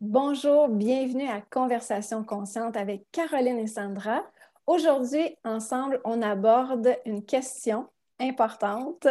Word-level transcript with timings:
Bonjour, 0.00 0.68
bienvenue 0.68 1.28
à 1.28 1.40
Conversation 1.40 2.22
consciente 2.22 2.76
avec 2.76 3.10
Caroline 3.10 3.58
et 3.58 3.66
Sandra. 3.66 4.22
Aujourd'hui, 4.64 5.36
ensemble, 5.42 6.00
on 6.04 6.22
aborde 6.22 6.94
une 7.04 7.26
question 7.26 7.88
importante. 8.20 9.08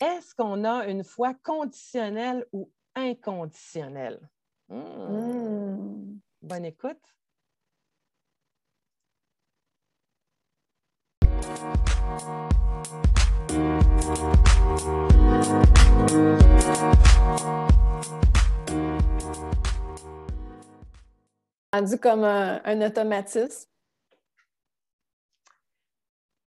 Est-ce 0.00 0.36
qu'on 0.36 0.62
a 0.62 0.86
une 0.86 1.02
foi 1.02 1.34
conditionnelle 1.42 2.46
ou 2.52 2.70
inconditionnelle? 2.94 4.20
Hmm. 4.68 6.16
Bonne 6.42 6.64
écoute. 6.64 7.02
Rendu 21.72 21.98
comme 21.98 22.24
un, 22.24 22.80
automatisme. 22.86 23.68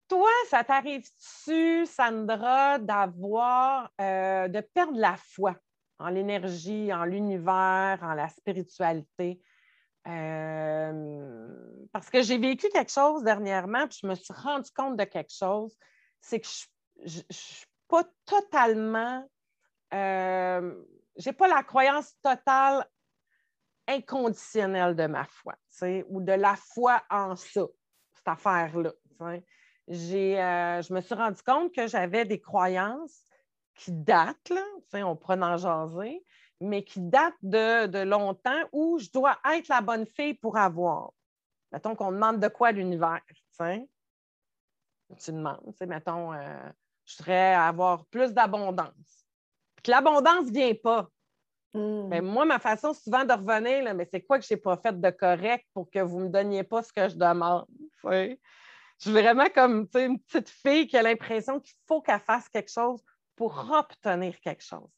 Toi, 0.08 0.30
ça 0.48 0.64
t'arrive-tu, 0.64 1.84
Sandra, 1.84 2.78
d'avoir, 2.78 3.90
euh, 4.00 4.48
de 4.48 4.60
perdre 4.60 4.98
la 4.98 5.16
foi 5.16 5.54
en 5.98 6.08
l'énergie, 6.08 6.92
en 6.94 7.04
l'univers, 7.04 7.98
en 8.02 8.14
la 8.14 8.28
spiritualité? 8.28 9.42
Euh, 10.06 11.48
parce 11.92 12.08
que 12.08 12.22
j'ai 12.22 12.38
vécu 12.38 12.68
quelque 12.70 12.92
chose 12.92 13.22
dernièrement, 13.22 13.86
puis 13.86 13.98
je 14.02 14.06
me 14.06 14.14
suis 14.14 14.32
rendu 14.32 14.70
compte 14.70 14.96
de 14.96 15.04
quelque 15.04 15.32
chose, 15.32 15.76
c'est 16.20 16.40
que 16.40 16.48
je 17.04 17.18
ne 17.18 17.24
suis 17.30 17.66
pas 17.88 18.04
totalement, 18.24 19.28
euh, 19.92 20.74
j'ai 21.18 21.32
pas 21.32 21.48
la 21.48 21.62
croyance 21.62 22.14
totale 22.22 22.86
inconditionnelle 23.86 24.94
de 24.94 25.06
ma 25.06 25.24
foi, 25.24 25.54
ou 26.08 26.20
de 26.20 26.32
la 26.32 26.56
foi 26.56 27.02
en 27.10 27.36
ça, 27.36 27.62
cette 28.14 28.28
affaire-là. 28.28 28.92
Euh, 29.20 30.82
je 30.82 30.92
me 30.92 31.00
suis 31.00 31.14
rendu 31.14 31.42
compte 31.42 31.74
que 31.74 31.86
j'avais 31.86 32.24
des 32.24 32.40
croyances 32.40 33.22
qui 33.74 33.92
datent, 33.92 34.50
là, 34.50 34.62
on 35.06 35.16
pourrait 35.16 35.42
en 35.42 35.56
jaser, 35.56 36.24
mais 36.60 36.84
qui 36.84 37.00
datent 37.00 37.34
de, 37.42 38.02
longtemps 38.02 38.62
où 38.72 38.98
je 38.98 39.08
dois 39.10 39.38
être 39.52 39.68
la 39.68 39.80
bonne 39.80 40.06
fille 40.06 40.34
pour 40.34 40.56
avoir. 40.56 41.12
Mettons 41.72 41.94
qu'on 41.94 42.12
demande 42.12 42.40
de 42.40 42.48
quoi 42.48 42.72
l'univers. 42.72 43.22
Tu 45.18 45.32
demandes, 45.32 45.74
mettons, 45.86 46.32
euh, 46.32 46.70
je 47.04 47.16
voudrais 47.16 47.54
avoir 47.54 48.04
plus 48.06 48.32
d'abondance. 48.32 49.17
Puis 49.82 49.90
l'abondance 49.90 50.46
ne 50.46 50.52
vient 50.52 50.74
pas. 50.74 51.08
Hmm. 51.74 52.08
Mais 52.08 52.20
moi, 52.20 52.44
ma 52.44 52.58
façon 52.58 52.94
souvent 52.94 53.24
de 53.24 53.32
revenir, 53.32 53.84
là, 53.84 53.94
mais 53.94 54.08
c'est 54.10 54.22
quoi 54.22 54.38
que 54.38 54.44
je 54.44 54.54
n'ai 54.54 54.60
pas 54.60 54.76
fait 54.76 54.98
de 54.98 55.10
correct 55.10 55.66
pour 55.74 55.90
que 55.90 55.98
vous 56.00 56.20
ne 56.20 56.24
me 56.24 56.30
donniez 56.30 56.64
pas 56.64 56.82
ce 56.82 56.92
que 56.92 57.08
je 57.08 57.16
demande? 57.16 57.66
Je 58.04 58.36
suis 58.98 59.12
vraiment 59.12 59.48
comme 59.54 59.86
une 59.94 60.18
petite 60.18 60.48
fille 60.48 60.86
qui 60.86 60.96
a 60.96 61.02
l'impression 61.02 61.60
qu'il 61.60 61.76
faut 61.86 62.00
qu'elle 62.00 62.20
fasse 62.20 62.48
quelque 62.48 62.70
chose 62.70 63.00
pour 63.36 63.70
obtenir 63.70 64.40
quelque 64.40 64.64
chose. 64.64 64.90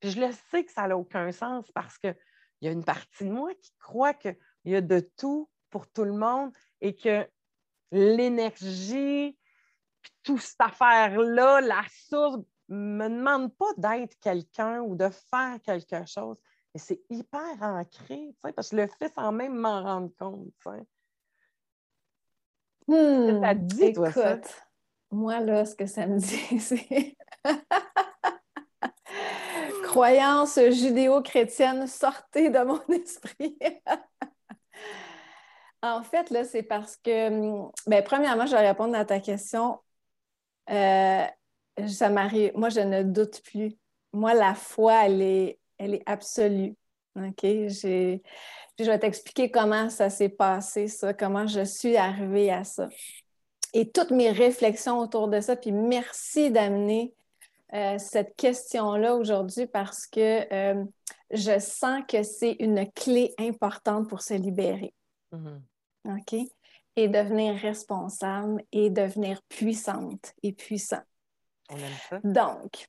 Puis 0.00 0.10
je 0.10 0.20
le 0.20 0.30
sais 0.50 0.64
que 0.64 0.70
ça 0.70 0.86
n'a 0.86 0.96
aucun 0.96 1.32
sens 1.32 1.70
parce 1.72 1.98
qu'il 1.98 2.16
y 2.60 2.68
a 2.68 2.70
une 2.70 2.84
partie 2.84 3.24
de 3.24 3.32
moi 3.32 3.52
qui 3.54 3.72
croit 3.80 4.14
qu'il 4.14 4.36
y 4.66 4.76
a 4.76 4.80
de 4.80 5.00
tout 5.16 5.48
pour 5.70 5.90
tout 5.90 6.04
le 6.04 6.12
monde 6.12 6.52
et 6.80 6.94
que 6.94 7.26
l'énergie, 7.90 9.36
puis 10.02 10.12
toute 10.22 10.40
cette 10.40 10.60
affaire-là, 10.60 11.60
la 11.62 11.82
source, 11.90 12.38
me 12.68 13.08
demande 13.08 13.54
pas 13.56 13.72
d'être 13.76 14.18
quelqu'un 14.20 14.80
ou 14.80 14.96
de 14.96 15.08
faire 15.08 15.58
quelque 15.62 16.06
chose. 16.06 16.36
Mais 16.74 16.80
c'est 16.80 17.00
hyper 17.10 17.60
ancré, 17.60 18.34
parce 18.42 18.70
que 18.70 18.76
je 18.76 18.82
le 18.82 18.88
fais 18.88 19.08
sans 19.08 19.32
même 19.32 19.54
m'en 19.54 19.82
rendre 19.82 20.10
compte. 20.18 20.52
Hmm, 22.88 23.40
ça 23.40 23.54
te 23.54 23.60
dit, 23.60 23.92
toi, 23.92 24.12
ça? 24.12 24.40
Moi, 25.10 25.40
là, 25.40 25.64
ce 25.64 25.76
que 25.76 25.86
ça 25.86 26.06
me 26.06 26.18
dit, 26.18 26.60
c'est 26.60 27.16
croyance 29.94 30.58
judéo-chrétienne, 30.58 31.86
sortez 31.86 32.50
de 32.50 32.58
mon 32.58 32.80
esprit. 32.88 33.56
en 35.82 36.02
fait, 36.02 36.30
là, 36.30 36.44
c'est 36.44 36.64
parce 36.64 36.96
que, 36.96 37.28
hum, 37.28 37.70
ben, 37.86 38.02
premièrement, 38.02 38.46
je 38.46 38.56
vais 38.56 38.66
répondre 38.66 38.96
à 38.96 39.04
ta 39.04 39.20
question. 39.20 39.78
Euh, 40.68 41.24
ça 41.88 42.08
m'arrive. 42.10 42.52
Moi, 42.54 42.68
je 42.68 42.80
ne 42.80 43.02
doute 43.02 43.42
plus. 43.42 43.76
Moi, 44.12 44.34
la 44.34 44.54
foi, 44.54 45.06
elle 45.06 45.22
est, 45.22 45.58
elle 45.78 45.94
est 45.94 46.02
absolue. 46.06 46.74
OK? 47.16 47.42
je 47.42 48.20
vais 48.84 48.98
t'expliquer 48.98 49.50
comment 49.50 49.88
ça 49.88 50.10
s'est 50.10 50.28
passé, 50.28 50.88
ça, 50.88 51.14
comment 51.14 51.46
je 51.46 51.64
suis 51.64 51.96
arrivée 51.96 52.50
à 52.50 52.64
ça. 52.64 52.88
Et 53.72 53.90
toutes 53.90 54.10
mes 54.10 54.30
réflexions 54.30 54.98
autour 54.98 55.28
de 55.28 55.40
ça, 55.40 55.56
puis 55.56 55.72
merci 55.72 56.50
d'amener 56.50 57.12
euh, 57.72 57.98
cette 57.98 58.36
question-là 58.36 59.16
aujourd'hui 59.16 59.66
parce 59.66 60.06
que 60.06 60.52
euh, 60.52 60.84
je 61.30 61.58
sens 61.58 62.02
que 62.06 62.22
c'est 62.22 62.56
une 62.60 62.90
clé 62.92 63.34
importante 63.38 64.08
pour 64.08 64.22
se 64.22 64.34
libérer. 64.34 64.94
Mm-hmm. 65.32 66.18
OK? 66.18 66.48
Et 66.96 67.08
devenir 67.08 67.56
responsable 67.56 68.62
et 68.70 68.90
devenir 68.90 69.42
puissante 69.48 70.34
et 70.44 70.52
puissant. 70.52 71.02
On 71.70 71.76
aime 71.76 71.98
ça. 72.08 72.20
Donc, 72.22 72.88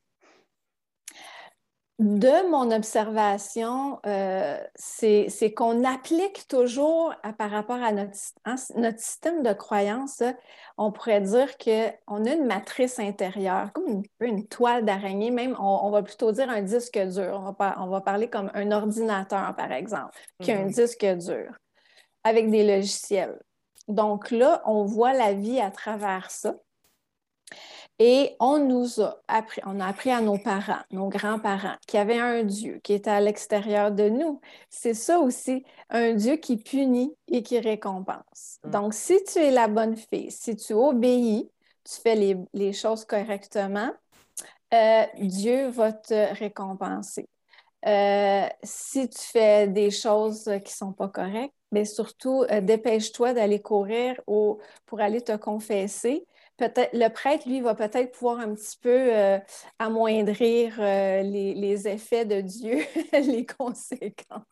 de 1.98 2.50
mon 2.50 2.72
observation, 2.72 4.02
euh, 4.06 4.60
c'est 4.76 5.54
qu'on 5.56 5.86
applique 5.86 6.46
toujours 6.50 7.16
par 7.38 7.50
rapport 7.50 7.82
à 7.82 7.94
notre, 7.94 8.18
hein, 8.44 8.56
notre 8.76 9.00
système 9.00 9.44
de 9.44 9.54
croyance, 9.54 10.22
on 10.78 10.92
pourrait 10.92 11.22
dire 11.22 11.58
qu'on 11.58 12.26
a 12.26 12.34
une 12.34 12.46
matrice 12.46 13.00
intérieure, 13.00 13.72
comme 13.72 13.88
une, 13.88 14.04
une 14.20 14.46
toile 14.46 14.84
d'araignée, 14.84 15.32
même 15.32 15.56
on, 15.58 15.90
va 15.90 16.04
plutôt 16.04 16.34
dire 16.34 16.50
un 16.50 16.64
disque 16.64 17.00
dur. 17.00 17.42
On 17.42 17.64
va, 17.64 17.78
on 17.80 17.88
va 17.88 18.02
parler 18.02 18.30
comme 18.30 18.52
un 18.54 18.72
ordinateur, 18.74 19.56
par 19.56 19.72
exemple, 19.72 20.20
qui 20.42 20.52
a 20.52 20.60
un 20.60 20.66
mm-hmm. 20.66 20.74
disque 20.74 21.06
dur 21.06 21.58
avec 22.26 22.52
des 22.52 22.68
logiciels. 22.76 23.40
Donc 23.88 24.32
là, 24.32 24.62
on 24.66 24.84
voit 24.84 25.14
la 25.14 25.34
vie 25.34 25.62
à 25.62 25.72
travers 25.72 26.30
ça. 26.30 26.56
Et 28.00 28.36
on 28.42 28.60
nous 28.60 29.02
a 29.02 29.22
appris, 29.30 29.62
on 29.66 29.80
a 29.80 29.88
appris 29.88 30.12
à 30.12 30.20
nos 30.20 30.38
parents, 30.38 30.82
nos 30.92 31.08
grands-parents, 31.08 31.76
qu'il 31.88 31.98
y 31.98 32.02
avait 32.02 32.20
un 32.20 32.44
Dieu 32.44 32.82
qui 32.84 32.92
était 32.94 33.10
à 33.10 33.22
l'extérieur 33.22 33.92
de 33.92 34.10
nous. 34.10 34.42
C'est 34.70 34.94
ça 34.94 35.20
aussi, 35.20 35.64
un 35.90 36.14
Dieu 36.14 36.36
qui 36.36 36.58
punit 36.58 37.16
et 37.30 37.42
qui 37.42 37.58
récompense. 37.58 38.60
Mm. 38.66 38.70
Donc, 38.72 38.94
si 38.94 39.24
tu 39.24 39.40
es 39.40 39.52
la 39.52 39.70
bonne 39.70 39.96
fille, 39.96 40.30
si 40.30 40.58
tu 40.58 40.74
obéis, 40.74 41.50
tu 41.86 42.02
fais 42.02 42.16
les, 42.54 42.74
choses 42.74 43.06
correctement, 43.06 43.92
euh, 44.74 45.06
Dieu 45.20 45.70
va 45.70 45.94
te 45.94 46.34
récompenser. 46.38 47.30
Euh, 47.86 48.48
si 48.64 49.08
tu 49.08 49.22
fais 49.22 49.68
des 49.68 49.92
choses 49.92 50.46
qui 50.66 50.74
ne 50.74 50.78
sont 50.78 50.92
pas 50.92 51.08
correctes, 51.08 51.54
mais 51.72 51.86
surtout, 51.86 52.44
euh, 52.52 52.60
dépêche-toi 52.60 53.34
d'aller 53.34 53.62
courir 53.62 54.20
pour 54.26 55.00
aller 55.00 55.22
te 55.22 55.36
confesser 55.38 56.26
peut-être 56.58 56.92
le 56.94 57.08
prêtre, 57.10 57.48
lui, 57.48 57.62
va 57.62 57.76
peut-être 57.76 58.12
pouvoir 58.12 58.40
un 58.40 58.54
petit 58.54 58.78
peu 58.82 58.90
euh, 59.14 59.40
amoindrir 59.80 60.76
euh, 60.80 61.22
les, 61.22 61.88
effets 61.88 62.26
de 62.26 62.42
Dieu, 62.42 62.80
les 63.14 63.46
conséquences. 63.46 64.44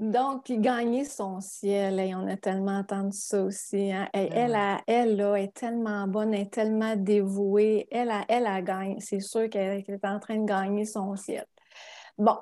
Donc, 0.00 0.44
puis 0.44 0.58
gagner 0.58 1.04
son 1.04 1.40
ciel, 1.40 1.98
et 1.98 2.14
on 2.14 2.28
a 2.28 2.36
tellement 2.36 2.78
entendu 2.78 3.16
ça 3.16 3.42
aussi. 3.42 3.90
Hein. 3.90 4.08
Elle, 4.12 4.56
elle, 4.86 5.20
est 5.20 5.52
tellement 5.54 6.06
bonne, 6.06 6.34
elle 6.34 6.42
est 6.42 6.52
tellement 6.52 6.94
dévouée. 6.94 7.88
Elle, 7.90 8.10
a, 8.10 8.24
elle 8.28 8.46
a 8.46 8.62
gagné. 8.62 9.00
C'est 9.00 9.18
sûr 9.18 9.50
qu'elle 9.50 9.82
est 9.88 10.04
en 10.04 10.20
train 10.20 10.36
de 10.36 10.46
gagner 10.46 10.84
son 10.84 11.16
ciel. 11.16 11.46
Bon, 12.16 12.36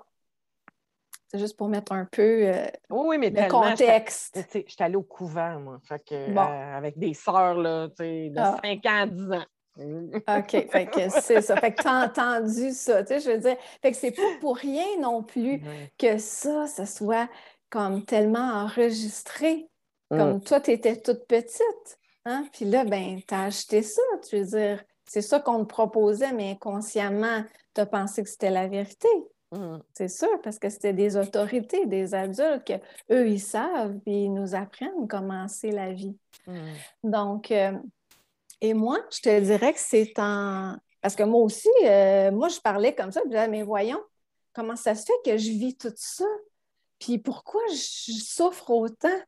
c'est 1.36 1.42
juste 1.42 1.56
pour 1.56 1.68
mettre 1.68 1.92
un 1.92 2.06
peu 2.06 2.48
euh, 2.48 2.66
oui, 2.91 3.18
mais 3.18 3.30
le 3.30 3.48
contexte. 3.48 4.38
Je 4.54 4.60
suis 4.66 4.83
allée 4.83 4.97
au 4.97 5.03
couvent, 5.03 5.60
moi. 5.60 5.78
Fait 5.86 6.03
que, 6.03 6.15
euh, 6.15 6.77
avec 6.77 6.98
des 6.98 7.15
sœurs 7.15 7.54
là, 7.54 7.88
de 7.98 8.33
5 8.34 8.80
ah. 8.84 8.91
ans 8.91 9.03
à 9.03 9.06
10 9.06 9.33
ans. 9.33 9.44
OK, 10.38 10.71
fait 10.71 10.86
que 10.86 11.10
c'est 11.10 11.42
ça. 11.42 11.56
Fait 11.56 11.74
que 11.74 11.83
tu 11.83 11.88
as 11.88 12.04
entendu 12.06 12.72
ça, 12.72 13.04
tu 13.04 13.09
sais, 13.09 13.21
je 13.21 13.30
veux 13.30 13.38
dire. 13.38 13.56
Fait 13.83 13.91
que 13.91 13.97
c'est 13.97 14.12
pas 14.12 14.22
pour 14.41 14.56
rien 14.56 14.86
non 15.00 15.22
plus 15.22 15.60
que 15.98 16.16
ça, 16.16 16.66
ça 16.66 16.86
soit 16.86 17.28
comme 17.68 18.04
tellement 18.06 18.62
enregistré. 18.62 19.68
Comme 20.09 20.36
mm. 20.36 20.42
toi, 20.44 20.60
tu 20.60 20.71
étais 20.71 20.97
toute 20.97 21.27
petite. 21.27 21.98
Hein? 22.24 22.47
Puis 22.53 22.65
là, 22.65 22.84
ben, 22.84 23.21
tu 23.27 23.34
as 23.34 23.42
acheté 23.42 23.82
ça. 23.82 24.00
Tu 24.27 24.39
veux 24.39 24.47
dire, 24.47 24.82
c'est 25.04 25.21
ça 25.21 25.41
qu'on 25.41 25.60
te 25.60 25.68
proposait, 25.68 26.32
mais 26.32 26.53
inconsciemment, 26.53 27.44
tu 27.74 27.80
as 27.82 27.86
pensé 27.86 28.22
que 28.22 28.30
c'était 28.30 28.50
la 28.50 28.68
vérité. 28.68 29.09
Mmh. 29.53 29.78
C'est 29.95 30.09
sûr, 30.09 30.41
parce 30.43 30.59
que 30.59 30.69
c'était 30.69 30.93
des 30.93 31.16
autorités, 31.16 31.87
des 31.87 32.15
adultes, 32.15 32.65
que 32.65 32.75
eux, 33.13 33.28
ils 33.28 33.41
savent, 33.41 33.98
puis 34.01 34.25
ils 34.25 34.33
nous 34.33 34.54
apprennent 34.54 35.07
comment 35.09 35.47
c'est 35.48 35.71
la 35.71 35.93
vie. 35.93 36.16
Mmh. 36.47 36.60
Donc, 37.04 37.51
euh, 37.51 37.72
et 38.60 38.75
moi, 38.75 38.98
je 39.13 39.21
te 39.21 39.41
dirais 39.41 39.72
que 39.72 39.78
c'est 39.78 40.19
en. 40.19 40.77
Parce 41.01 41.15
que 41.15 41.22
moi 41.22 41.41
aussi, 41.43 41.69
euh, 41.84 42.33
moi, 42.33 42.48
je 42.48 42.59
parlais 42.59 42.95
comme 42.95 43.13
ça, 43.13 43.21
je 43.25 43.28
disais, 43.28 43.48
mais 43.48 43.63
voyons, 43.63 44.03
comment 44.53 44.75
ça 44.75 44.95
se 44.95 45.04
fait 45.04 45.31
que 45.31 45.39
je 45.39 45.51
vis 45.51 45.77
tout 45.77 45.92
ça? 45.95 46.25
Puis 46.99 47.19
pourquoi 47.19 47.63
je 47.71 48.13
souffre 48.13 48.71
autant? 48.71 49.21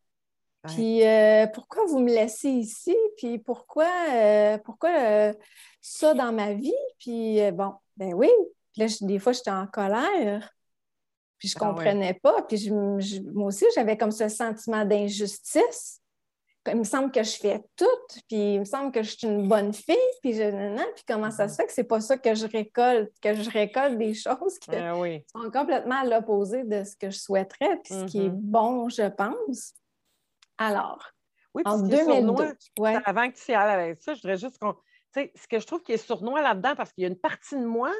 Puis 0.67 1.07
euh, 1.07 1.47
pourquoi 1.47 1.85
vous 1.87 2.01
me 2.01 2.13
laissez 2.13 2.49
ici? 2.49 2.97
Puis 3.17 3.39
pourquoi, 3.39 3.89
pourquoi 4.65 5.33
ça 5.81 6.15
dans 6.15 6.33
ma 6.33 6.55
vie? 6.55 6.75
Puis 6.99 7.39
bon, 7.53 7.75
ben 7.97 8.13
oui. 8.15 8.31
Puis 8.79 8.87
là, 8.87 9.07
des 9.07 9.19
fois, 9.19 9.33
j'étais 9.33 9.51
en 9.51 9.67
colère. 9.67 10.51
Puis 11.39 11.49
je 11.49 11.59
ne 11.59 11.63
ah 11.63 11.67
comprenais 11.69 12.15
pas. 12.15 12.43
Puis 12.43 12.71
moi 12.71 13.47
aussi, 13.47 13.65
j'avais 13.75 13.97
comme 13.97 14.11
ce 14.11 14.29
sentiment 14.29 14.85
d'injustice. 14.85 16.01
Il 16.67 16.77
me 16.77 16.85
semble 16.85 17.11
que 17.11 17.23
je 17.23 17.37
fais 17.37 17.65
tout, 17.77 17.87
puis 18.29 18.55
il 18.55 18.61
me 18.61 18.65
semble 18.67 18.93
que 18.93 19.03
je 19.03 19.17
suis 19.17 19.27
une 19.27 19.49
bonne 19.49 19.73
fille, 19.73 19.97
puis 20.21 20.35
je, 20.35 20.93
puis 20.93 21.05
comment 21.09 21.31
ça 21.31 21.47
mm-hmm. 21.47 21.49
se 21.49 21.55
fait 21.55 21.67
que 21.67 21.73
c'est 21.73 21.85
pas 21.85 22.03
ça 22.03 22.19
que 22.19 22.35
je 22.35 22.47
récolte, 22.47 23.11
que 23.23 23.33
je 23.33 23.49
récolte 23.49 23.97
des 23.97 24.13
choses 24.15 24.59
qui 24.59 24.77
ah 24.77 24.93
sont 24.93 25.51
complètement 25.51 26.01
à 26.01 26.05
l'opposé 26.05 26.65
de 26.65 26.85
ce 26.85 26.95
que 26.95 27.09
je 27.09 27.17
souhaiterais, 27.17 27.81
puis 27.83 27.95
ce 27.95 28.05
qui 28.05 28.19
est 28.19 28.29
mm-hmm. 28.29 28.33
bon, 28.35 28.89
je 28.91 29.09
pense. 29.09 29.73
Alors, 30.59 31.11
oui, 31.55 31.63
en 31.65 31.79
2002, 31.79 32.55
avant 33.07 33.31
que 33.31 33.37
tu 33.37 33.53
y 33.53 33.55
ailles 33.55 33.71
avec 33.71 34.03
ça, 34.03 34.13
je 34.13 34.21
voudrais 34.21 34.37
juste 34.37 34.59
qu'on. 34.59 34.75
Tu 34.75 35.23
sais, 35.23 35.33
ce 35.37 35.49
que 35.49 35.61
je 35.61 35.67
trouve 35.67 35.83
qui 35.83 35.93
est 35.93 35.97
sournois 35.97 36.43
là-dedans, 36.43 36.75
parce 36.77 36.93
qu'il 36.93 37.03
y 37.03 37.07
a 37.07 37.09
une 37.09 37.19
partie 37.19 37.57
de 37.57 37.65
moi 37.65 37.91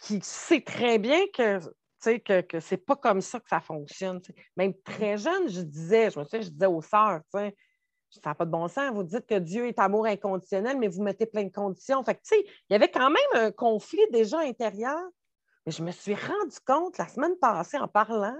qui 0.00 0.20
sait 0.22 0.62
très 0.62 0.98
bien 0.98 1.20
que 1.34 1.60
que, 2.02 2.40
que 2.40 2.60
c'est 2.60 2.78
pas 2.78 2.96
comme 2.96 3.20
ça 3.20 3.40
que 3.40 3.48
ça 3.48 3.60
fonctionne. 3.60 4.20
Même 4.56 4.72
très 4.82 5.18
jeune, 5.18 5.48
je 5.48 5.60
disais, 5.60 6.10
je 6.10 6.18
me 6.18 6.24
souviens, 6.24 6.40
je 6.40 6.48
disais 6.48 6.66
aux 6.66 6.80
sœurs, 6.80 7.20
ça 7.32 7.50
n'a 8.24 8.34
pas 8.34 8.44
de 8.44 8.50
bon 8.50 8.66
sens, 8.68 8.92
vous 8.92 9.04
dites 9.04 9.26
que 9.26 9.38
Dieu 9.38 9.68
est 9.68 9.78
amour 9.78 10.06
inconditionnel, 10.06 10.78
mais 10.78 10.88
vous 10.88 11.02
mettez 11.02 11.26
plein 11.26 11.44
de 11.44 11.52
conditions. 11.52 12.02
Fait 12.02 12.18
il 12.32 12.44
y 12.70 12.74
avait 12.74 12.90
quand 12.90 13.10
même 13.10 13.44
un 13.44 13.52
conflit 13.52 14.00
déjà 14.10 14.40
intérieur. 14.40 15.00
Mais 15.66 15.72
je 15.72 15.82
me 15.82 15.90
suis 15.90 16.14
rendu 16.14 16.56
compte 16.66 16.98
la 16.98 17.06
semaine 17.06 17.36
passée 17.36 17.78
en 17.78 17.86
parlant 17.86 18.36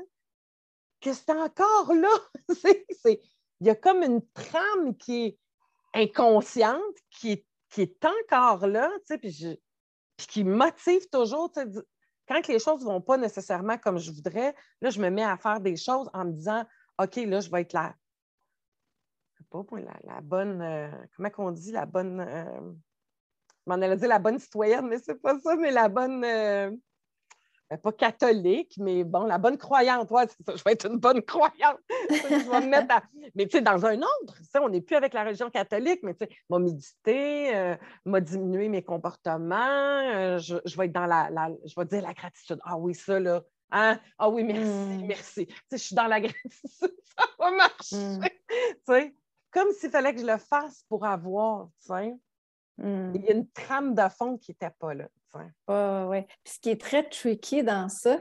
que 1.00 1.12
c'est 1.12 1.30
encore 1.30 1.92
là. 1.94 2.08
il 3.04 3.66
y 3.66 3.70
a 3.70 3.74
comme 3.74 4.02
une 4.02 4.22
trame 4.32 4.96
qui 4.96 5.26
est 5.26 5.38
inconsciente, 5.94 6.80
qui 7.10 7.44
est, 7.76 8.04
encore 8.04 8.66
là, 8.66 8.90
puis, 9.20 9.60
puis 10.20 10.26
qui 10.26 10.44
motive 10.44 11.08
toujours 11.10 11.50
quand 12.28 12.46
les 12.46 12.58
choses 12.58 12.80
ne 12.80 12.86
vont 12.86 13.00
pas 13.00 13.16
nécessairement 13.16 13.78
comme 13.78 13.98
je 13.98 14.12
voudrais, 14.12 14.54
là, 14.80 14.90
je 14.90 15.00
me 15.00 15.08
mets 15.08 15.24
à 15.24 15.36
faire 15.36 15.60
des 15.60 15.76
choses 15.76 16.10
en 16.12 16.26
me 16.26 16.32
disant 16.32 16.64
OK, 16.98 17.16
là, 17.16 17.40
je 17.40 17.50
vais 17.50 17.62
être 17.62 17.72
la, 17.72 17.94
pas 19.50 19.64
la, 20.04 20.20
bonne, 20.20 20.60
euh, 20.60 20.90
comment 21.16 21.30
on 21.38 21.50
dit, 21.50 21.72
la 21.72 21.86
bonne, 21.86 22.20
euh, 22.20 22.44
je 23.48 23.72
m'en 23.72 23.74
allais 23.74 23.96
dire 23.96 24.08
la 24.08 24.18
bonne 24.18 24.38
citoyenne, 24.38 24.86
mais 24.86 24.98
c'est 24.98 25.14
pas 25.14 25.38
ça, 25.40 25.56
mais 25.56 25.70
la 25.70 25.88
bonne, 25.88 26.22
euh, 26.22 26.70
pas 27.78 27.92
catholique, 27.92 28.74
mais 28.78 29.04
bon, 29.04 29.24
la 29.24 29.38
bonne 29.38 29.56
croyante, 29.56 30.10
ouais, 30.10 30.26
c'est 30.26 30.44
ça, 30.44 30.56
je 30.56 30.64
vais 30.64 30.72
être 30.72 30.86
une 30.86 30.98
bonne 30.98 31.22
croyante. 31.22 31.78
je 32.10 32.50
vais 32.50 32.60
me 32.60 32.66
mettre 32.66 32.94
Mais 33.34 33.46
tu 33.46 33.58
sais, 33.58 33.62
dans 33.62 33.86
un 33.86 33.98
autre, 33.98 34.34
on 34.60 34.68
n'est 34.68 34.80
plus 34.80 34.96
avec 34.96 35.14
la 35.14 35.24
religion 35.24 35.50
catholique, 35.50 36.00
mais 36.02 36.14
tu 36.14 36.26
sais, 36.26 36.32
m'a 36.48 36.58
méditer, 36.58 37.54
euh, 37.54 37.76
m'a 38.04 38.20
diminué 38.20 38.68
mes 38.68 38.82
comportements, 38.82 39.56
euh, 39.56 40.38
je, 40.38 40.76
vais 40.76 40.86
être 40.86 40.92
dans 40.92 41.06
la, 41.06 41.28
je 41.64 41.74
vais 41.76 41.86
dire 41.86 42.02
la 42.02 42.12
gratitude. 42.12 42.58
Ah 42.64 42.76
oui, 42.76 42.94
ça, 42.94 43.20
là, 43.20 43.42
hein? 43.70 43.98
Ah 44.18 44.28
oui, 44.28 44.42
merci, 44.42 44.62
hmm. 44.62 45.06
merci. 45.06 45.46
Tu 45.46 45.54
sais, 45.70 45.78
je 45.78 45.82
suis 45.84 45.96
dans 45.96 46.06
la 46.06 46.20
gratitude, 46.20 46.60
ça 46.80 47.24
va 47.38 47.50
marcher. 47.52 47.96
Hmm. 47.96 48.20
Tu 48.20 48.94
sais, 48.94 49.14
comme 49.52 49.70
s'il 49.72 49.90
fallait 49.90 50.14
que 50.14 50.20
je 50.20 50.26
le 50.26 50.38
fasse 50.38 50.84
pour 50.88 51.04
avoir, 51.04 51.68
tu 51.80 51.88
sais. 51.88 52.14
Hmm. 52.80 53.12
Il 53.14 53.22
y 53.22 53.28
a 53.28 53.32
une 53.32 53.48
trame 53.48 53.94
de 53.94 54.08
fond 54.08 54.36
qui 54.38 54.52
n'était 54.52 54.74
pas 54.78 54.94
là. 54.94 55.08
Oui, 55.34 55.44
oui. 55.68 56.26
ce 56.44 56.58
qui 56.58 56.70
est 56.70 56.80
très 56.80 57.08
tricky 57.08 57.62
dans 57.62 57.88
ça, 57.88 58.18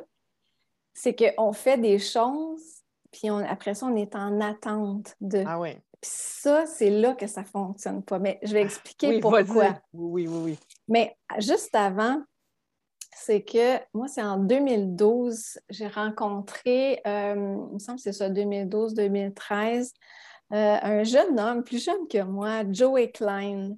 c'est 0.94 1.16
qu'on 1.16 1.54
fait 1.54 1.78
des 1.78 1.98
choses, 1.98 2.84
puis 3.12 3.30
après 3.30 3.74
ça, 3.74 3.88
on 3.88 3.96
est 3.96 4.16
en 4.16 4.40
attente 4.42 5.16
de. 5.22 5.44
Ah 5.46 5.60
oui. 5.60 5.74
Puis 6.02 6.12
ça, 6.14 6.66
c'est 6.66 6.90
là 6.90 7.14
que 7.14 7.28
ça 7.28 7.42
ne 7.42 7.48
fonctionne 7.48 8.04
pas. 8.04 8.20
Mais 8.20 8.40
je 8.44 8.54
vais 8.54 8.62
expliquer 8.62 9.20
pourquoi. 9.20 9.80
Oui, 9.94 10.28
oui, 10.28 10.42
oui. 10.44 10.60
Mais 10.88 11.18
juste 11.40 11.76
avant, 11.76 12.22
c'est 13.16 13.42
que 13.42 13.78
moi, 13.94 14.08
c'est 14.08 14.22
en 14.22 14.38
2012, 14.38 15.60
j'ai 15.70 15.88
rencontré, 15.88 17.02
euh, 17.06 17.58
il 17.70 17.74
me 17.74 17.80
semble 17.80 17.98
que 17.98 18.04
c'est 18.04 18.14
ça, 18.14 18.30
2012-2013, 18.30 19.94
euh, 20.54 20.78
un 20.82 21.04
jeune 21.04 21.40
homme, 21.40 21.64
plus 21.64 21.84
jeune 21.84 22.08
que 22.08 22.24
moi, 22.24 22.64
Joey 22.72 23.12
Klein. 23.12 23.76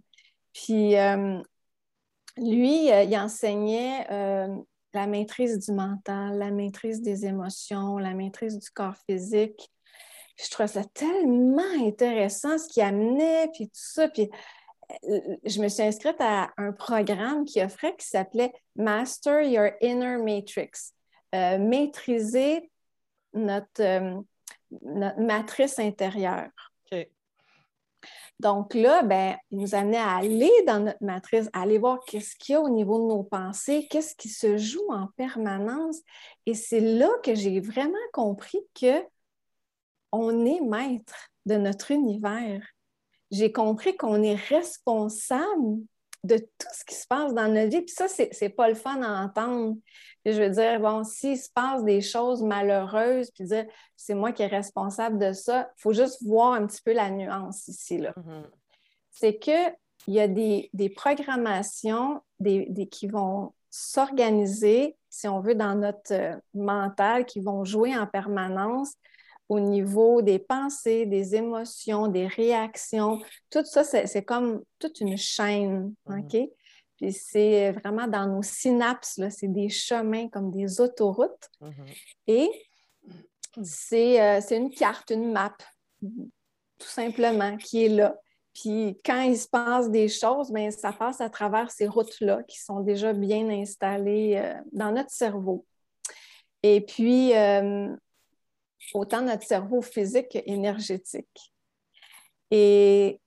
Puis 0.53 0.97
euh, 0.97 1.41
lui, 2.37 2.91
euh, 2.91 3.03
il 3.03 3.17
enseignait 3.17 4.07
euh, 4.11 4.47
la 4.93 5.07
maîtrise 5.07 5.59
du 5.59 5.71
mental, 5.73 6.37
la 6.37 6.51
maîtrise 6.51 7.01
des 7.01 7.25
émotions, 7.25 7.97
la 7.97 8.13
maîtrise 8.13 8.59
du 8.59 8.69
corps 8.71 8.97
physique. 9.07 9.71
je 10.37 10.49
trouvais 10.49 10.67
ça 10.67 10.83
tellement 10.93 11.85
intéressant 11.85 12.57
ce 12.57 12.67
qu'il 12.67 12.83
amenait, 12.83 13.49
puis 13.53 13.67
tout 13.67 13.73
ça. 13.73 14.09
Puis 14.09 14.29
je 15.45 15.61
me 15.61 15.69
suis 15.69 15.83
inscrite 15.83 16.19
à 16.19 16.49
un 16.57 16.73
programme 16.73 17.45
qui 17.45 17.61
offrait 17.61 17.95
qui 17.95 18.05
s'appelait 18.05 18.51
Master 18.75 19.41
Your 19.41 19.69
Inner 19.81 20.17
Matrix. 20.17 20.91
maîtriser 21.31 22.69
notre 23.33 24.21
matrice 25.17 25.79
intérieure. 25.79 26.49
Donc 28.41 28.73
là, 28.73 29.03
ben, 29.03 29.37
nous 29.51 29.75
amenait 29.75 29.97
à 29.97 30.15
aller 30.15 30.49
dans 30.65 30.79
notre 30.79 31.03
matrice, 31.03 31.47
à 31.53 31.61
aller 31.61 31.77
voir 31.77 31.99
qu'est-ce 32.07 32.35
qu'il 32.35 32.53
y 32.53 32.55
a 32.55 32.61
au 32.61 32.69
niveau 32.69 32.97
de 32.97 33.13
nos 33.13 33.21
pensées, 33.21 33.87
qu'est-ce 33.87 34.15
qui 34.15 34.29
se 34.29 34.57
joue 34.57 34.87
en 34.89 35.09
permanence. 35.15 35.99
Et 36.47 36.55
c'est 36.55 36.79
là 36.79 37.07
que 37.23 37.35
j'ai 37.35 37.59
vraiment 37.59 37.93
compris 38.13 38.57
que 38.73 39.05
on 40.11 40.43
est 40.43 40.59
maître 40.59 41.29
de 41.45 41.53
notre 41.55 41.91
univers. 41.91 42.67
J'ai 43.29 43.51
compris 43.51 43.95
qu'on 43.95 44.23
est 44.23 44.33
responsable 44.33 45.83
de 46.23 46.37
tout 46.37 46.67
ce 46.71 46.85
qui 46.85 46.95
se 46.95 47.07
passe 47.07 47.33
dans 47.33 47.47
notre 47.47 47.69
vie. 47.69 47.81
Puis 47.81 47.95
ça, 47.95 48.07
c'est, 48.07 48.49
pas 48.49 48.69
le 48.69 48.75
fun 48.75 49.01
à 49.01 49.23
entendre. 49.23 49.77
je 50.25 50.41
veux 50.41 50.49
dire, 50.49 50.79
bon, 50.79 51.03
s'il 51.03 51.37
se 51.37 51.49
passe 51.49 51.83
des 51.83 52.01
choses 52.01 52.43
malheureuses, 52.43 53.31
puis 53.31 53.45
dire 53.45 53.65
c'est 53.95 54.13
moi 54.13 54.31
qui 54.31 54.43
est 54.43 54.47
responsable 54.47 55.17
de 55.17 55.33
ça, 55.33 55.71
il 55.77 55.81
faut 55.81 55.93
juste 55.93 56.23
voir 56.23 56.53
un 56.53 56.67
petit 56.67 56.81
peu 56.83 56.93
la 56.93 57.09
nuance 57.09 57.67
ici. 57.67 57.97
Là. 57.97 58.13
Mm-hmm. 58.17 58.43
C'est 59.11 59.39
qu'il 59.39 59.73
y 60.07 60.19
a 60.19 60.27
des, 60.27 60.69
programmations 60.95 62.21
des, 62.39 62.87
qui 62.91 63.07
vont 63.07 63.53
s'organiser, 63.69 64.97
si 65.09 65.27
on 65.27 65.39
veut, 65.39 65.55
dans 65.55 65.75
notre 65.75 66.13
euh, 66.13 66.35
mental, 66.53 67.25
qui 67.25 67.39
vont 67.39 67.63
jouer 67.63 67.97
en 67.97 68.05
permanence 68.05 68.93
au 69.51 69.59
niveau 69.59 70.21
des 70.21 70.39
pensées, 70.39 71.05
des 71.05 71.35
émotions, 71.35 72.07
des 72.07 72.25
réactions. 72.25 73.19
Tout 73.49 73.65
ça, 73.65 73.83
c'est 73.83 74.23
comme 74.23 74.63
toute 74.79 75.01
une 75.01 75.17
chaîne, 75.17 75.93
mhm. 76.05 76.19
OK? 76.19 76.49
Puis 76.95 77.11
c'est 77.11 77.73
vraiment 77.73 78.07
dans 78.07 78.27
nos 78.27 78.43
synapses, 78.43 79.19
c'est 79.29 79.51
des 79.51 79.67
chemins 79.67 80.29
comme 80.29 80.51
des 80.51 80.79
autoroutes. 80.79 81.49
Mhm. 81.59 81.85
Et 82.27 82.49
euh, 83.57 84.39
c'est 84.41 84.55
une 84.55 84.69
carte, 84.69 85.09
une 85.09 85.33
map, 85.33 85.57
tout 85.99 86.87
simplement, 86.87 87.57
qui 87.57 87.87
est 87.87 87.89
là. 87.89 88.15
Puis 88.53 89.01
quand 89.03 89.19
il 89.19 89.37
se 89.37 89.49
passe 89.49 89.91
des 89.91 90.07
choses, 90.07 90.49
bien, 90.49 90.71
ça 90.71 90.93
passe 90.93 91.19
à 91.19 91.29
travers 91.29 91.71
ces 91.71 91.87
routes-là 91.87 92.43
qui 92.43 92.57
sont 92.57 92.79
déjà 92.79 93.11
bien 93.11 93.49
installées 93.49 94.37
euh, 94.37 94.53
dans 94.71 94.93
notre 94.93 95.11
cerveau. 95.11 95.65
Et 96.63 96.79
puis, 96.79 97.35
euh, 97.35 97.93
autant 98.93 99.21
notre 99.21 99.43
cerveau 99.43 99.81
physique 99.81 100.29
qu'énergétique. 100.29 101.53
Et 102.51 103.19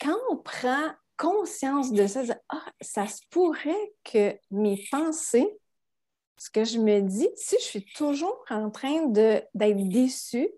quand 0.00 0.16
on 0.30 0.36
prend 0.36 0.90
conscience 1.16 1.92
de 1.92 2.06
ça, 2.06 2.22
ah, 2.48 2.72
ça 2.80 3.06
se 3.06 3.20
pourrait 3.30 3.92
que 4.04 4.36
mes 4.50 4.84
pensées, 4.90 5.48
ce 6.38 6.50
que 6.50 6.64
je 6.64 6.78
me 6.78 7.00
dis, 7.00 7.28
si 7.36 7.56
je 7.60 7.64
suis 7.64 7.84
toujours 7.94 8.44
en 8.50 8.70
train 8.70 9.06
d'être 9.06 9.48
déçue, 9.54 10.50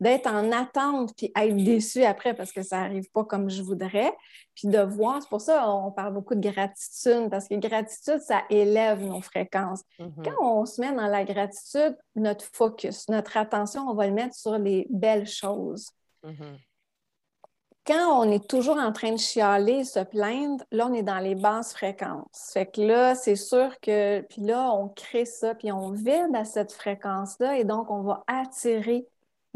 d'être 0.00 0.26
en 0.26 0.52
attente 0.52 1.14
puis 1.16 1.32
être 1.36 1.56
déçu 1.56 2.04
après 2.04 2.34
parce 2.34 2.52
que 2.52 2.62
ça 2.62 2.80
n'arrive 2.80 3.10
pas 3.10 3.24
comme 3.24 3.48
je 3.48 3.62
voudrais, 3.62 4.12
puis 4.54 4.68
de 4.68 4.80
voir, 4.80 5.22
c'est 5.22 5.28
pour 5.28 5.40
ça 5.40 5.68
on 5.70 5.90
parle 5.90 6.14
beaucoup 6.14 6.34
de 6.34 6.50
gratitude 6.50 7.30
parce 7.30 7.48
que 7.48 7.54
gratitude, 7.54 8.20
ça 8.20 8.42
élève 8.50 9.02
nos 9.02 9.20
fréquences. 9.20 9.82
Mm-hmm. 9.98 10.24
Quand 10.24 10.60
on 10.60 10.66
se 10.66 10.80
met 10.80 10.92
dans 10.92 11.08
la 11.08 11.24
gratitude, 11.24 11.96
notre 12.14 12.44
focus, 12.44 13.08
notre 13.08 13.36
attention, 13.36 13.82
on 13.88 13.94
va 13.94 14.06
le 14.06 14.12
mettre 14.12 14.34
sur 14.34 14.58
les 14.58 14.86
belles 14.90 15.26
choses. 15.26 15.90
Mm-hmm. 16.24 16.58
Quand 17.86 18.20
on 18.20 18.32
est 18.32 18.48
toujours 18.50 18.78
en 18.78 18.90
train 18.90 19.12
de 19.12 19.16
chialer, 19.16 19.84
se 19.84 20.00
plaindre, 20.00 20.64
là, 20.72 20.88
on 20.88 20.92
est 20.92 21.04
dans 21.04 21.20
les 21.20 21.36
basses 21.36 21.72
fréquences. 21.72 22.50
Fait 22.52 22.66
que 22.66 22.80
là, 22.80 23.14
c'est 23.14 23.36
sûr 23.36 23.78
que, 23.80 24.22
puis 24.22 24.42
là, 24.42 24.72
on 24.72 24.88
crée 24.88 25.24
ça, 25.24 25.54
puis 25.54 25.70
on 25.70 25.92
vide 25.92 26.34
à 26.34 26.44
cette 26.44 26.72
fréquence-là, 26.72 27.58
et 27.58 27.64
donc 27.64 27.88
on 27.92 28.02
va 28.02 28.24
attirer 28.26 29.06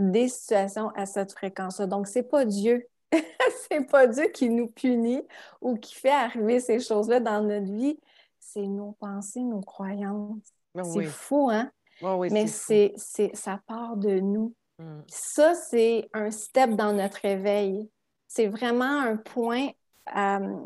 des 0.00 0.28
situations 0.28 0.88
à 0.96 1.06
cette 1.06 1.32
fréquence-là. 1.32 1.86
Donc, 1.86 2.06
ce 2.08 2.18
n'est 2.18 2.24
pas 2.24 2.44
Dieu. 2.44 2.86
c'est 3.70 3.86
pas 3.90 4.06
Dieu 4.06 4.28
qui 4.32 4.48
nous 4.48 4.68
punit 4.68 5.22
ou 5.60 5.76
qui 5.76 5.94
fait 5.94 6.10
arriver 6.10 6.60
ces 6.60 6.80
choses-là 6.80 7.20
dans 7.20 7.42
notre 7.42 7.70
vie. 7.72 7.98
C'est 8.38 8.66
nos 8.66 8.92
pensées, 8.92 9.40
nos 9.42 9.60
croyances. 9.60 10.42
Ah 10.76 10.84
C'est 10.84 10.98
oui. 10.98 11.06
fou, 11.06 11.50
hein? 11.50 11.70
Oui, 12.02 12.28
Mais 12.30 12.46
c'est 12.46 12.94
c'est, 12.96 13.28
c'est, 13.30 13.36
ça 13.36 13.60
part 13.66 13.96
de 13.96 14.20
nous. 14.20 14.54
Mm. 14.78 15.00
Ça, 15.08 15.54
c'est 15.54 16.08
un 16.14 16.30
step 16.30 16.70
dans 16.70 16.92
notre 16.94 17.24
éveil. 17.24 17.88
C'est 18.26 18.46
vraiment 18.46 19.00
un 19.00 19.16
point. 19.16 19.68
euh, 20.16 20.56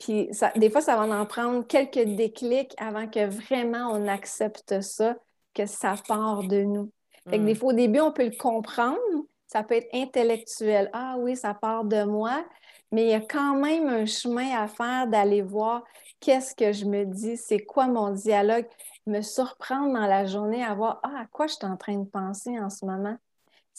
puis 0.00 0.28
ça- 0.32 0.52
des 0.56 0.70
fois, 0.70 0.80
ça 0.80 0.96
va 0.96 1.06
en 1.20 1.26
prendre 1.26 1.66
quelques 1.66 2.04
déclics 2.16 2.74
avant 2.78 3.08
que 3.08 3.26
vraiment 3.26 3.90
on 3.92 4.08
accepte 4.08 4.80
ça, 4.80 5.16
que 5.54 5.66
ça 5.66 5.94
part 6.08 6.42
de 6.42 6.62
nous. 6.62 6.90
Fait 7.28 7.38
que 7.38 7.42
Mm. 7.42 7.46
des 7.46 7.54
fois, 7.54 7.70
au 7.70 7.76
début, 7.76 8.00
on 8.00 8.12
peut 8.12 8.24
le 8.24 8.36
comprendre. 8.36 8.98
Ça 9.46 9.62
peut 9.62 9.74
être 9.74 9.88
intellectuel. 9.94 10.90
Ah 10.92 11.16
oui, 11.18 11.36
ça 11.36 11.54
part 11.54 11.84
de 11.84 12.04
moi. 12.04 12.44
Mais 12.92 13.04
il 13.04 13.10
y 13.10 13.14
a 13.14 13.20
quand 13.20 13.56
même 13.56 13.88
un 13.88 14.06
chemin 14.06 14.56
à 14.56 14.68
faire 14.68 15.06
d'aller 15.08 15.42
voir 15.42 15.82
qu'est-ce 16.20 16.54
que 16.54 16.72
je 16.72 16.84
me 16.84 17.04
dis, 17.04 17.36
c'est 17.36 17.64
quoi 17.64 17.86
mon 17.86 18.10
dialogue, 18.10 18.66
me 19.06 19.20
surprendre 19.20 19.92
dans 19.92 20.06
la 20.06 20.26
journée 20.26 20.62
à 20.62 20.74
voir 20.74 21.00
ah, 21.02 21.22
à 21.22 21.26
quoi 21.26 21.46
je 21.46 21.54
suis 21.54 21.66
en 21.66 21.76
train 21.76 21.98
de 21.98 22.08
penser 22.08 22.58
en 22.58 22.70
ce 22.70 22.84
moment. 22.84 23.16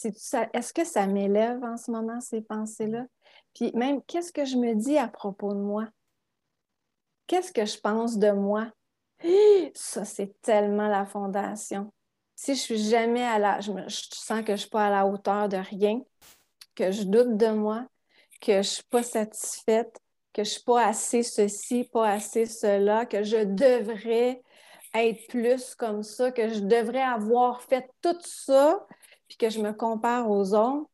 Est-ce 0.04 0.74
que 0.74 0.84
ça 0.84 1.08
m'élève 1.08 1.64
en 1.64 1.78
ce 1.78 1.92
moment, 1.92 2.20
ces 2.20 2.42
pensées-là? 2.42 3.06
Puis 3.54 3.72
même, 3.74 4.02
qu'est-ce 4.04 4.34
que 4.34 4.44
je 4.44 4.58
me 4.58 4.76
dis 4.76 4.98
à 4.98 5.08
propos 5.08 5.54
de 5.54 5.60
moi? 5.60 5.88
Qu'est-ce 7.28 7.54
que 7.54 7.66
je 7.66 7.80
pense 7.80 8.18
de 8.18 8.32
moi? 8.32 8.70
Ça, 9.74 10.06
c'est 10.06 10.40
tellement 10.42 10.88
la 10.88 11.06
fondation. 11.06 11.92
Si 12.36 12.56
je 12.56 12.60
suis 12.60 12.90
jamais 12.90 13.24
à 13.24 13.40
la... 13.40 13.62
Je, 13.62 13.72
sens 13.88 14.44
que 14.44 14.54
je 14.54 14.62
suis 14.62 14.70
pas 14.70 14.88
à 14.88 14.90
la 14.90 15.06
hauteur 15.06 15.50
de 15.50 15.58
rien, 15.58 16.02
que 16.76 16.92
je 16.92 17.04
doute 17.04 17.38
de 17.38 17.48
moi, 17.48 17.86
que 18.42 18.58
je 18.58 18.68
suis 18.68 18.84
pas 18.84 19.04
satisfaite, 19.04 19.98
que 20.34 20.44
je 20.44 20.50
suis 20.50 20.64
pas 20.64 20.86
assez 20.86 21.24
ceci, 21.24 21.86
pas 21.86 22.10
assez 22.10 22.46
cela, 22.46 23.06
que 23.06 23.24
je 23.24 23.44
devrais 23.46 24.42
être 24.94 25.28
plus 25.28 25.76
comme 25.76 26.04
ça, 26.04 26.32
que 26.32 26.50
je 26.50 26.60
devrais 26.60 27.02
avoir 27.02 27.62
fait 27.62 27.90
tout 28.02 28.18
ça, 28.22 28.86
puis 29.28 29.38
que 29.38 29.50
je 29.50 29.62
me 29.62 29.72
compare 29.72 30.30
aux 30.30 30.54
autres 30.54 30.90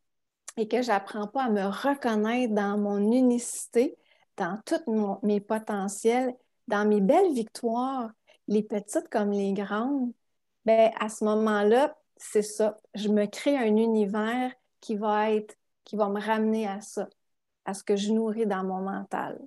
et 0.58 0.68
que 0.68 0.82
j'apprends 0.82 1.28
pas 1.28 1.46
à 1.46 1.50
me 1.50 1.66
reconnaître 1.66 2.54
dans 2.54 2.78
mon 2.78 3.12
unicité, 3.12 3.98
dans 4.38 4.60
tous 4.66 5.20
mes 5.24 5.40
potentiels, 5.40 6.36
dans 6.68 6.88
mes 6.88 7.02
belles 7.02 7.34
victoires, 7.34 8.12
les 8.48 8.64
petites 8.64 9.10
comme 9.10 9.32
les 9.32 9.54
grandes, 9.54 10.12
ben 10.66 10.92
à 11.00 11.10
ce 11.10 11.24
moment-là, 11.24 11.96
c'est 12.18 12.42
ça. 12.42 12.78
Je 12.94 13.10
me 13.10 13.26
crée 13.26 13.58
un 13.58 13.76
univers 13.76 14.52
qui 14.80 14.96
va 14.96 15.32
être, 15.32 15.56
qui 15.84 15.96
va 15.96 16.10
me 16.10 16.20
ramener 16.20 16.68
à 16.68 16.82
ça, 16.82 17.08
à 17.66 17.74
ce 17.74 17.84
que 17.84 17.96
je 17.96 18.12
nourris 18.12 18.46
dans 18.46 18.64
mon 18.64 18.82
mental. 18.82 19.40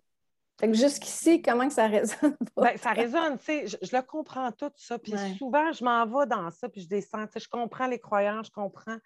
Fait 0.60 0.68
que 0.68 0.74
jusqu'ici, 0.74 1.42
comment 1.42 1.66
que 1.66 1.74
ça 1.74 1.86
résonne? 1.88 2.36
Ben, 2.56 2.76
ça 2.76 2.90
résonne, 2.92 3.38
tu 3.38 3.44
sais, 3.44 3.66
je, 3.66 3.76
je 3.82 3.96
le 3.96 4.02
comprends 4.02 4.52
tout 4.52 4.70
ça. 4.76 4.98
Puis 4.98 5.12
Ouais. 5.12 5.34
souvent, 5.36 5.72
je 5.72 5.84
m'en 5.84 6.06
vais 6.06 6.26
dans 6.26 6.50
ça, 6.50 6.68
puis 6.68 6.80
je 6.82 6.88
descends. 6.88 7.26
Tu 7.26 7.32
sais, 7.34 7.40
je 7.40 7.48
comprends 7.48 7.86
les 7.86 7.98
croyances, 7.98 8.46
je 8.46 8.52
comprends. 8.52 8.96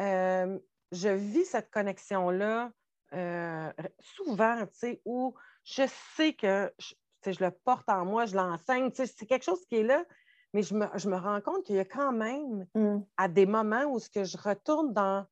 Euh, 0.00 0.58
je 0.92 1.08
vis 1.08 1.44
cette 1.44 1.70
connexion-là 1.70 2.70
euh, 3.14 3.72
souvent, 4.00 4.66
tu 4.66 4.72
sais, 4.78 5.00
où 5.04 5.34
je 5.64 5.82
sais 6.16 6.32
que 6.32 6.72
je, 6.78 6.88
tu 6.88 6.96
sais, 7.22 7.32
je 7.32 7.44
le 7.44 7.50
porte 7.50 7.88
en 7.88 8.04
moi, 8.04 8.26
je 8.26 8.34
l'enseigne. 8.36 8.90
Tu 8.90 8.96
sais, 8.96 9.06
c'est 9.16 9.26
quelque 9.26 9.44
chose 9.44 9.64
qui 9.68 9.76
est 9.76 9.82
là, 9.84 10.04
mais 10.52 10.62
je 10.62 10.74
me, 10.74 10.86
je 10.94 11.08
me 11.08 11.16
rends 11.16 11.40
compte 11.40 11.64
qu'il 11.64 11.76
y 11.76 11.80
a 11.80 11.84
quand 11.84 12.12
même 12.12 12.66
Hmm. 12.74 13.00
à 13.16 13.28
des 13.28 13.46
moments 13.46 13.84
où 13.84 13.98
ce 13.98 14.08
que 14.10 14.24
je 14.24 14.36
retourne 14.36 14.92
dans. 14.92 15.26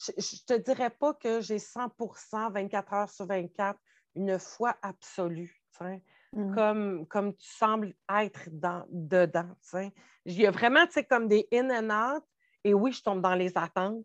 Je 0.00 0.12
ne 0.12 0.56
te 0.56 0.62
dirais 0.62 0.90
pas 0.90 1.14
que 1.14 1.40
j'ai 1.40 1.58
100% 1.58 2.52
24 2.52 2.92
heures 2.92 3.10
sur 3.10 3.26
24, 3.26 3.78
une 4.14 4.38
foi 4.38 4.76
absolue. 4.82 5.54
Hmm. 6.32 6.54
comme, 6.54 7.06
comme 7.06 7.36
tu 7.36 7.48
sembles 7.48 7.94
être 8.12 8.48
dans, 8.50 8.84
dedans. 8.90 9.48
Il 10.24 10.40
y 10.40 10.46
a 10.46 10.50
vraiment 10.50 10.86
comme 11.08 11.28
des 11.28 11.46
in 11.52 11.70
and 11.70 12.16
out. 12.16 12.24
Et 12.64 12.74
oui, 12.74 12.92
je 12.92 13.02
tombe 13.02 13.22
dans 13.22 13.36
les 13.36 13.56
attentes. 13.56 14.04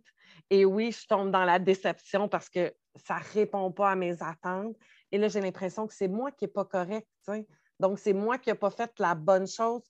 Et 0.50 0.65
oui, 0.65 0.91
je 0.91 1.08
tombe 1.08 1.32
dans 1.32 1.43
la 1.43 1.58
déception 1.58 2.29
parce 2.29 2.50
que 2.50 2.74
ça 2.96 3.17
ne 3.17 3.34
répond 3.34 3.72
pas 3.72 3.91
à 3.91 3.96
mes 3.96 4.22
attentes. 4.22 4.77
Et 5.12 5.17
là, 5.17 5.27
j'ai 5.27 5.41
l'impression 5.41 5.88
que 5.88 5.93
c'est 5.93 6.08
moi 6.08 6.32
qui 6.32 6.46
n'ai 6.46 6.51
pas 6.51 6.65
correct. 6.65 7.08
Donc, 7.79 8.00
c'est 8.00 8.13
moi 8.13 8.38
qui 8.38 8.50
n'ai 8.50 8.55
pas 8.55 8.70
fait 8.70 8.91
la 9.00 9.15
bonne 9.15 9.48
chose 9.48 9.84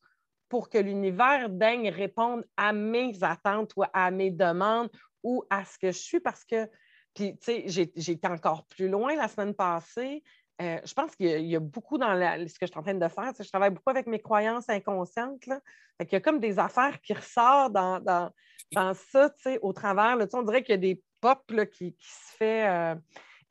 pour 0.54 0.70
que 0.70 0.78
l'univers 0.78 1.50
daigne 1.50 1.90
répondre 1.90 2.44
à 2.58 2.74
mes 2.74 3.24
attentes 3.24 3.74
ou 3.76 3.86
à 3.92 4.12
mes 4.12 4.30
demandes 4.30 4.88
ou 5.24 5.44
à 5.50 5.66
ce 5.66 5.80
que 5.80 5.88
je 5.88 5.98
suis 5.98 6.20
parce 6.20 6.46
que, 6.46 6.70
puis, 7.16 7.36
tu 7.40 7.72
sais, 7.72 8.12
été 8.12 8.28
encore 8.28 8.68
plus 8.68 8.88
loin 8.88 9.16
la 9.16 9.28
semaine 9.28 9.56
passée. 9.56 10.22
Euh, 10.62 10.78
je 10.86 10.94
pense 10.94 11.16
qu'il 11.16 11.26
y, 11.26 11.34
a- 11.34 11.40
il 11.40 11.58
beaucoup 11.58 11.98
dans 11.98 12.14
ce 12.14 12.54
que 12.60 12.68
je 12.68 12.72
suis 12.72 12.78
en 12.78 12.84
train 12.84 12.94
de 12.94 13.08
faire. 13.08 13.34
Je 13.36 13.50
travaille 13.50 13.72
beaucoup 13.72 13.90
avec 13.90 14.06
mes 14.06 14.20
croyances 14.20 14.70
inconscientes. 14.70 15.44
Là. 15.48 15.60
Fait 15.98 16.06
qu'il 16.06 16.18
y 16.18 16.18
a 16.18 16.22
comme 16.22 16.40
des 16.40 16.60
affaires 16.60 17.02
qui 17.02 17.16
ressortent 17.16 17.74
dans, 17.74 18.00
dans, 18.00 18.30
dans 18.74 18.94
ça, 18.94 19.32
tu 19.32 19.42
sais, 19.42 19.60
au 19.64 19.74
travers. 19.74 20.16
là. 20.18 20.28
On 20.34 20.44
dirait 20.44 20.62
qu'il 20.62 20.74
y 20.74 20.78
a 20.78 20.94
des 20.94 21.02
pop 21.20 21.52
qui, 21.72 21.96
qui 21.96 22.08
se 22.08 22.36
fait. 22.38 22.68
euh, 22.68 22.94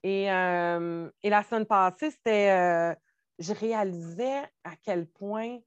et, 0.04 0.30
euh, 0.30 1.11
et 1.25 1.30
la 1.30 1.42
semaine 1.42 1.66
passée, 1.66 2.12
c'était. 2.12 2.94
je 3.40 3.52
réalisais 3.54 4.42
à 4.62 4.76
quel 4.85 5.09
point 5.09 5.59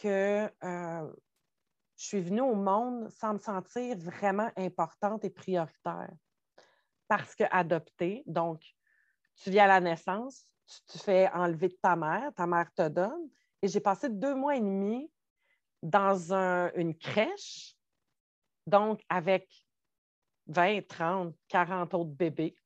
que 0.00 0.50
euh, 0.64 1.12
je 1.96 2.04
suis 2.04 2.20
venue 2.20 2.40
au 2.40 2.54
monde 2.54 3.10
sans 3.10 3.34
me 3.34 3.38
sentir 3.38 3.96
vraiment 3.98 4.50
importante 4.56 5.24
et 5.24 5.30
prioritaire. 5.30 6.12
Parce 7.08 7.34
que 7.34 7.44
adoptée, 7.50 8.22
donc, 8.26 8.62
tu 9.36 9.50
viens 9.50 9.64
à 9.64 9.68
la 9.68 9.80
naissance, 9.80 10.44
tu 10.66 10.98
te 10.98 10.98
fais 11.02 11.28
enlever 11.32 11.68
de 11.68 11.78
ta 11.80 11.96
mère, 11.96 12.32
ta 12.34 12.46
mère 12.46 12.72
te 12.74 12.88
donne. 12.88 13.30
Et 13.62 13.68
j'ai 13.68 13.80
passé 13.80 14.08
deux 14.08 14.34
mois 14.34 14.56
et 14.56 14.60
demi 14.60 15.10
dans 15.82 16.32
un- 16.34 16.70
une 16.74 16.96
crèche, 16.96 17.74
donc 18.66 19.00
avec 19.08 19.48
20, 20.46 20.86
30, 20.86 21.34
40 21.48 21.94
autres 21.94 22.10
bébés. 22.10 22.56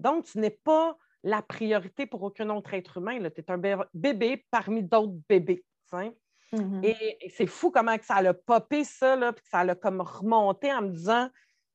Donc, 0.00 0.24
tu 0.24 0.38
n'es 0.38 0.50
pas 0.50 0.96
la 1.22 1.40
priorité 1.42 2.06
pour 2.06 2.22
aucun 2.22 2.50
autre 2.50 2.74
être 2.74 2.98
humain. 2.98 3.18
Tu 3.30 3.40
es 3.40 3.50
un 3.50 3.58
bé- 3.58 3.76
bébé 3.94 4.46
parmi 4.50 4.82
d'autres 4.82 5.18
bébés. 5.28 5.64
Mhm. 6.54 6.80
Et, 6.84 7.30
c'est 7.36 7.46
fou 7.46 7.70
comment 7.70 7.96
que 7.98 8.04
ça 8.04 8.22
l'a 8.22 8.34
popé 8.34 8.84
ça, 8.84 9.16
là, 9.16 9.32
puis 9.32 9.42
que 9.42 9.48
ça 9.48 9.64
l'a 9.64 9.74
comme 9.74 10.00
remonté 10.00 10.72
en 10.72 10.82
me 10.82 10.90
disant 10.90 11.28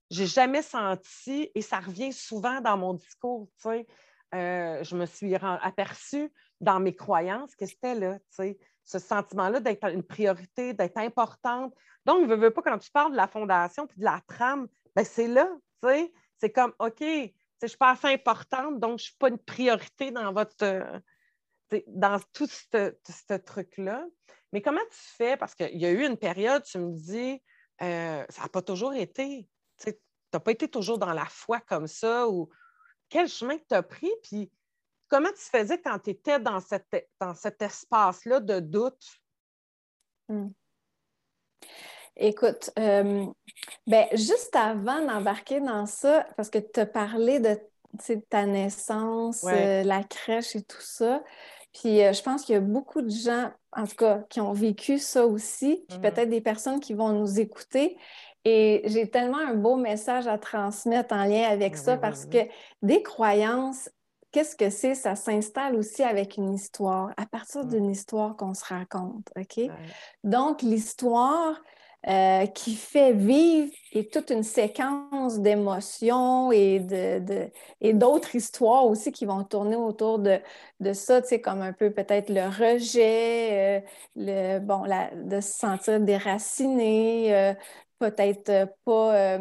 j'ai 0.10 0.26
jamais 0.26 0.64
senti, 0.64 1.52
et 1.54 1.62
ça 1.62 1.80
revient 1.80 2.12
souvent 2.12 2.62
dans 2.62 2.78
mon 2.78 2.96
discours, 2.96 3.48
tu 3.62 3.70
sais, 3.70 3.88
euh, 4.34 4.84
je 4.84 4.96
me 4.96 5.06
suis 5.06 5.36
aperçue 5.36 6.32
dans 6.62 6.80
mes 6.80 6.96
croyances 6.96 7.56
que 7.56 7.66
c'était 7.66 7.96
là, 7.96 8.18
tu 8.18 8.26
sais, 8.30 8.58
ce 8.84 8.98
sentiment-là 8.98 9.60
d'être 9.60 9.86
une 9.86 10.04
priorité, 10.04 10.74
d'être 10.74 10.98
importante. 10.98 11.76
Donc, 12.06 12.28
ne 12.28 12.36
veux 12.36 12.52
pas, 12.52 12.64
quand 12.64 12.80
tu 12.80 12.90
parles 12.90 13.12
de 13.12 13.18
la 13.18 13.28
fondation 13.28 13.86
puis 13.86 14.00
de 14.00 14.06
la 14.06 14.20
trame, 14.28 14.68
ben 14.96 15.06
c'est 15.06 15.28
là, 15.28 15.48
tu 15.84 15.90
sais, 15.90 16.12
c'est 16.38 16.52
comme, 16.52 16.74
OK, 16.80 17.02
je 17.02 17.68
suis 17.68 17.78
pas 17.78 17.92
assez 17.92 18.08
importante, 18.08 18.80
donc 18.80 18.98
je 18.98 19.06
suis 19.06 19.16
pas 19.20 19.30
une 19.30 19.38
priorité 19.38 20.10
dans 20.12 20.34
votre, 20.34 20.64
euh, 20.64 21.00
dans 21.88 22.20
tout 22.34 22.48
ce 22.48 23.34
truc-là. 23.38 24.06
Mais 24.52 24.62
comment 24.62 24.82
tu 24.92 24.98
fais? 24.98 25.38
Parce 25.38 25.56
qu'il 25.56 25.78
y 25.78 25.86
a 25.86 25.92
eu 25.92 26.06
une 26.06 26.18
période, 26.18 26.64
tu 26.64 26.80
me 26.80 26.92
dis, 26.92 27.42
euh, 27.82 28.26
ça 28.30 28.42
n'a 28.42 28.50
pas 28.50 28.62
toujours 28.62 28.94
été. 28.94 29.48
Tu 29.82 29.94
n'as 30.34 30.40
pas 30.40 30.52
été 30.52 30.68
toujours 30.68 30.98
dans 30.98 31.14
la 31.14 31.26
foi 31.26 31.60
comme 31.62 31.88
ça. 31.88 32.28
Ou 32.28 32.50
quel 33.10 33.28
chemin 33.28 33.58
que 33.58 33.66
tu 33.70 33.76
as 33.76 33.84
pris? 33.84 34.12
Puis 34.24 34.52
comment 35.08 35.30
tu 35.30 35.42
faisais 35.42 35.80
quand 35.82 36.00
tu 36.00 36.12
étais 36.12 36.40
dans, 36.40 36.60
cette, 36.60 37.10
dans 37.20 37.34
cet 37.34 37.62
espace-là 37.62 38.40
de 38.40 38.60
doute? 38.60 39.06
Écoute, 42.16 42.70
euh, 42.78 43.26
ben, 43.88 44.08
juste 44.14 44.56
avant 44.56 45.06
d'embarquer 45.06 45.60
dans 45.60 45.86
ça, 45.86 46.28
parce 46.36 46.50
que 46.50 46.60
tu 46.60 46.80
as 46.80 46.86
parlé 46.86 47.40
de, 47.40 47.60
ta 48.30 48.46
naissance, 48.46 49.44
Ouais. 49.44 49.82
euh, 49.82 49.84
la 49.84 50.04
crèche 50.04 50.56
et 50.56 50.64
tout 50.64 50.82
ça, 50.82 51.24
puis 51.74 52.04
euh, 52.04 52.14
je 52.14 52.22
pense 52.22 52.44
qu'il 52.44 52.54
y 52.54 52.58
a 52.58 52.62
beaucoup 52.62 53.02
de 53.02 53.10
gens, 53.10 53.52
en 53.76 53.86
tout 53.86 53.96
cas, 53.96 54.24
qui 54.30 54.42
ont 54.42 54.54
vécu 54.54 54.98
ça 55.00 55.26
aussi, 55.28 55.86
puis 55.88 55.98
Mhm. 55.98 56.02
peut-être 56.02 56.30
des 56.30 56.42
personnes 56.42 56.80
qui 56.80 56.94
vont 56.94 57.12
nous 57.14 57.40
écouter. 57.40 57.98
Et 58.46 58.82
j'ai 58.86 59.10
tellement 59.10 59.38
un 59.40 59.54
beau 59.56 59.76
message 59.76 60.28
à 60.28 60.38
transmettre 60.38 61.14
en 61.16 61.26
lien 61.26 61.44
avec 61.50 61.78
ça, 61.78 61.98
parce 61.98 62.26
que 62.26 62.40
des 62.82 63.04
croyances, 63.04 63.90
qu'est-ce 64.32 64.56
que 64.56 64.70
c'est? 64.70 64.96
Ça 64.96 65.16
s'installe 65.16 65.76
aussi 65.76 66.04
avec 66.04 66.38
une 66.38 66.54
histoire, 66.54 67.12
à 67.18 67.26
partir 67.26 67.66
Mhm. 67.66 67.70
d'une 67.70 67.90
histoire 67.90 68.36
qu'on 68.38 68.54
se 68.54 68.66
raconte, 68.66 69.30
OK? 69.38 69.60
Donc, 70.24 70.62
l'histoire 70.62 71.62
euh, 72.08 72.46
qui 72.48 72.76
fait 72.76 73.12
vivre 73.14 73.72
est 73.92 74.12
toute 74.14 74.30
une 74.32 74.44
séquence 74.44 75.40
d'émotions 75.40 76.52
et 76.52 76.80
de, 76.80 77.20
de- 77.20 77.52
et 77.82 77.94
d'autres 77.94 78.36
histoires 78.36 78.86
aussi 78.86 79.12
qui 79.12 79.26
vont 79.26 79.44
tourner 79.44 79.76
autour 79.76 80.20
de, 80.20 80.40
de 80.80 80.94
ça, 80.94 81.22
tu 81.22 81.28
sais, 81.30 81.42
comme 81.42 81.62
un 81.62 81.74
peu 81.74 81.92
peut-être 81.92 82.30
le 82.30 82.46
rejet, 82.48 83.80
euh, 83.80 83.88
le, 84.16 84.60
bon, 84.60 84.84
la- 84.84 85.12
de 85.16 85.42
se 85.42 85.52
sentir 85.60 86.00
déraciné, 86.00 87.36
euh, 87.36 87.54
peut-être 88.00 88.70
pas, 88.86 89.38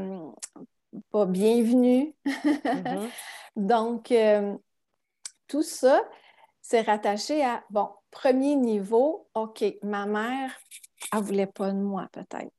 pas 1.11 1.27
bienvenu. 1.27 2.15
Mhm. 2.73 3.13
Donc, 3.57 4.13
tout 5.47 5.63
ça, 5.63 6.03
c'est 6.63 6.83
rattaché 6.83 7.45
à, 7.45 7.65
bon, 7.71 7.89
premier 8.11 8.55
niveau, 8.57 9.29
OK, 9.35 9.65
ma 9.83 10.07
mère 10.07 10.57
elle 11.13 11.21
ne 11.21 11.25
voulait 11.25 11.47
pas 11.47 11.71
de 11.71 11.79
moi, 11.79 12.09
peut-être. 12.13 12.53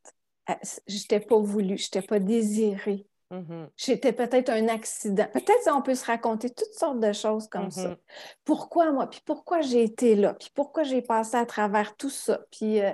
Je 0.87 0.95
n'étais 0.95 1.19
pas 1.19 1.37
voulu, 1.37 1.77
je 1.77 1.85
n'étais 1.85 2.01
pas 2.01 2.19
désirée. 2.19 3.05
Mm-hmm. 3.31 3.67
J'étais 3.77 4.13
peut-être 4.13 4.49
un 4.49 4.67
accident. 4.67 5.27
Peut-être 5.31 5.69
on 5.71 5.81
peut 5.81 5.93
se 5.93 6.05
raconter 6.05 6.49
toutes 6.49 6.73
sortes 6.73 6.99
de 6.99 7.13
choses 7.13 7.47
comme 7.47 7.69
ça. 7.69 7.89
Mm-hmm. 7.89 7.97
Pourquoi 8.43 8.91
moi? 8.91 9.07
Puis 9.07 9.21
pourquoi 9.23 9.61
j'ai 9.61 9.83
été 9.83 10.15
là? 10.15 10.33
Puis 10.33 10.49
pourquoi 10.53 10.83
j'ai 10.83 11.03
passé 11.03 11.37
à 11.37 11.45
travers 11.45 11.95
tout 11.95 12.09
ça? 12.09 12.39
Puis 12.51 12.81
euh, 12.81 12.91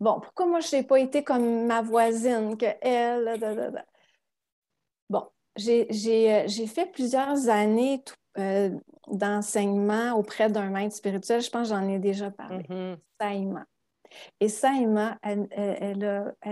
bon, 0.00 0.18
pourquoi 0.20 0.46
moi 0.46 0.60
je 0.60 0.76
n'ai 0.76 0.82
pas 0.82 0.98
été 0.98 1.22
comme 1.22 1.66
ma 1.66 1.82
voisine, 1.82 2.56
que 2.56 2.66
elle? 2.80 3.84
Bon, 5.10 5.26
euh, 5.68 5.84
j'ai 6.46 6.66
fait 6.66 6.86
plusieurs 6.86 7.50
années 7.50 8.02
euh, 8.38 8.70
d'enseignement 9.08 10.14
auprès 10.14 10.48
d'un 10.48 10.70
maître 10.70 10.96
spirituel. 10.96 11.42
Je 11.42 11.50
pense 11.50 11.68
que 11.68 11.74
j'en 11.74 11.86
ai 11.86 11.98
déjà 11.98 12.30
parlé. 12.30 12.64
Mm 12.70 12.96
et 14.40 14.48
Saïma, 14.48 15.18
elle, 15.22 15.46
elle, 15.50 16.04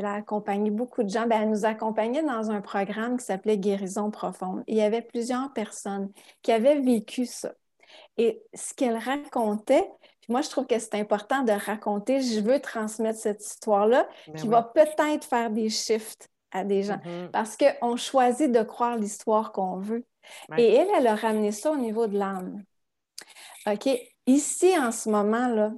a, 0.04 0.14
accompagné 0.14 0.70
beaucoup 0.70 1.02
de 1.02 1.08
gens. 1.08 1.26
Ben, 1.26 1.42
elle 1.42 1.50
nous 1.50 1.64
accompagnait 1.64 2.22
dans 2.22 2.50
un 2.50 2.60
programme 2.60 3.16
qui 3.16 3.24
s'appelait 3.24 3.58
Guérison 3.58 4.10
profonde. 4.10 4.62
il 4.66 4.76
y 4.76 4.82
avait 4.82 5.02
plusieurs 5.02 5.52
personnes 5.52 6.10
qui 6.42 6.52
avaient 6.52 6.80
vécu 6.80 7.26
ça. 7.26 7.52
Et 8.16 8.42
ce 8.54 8.74
qu'elle 8.74 8.96
racontait, 8.96 9.88
puis 10.20 10.32
moi, 10.32 10.40
je 10.40 10.48
trouve 10.48 10.66
que 10.66 10.78
c'est 10.78 10.94
important 10.94 11.42
de 11.42 11.52
raconter, 11.52 12.20
je 12.20 12.40
veux 12.40 12.60
transmettre 12.60 13.18
cette 13.18 13.44
histoire-là 13.44 14.08
ben 14.26 14.34
qui 14.36 14.48
va 14.48 14.62
peut-être 14.62 15.24
faire 15.24 15.50
des 15.50 15.68
shifts 15.68 16.30
à 16.50 16.64
des 16.64 16.84
gens. 16.84 16.96
Mm-hmm. 16.96 17.30
Parce 17.30 17.56
qu'on 17.56 17.96
choisit 17.96 18.50
de 18.50 18.62
croire 18.62 18.96
l'histoire 18.96 19.52
qu'on 19.52 19.76
veut. 19.76 20.04
Et 20.56 20.74
elle, 20.74 20.88
elle 20.96 21.06
a 21.06 21.14
ramené 21.14 21.52
ça 21.52 21.70
au 21.70 21.76
niveau 21.76 22.06
de 22.06 22.16
l'âme. 22.16 22.64
OK? 23.66 23.88
Ici, 24.26 24.78
en 24.78 24.92
ce 24.92 25.10
moment-là, 25.10 25.72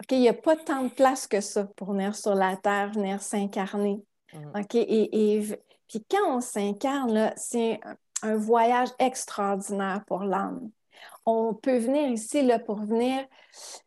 OK, 0.00 0.12
il 0.12 0.20
n'y 0.20 0.28
a 0.28 0.34
pas 0.34 0.56
tant 0.56 0.84
de 0.84 0.88
place 0.88 1.26
que 1.26 1.40
ça 1.40 1.64
pour 1.76 1.92
venir 1.92 2.16
sur 2.16 2.34
la 2.34 2.56
Terre, 2.56 2.90
venir 2.90 3.22
s'incarner. 3.22 4.02
Mm. 4.32 4.60
OK, 4.60 4.74
et, 4.74 5.42
puis 5.88 6.04
quand 6.10 6.36
on 6.36 6.40
s'incarne, 6.40 7.32
c'est 7.36 7.80
un, 8.22 8.36
voyage 8.36 8.88
extraordinaire 8.98 10.02
pour 10.06 10.24
l'âme. 10.24 10.70
On 11.26 11.54
peut 11.54 11.78
venir 11.78 12.08
ici 12.08 12.42
là, 12.42 12.58
pour 12.58 12.80
venir 12.80 13.24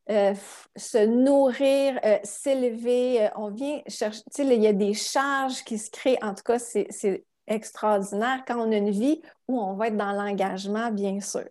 euh, 0.10 0.34
se 0.76 1.06
nourrir, 1.06 2.00
euh, 2.04 2.18
s'élever. 2.24 3.26
Euh, 3.26 3.30
on 3.36 3.50
vient 3.50 3.82
chercher, 3.88 4.22
tu 4.36 4.44
sais, 4.44 4.56
il 4.56 4.62
y 4.62 4.68
a 4.68 4.74
des 4.74 4.94
charges 4.94 5.64
qui 5.64 5.78
se 5.78 5.90
créent. 5.90 6.22
En 6.24 6.34
tout 6.34 6.44
cas, 6.44 6.60
c'est 6.60 7.26
extraordinaire 7.48 8.44
quand 8.48 8.58
on 8.58 8.72
a 8.72 8.76
une 8.76 8.92
vie 8.92 9.22
où 9.48 9.60
on 9.60 9.76
va 9.76 9.88
être 9.88 9.98
dans 9.98 10.12
l'engagement, 10.12 10.92
bien 10.92 11.20
sûr. 11.20 11.50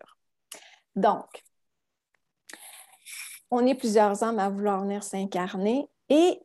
Donc, 0.97 1.43
on 3.53 3.67
est 3.67 3.75
plusieurs 3.75 4.25
âmes 4.25 4.39
à 4.39 4.49
vouloir 4.49 4.81
venir 4.81 5.05
s'incarner 5.05 5.87
et 6.09 6.41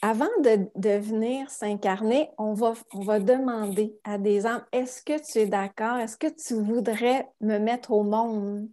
avant 0.00 0.28
de, 0.42 0.98
venir 0.98 1.50
s'incarner, 1.50 2.30
on 2.38 2.54
va, 2.54 2.74
on 2.92 3.00
va 3.00 3.18
demander 3.18 3.98
à 4.04 4.16
des 4.16 4.46
âmes, 4.46 4.64
est-ce 4.70 5.02
que 5.02 5.20
tu 5.20 5.38
es 5.40 5.46
d'accord? 5.46 5.96
Est-ce 5.96 6.16
que 6.16 6.28
tu 6.28 6.54
voudrais 6.54 7.28
me 7.40 7.58
mettre 7.58 7.90
au 7.90 8.04
monde? 8.04 8.68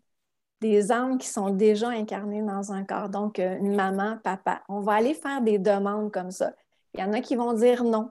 Des 0.61 0.91
âmes 0.91 1.17
qui 1.17 1.27
sont 1.27 1.49
déjà 1.49 1.89
incarnées 1.89 2.41
dans 2.41 2.71
un 2.71 2.83
corps, 2.83 3.09
donc 3.09 3.39
euh, 3.39 3.57
une 3.59 3.75
maman, 3.75 4.17
papa. 4.23 4.63
On 4.69 4.79
va 4.79 4.93
aller 4.93 5.13
faire 5.13 5.41
des 5.41 5.59
demandes 5.59 6.11
comme 6.11 6.31
ça. 6.31 6.53
Il 6.93 6.99
y 6.99 7.03
en 7.03 7.13
a 7.13 7.21
qui 7.21 7.35
vont 7.35 7.53
dire 7.53 7.83
non. 7.83 8.09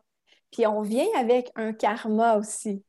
Puis 0.53 0.67
on 0.67 0.83
vient 0.83 1.07
avec 1.19 1.51
un 1.57 1.73
karma 1.73 2.37
aussi. 2.37 2.85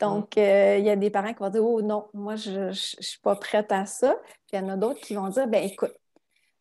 Donc, 0.00 0.38
euh, 0.38 0.76
il 0.78 0.84
y 0.84 0.90
a 0.90 0.96
des 0.96 1.10
parents 1.10 1.32
qui 1.32 1.40
vont 1.40 1.50
dire 1.50 1.64
Oh 1.64 1.82
non, 1.82 2.08
moi, 2.14 2.36
je 2.36 2.68
ne 2.68 2.72
suis 2.72 3.20
pas 3.22 3.36
prête 3.36 3.70
à 3.70 3.86
ça. 3.86 4.16
Puis 4.46 4.54
il 4.54 4.56
y 4.56 4.58
en 4.60 4.68
a 4.70 4.76
d'autres 4.76 5.00
qui 5.00 5.14
vont 5.14 5.28
dire 5.28 5.46
ben 5.46 5.62
écoute, 5.62 5.94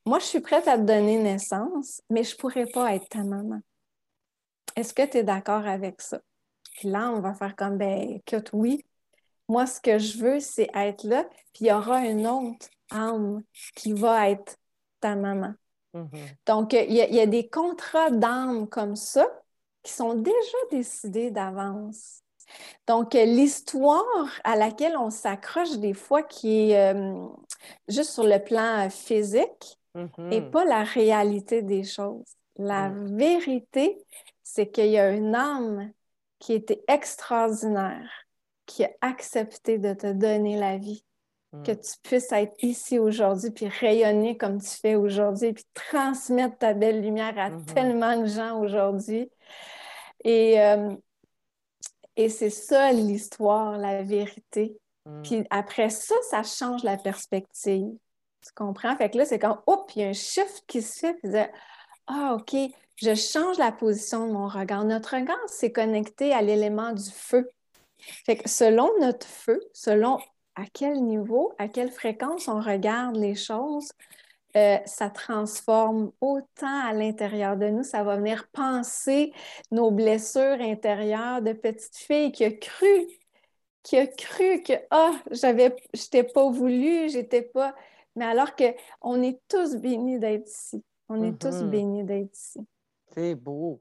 moi, 0.05 0.19
je 0.19 0.25
suis 0.25 0.39
prête 0.39 0.67
à 0.67 0.77
te 0.77 0.83
donner 0.83 1.17
naissance, 1.17 2.01
mais 2.09 2.23
je 2.23 2.35
ne 2.35 2.39
pourrais 2.39 2.65
pas 2.65 2.95
être 2.95 3.07
ta 3.09 3.23
maman. 3.23 3.59
Est-ce 4.75 4.93
que 4.93 5.05
tu 5.05 5.17
es 5.17 5.23
d'accord 5.23 5.67
avec 5.67 6.01
ça? 6.01 6.19
Puis 6.73 6.89
là, 6.89 7.11
on 7.11 7.19
va 7.19 7.33
faire 7.33 7.55
comme, 7.55 7.77
ben, 7.77 8.21
écoute, 8.25 8.49
oui. 8.53 8.85
Moi, 9.47 9.65
ce 9.65 9.81
que 9.81 9.97
je 9.97 10.17
veux, 10.17 10.39
c'est 10.39 10.69
être 10.73 11.03
là, 11.03 11.25
puis 11.53 11.65
il 11.65 11.67
y 11.67 11.71
aura 11.71 12.05
une 12.05 12.25
autre 12.25 12.67
âme 12.91 13.43
qui 13.75 13.93
va 13.93 14.29
être 14.29 14.57
ta 14.99 15.15
maman. 15.15 15.53
Mm-hmm. 15.93 16.35
Donc, 16.45 16.73
il 16.73 16.93
y, 16.93 17.19
a, 17.19 17.25
des 17.25 17.49
contrats 17.49 18.11
d'âme 18.11 18.67
comme 18.69 18.95
ça 18.95 19.27
qui 19.83 19.91
sont 19.91 20.13
déjà 20.13 20.57
décidés 20.71 21.31
d'avance. 21.31 22.21
Donc, 22.87 23.13
l'histoire 23.13 24.03
à 24.43 24.55
laquelle 24.55 24.97
on 24.97 25.09
s'accroche 25.09 25.77
des 25.77 25.93
fois, 25.93 26.23
qui 26.23 26.71
est 26.71 26.93
euh, 26.93 27.27
juste 27.87 28.11
sur 28.11 28.23
le 28.23 28.39
plan 28.39 28.89
physique, 28.89 29.79
et 29.95 29.99
mm-hmm. 29.99 30.49
pas 30.49 30.65
la 30.65 30.83
réalité 30.83 31.61
des 31.61 31.83
choses. 31.83 32.35
La 32.57 32.89
mm. 32.89 33.17
vérité, 33.17 33.97
c'est 34.43 34.69
qu'il 34.69 34.87
y 34.87 34.97
a 34.97 35.11
une 35.11 35.35
âme 35.35 35.91
qui 36.39 36.53
était 36.53 36.83
extraordinaire, 36.87 38.09
qui 38.65 38.83
a 38.83 38.91
accepté 39.01 39.77
de 39.77 39.93
te 39.93 40.11
donner 40.11 40.57
la 40.57 40.77
vie, 40.77 41.03
mm. 41.53 41.63
que 41.63 41.71
tu 41.71 41.91
puisses 42.03 42.31
être 42.31 42.55
ici 42.61 42.99
aujourd'hui, 42.99 43.51
puis 43.51 43.67
rayonner 43.67 44.37
comme 44.37 44.61
tu 44.61 44.69
fais 44.69 44.95
aujourd'hui, 44.95 45.53
puis 45.53 45.65
transmettre 45.73 46.57
ta 46.57 46.73
belle 46.73 47.01
lumière 47.01 47.37
à 47.37 47.49
mm-hmm. 47.49 47.73
tellement 47.73 48.17
de 48.17 48.25
gens 48.27 48.59
aujourd'hui. 48.59 49.29
Et, 50.23 50.59
euh, 50.61 50.89
et 52.19 52.27
c'est 52.27 52.49
ça 52.49 52.91
l'histoire, 52.91 53.77
la 53.77 54.03
vérité. 54.03 54.77
Mm. 55.05 55.21
Puis 55.21 55.43
après 55.49 55.89
ça, 55.89 56.15
ça 56.29 56.43
change 56.43 56.83
la 56.83 56.97
perspective. 56.97 57.95
Tu 58.45 58.53
comprends? 58.53 58.93
Fait 58.97 59.09
que 59.09 59.19
là, 59.19 59.25
c'est 59.25 59.39
comme, 59.39 59.57
hop, 59.67 59.89
il 59.95 60.01
y 60.01 60.05
a 60.05 60.09
un 60.09 60.13
shift 60.13 60.65
qui 60.67 60.81
se 60.81 60.99
fait. 60.99 61.13
Puis 61.13 61.31
ah, 62.07 62.35
OK, 62.37 62.57
je 62.97 63.15
change 63.15 63.57
la 63.57 63.71
position 63.71 64.27
de 64.27 64.33
mon 64.33 64.49
regard. 64.49 64.83
Notre 64.83 65.15
regard, 65.15 65.37
c'est 65.47 65.71
connecté 65.71 66.33
à 66.33 66.41
l'élément 66.41 66.91
du 66.91 67.09
feu. 67.09 67.49
Fait 67.99 68.35
que 68.35 68.49
selon 68.49 68.89
notre 68.99 69.25
feu, 69.25 69.61
selon 69.71 70.19
à 70.55 70.63
quel 70.73 71.01
niveau, 71.01 71.53
à 71.57 71.69
quelle 71.69 71.91
fréquence 71.91 72.49
on 72.49 72.59
regarde 72.59 73.15
les 73.15 73.35
choses, 73.35 73.93
euh, 74.55 74.77
ça 74.85 75.09
transforme 75.09 76.11
autant 76.21 76.87
à 76.87 76.93
l'intérieur 76.93 77.57
de 77.57 77.67
nous. 77.67 77.83
Ça 77.83 78.03
va 78.03 78.17
venir 78.17 78.47
penser 78.51 79.31
nos 79.71 79.91
blessures 79.91 80.59
intérieures 80.59 81.41
de 81.41 81.53
petite 81.53 81.95
fille 81.95 82.31
qui 82.31 82.45
a 82.45 82.51
cru, 82.51 83.07
qui 83.83 83.97
a 83.97 84.07
cru 84.07 84.63
que, 84.63 84.73
ah, 84.91 85.11
j'avais, 85.31 85.75
j'étais 85.93 86.23
pas 86.23 86.49
voulu, 86.49 87.09
j'étais 87.09 87.43
pas. 87.43 87.75
Mais 88.15 88.25
alors 88.25 88.55
qu'on 88.55 89.21
est 89.21 89.39
tous 89.47 89.75
bénis 89.75 90.19
d'être 90.19 90.47
ici. 90.47 90.83
On 91.09 91.23
est 91.23 91.39
tous 91.39 91.55
mm-hmm. 91.55 91.69
bénis 91.69 92.03
d'être 92.03 92.35
ici. 92.35 92.59
C'est 93.13 93.35
beau. 93.35 93.79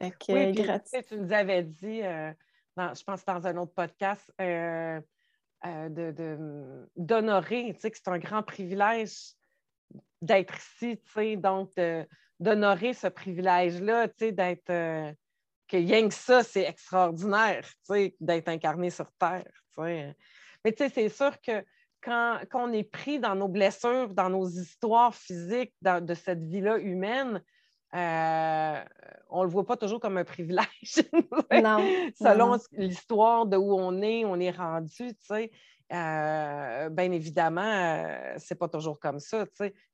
oui, 0.00 0.54
tu 0.54 1.16
nous 1.16 1.32
avais 1.32 1.62
dit, 1.62 2.02
euh, 2.02 2.32
je 2.76 3.04
pense 3.04 3.24
dans 3.24 3.46
un 3.46 3.56
autre 3.56 3.72
podcast, 3.72 4.32
euh, 4.40 5.00
euh, 5.64 6.86
d'honorer, 6.96 7.72
tu 7.74 7.80
sais, 7.80 7.90
que 7.90 7.96
c'est 7.96 8.08
un 8.08 8.18
grand 8.18 8.42
privilège 8.42 9.34
d'être 10.22 10.56
ici, 10.56 10.98
tu 10.98 11.12
sais, 11.12 11.36
donc 11.36 11.70
d'honorer 12.40 12.94
ce 12.94 13.06
privilège-là, 13.06 14.08
tu 14.08 14.14
sais, 14.18 14.32
d'être 14.32 15.14
que 15.68 15.76
rien 15.76 16.08
que 16.08 16.14
ça, 16.14 16.42
c'est 16.42 16.64
extraordinaire, 16.64 17.64
tu 17.64 17.94
sais, 17.94 18.16
d'être 18.20 18.48
incarné 18.48 18.90
sur 18.90 19.10
Terre, 19.12 19.44
tu 19.74 19.82
sais. 19.82 20.16
Mais 20.64 20.72
tu 20.72 20.84
sais, 20.84 20.88
c'est 20.88 21.08
sûr 21.08 21.40
que 21.40 21.64
quand, 22.02 22.40
on 22.54 22.72
est 22.72 22.84
pris 22.84 23.18
dans 23.18 23.34
nos 23.34 23.48
blessures, 23.48 24.12
dans 24.12 24.28
nos 24.28 24.46
histoires 24.46 25.14
physiques 25.14 25.74
de 25.80 26.14
cette 26.14 26.42
vie-là 26.42 26.78
humaine, 26.78 27.42
euh, 27.94 28.84
on 29.30 29.40
ne 29.40 29.44
le 29.44 29.50
voit 29.50 29.64
pas 29.64 29.76
toujours 29.76 30.00
comme 30.00 30.16
un 30.16 30.24
privilège. 30.24 30.66
non. 31.62 31.78
Selon 32.14 32.58
l'histoire 32.72 33.46
de 33.46 33.56
où 33.56 33.72
on 33.72 34.02
est, 34.02 34.24
on 34.24 34.38
est 34.40 34.50
rendu, 34.50 35.14
tu 35.14 35.14
sais. 35.20 35.50
Euh, 35.94 36.88
bien 36.88 37.12
évidemment, 37.12 37.62
euh, 37.62 38.34
c'est 38.38 38.56
pas 38.56 38.68
toujours 38.68 38.98
comme 38.98 39.20
ça. 39.20 39.44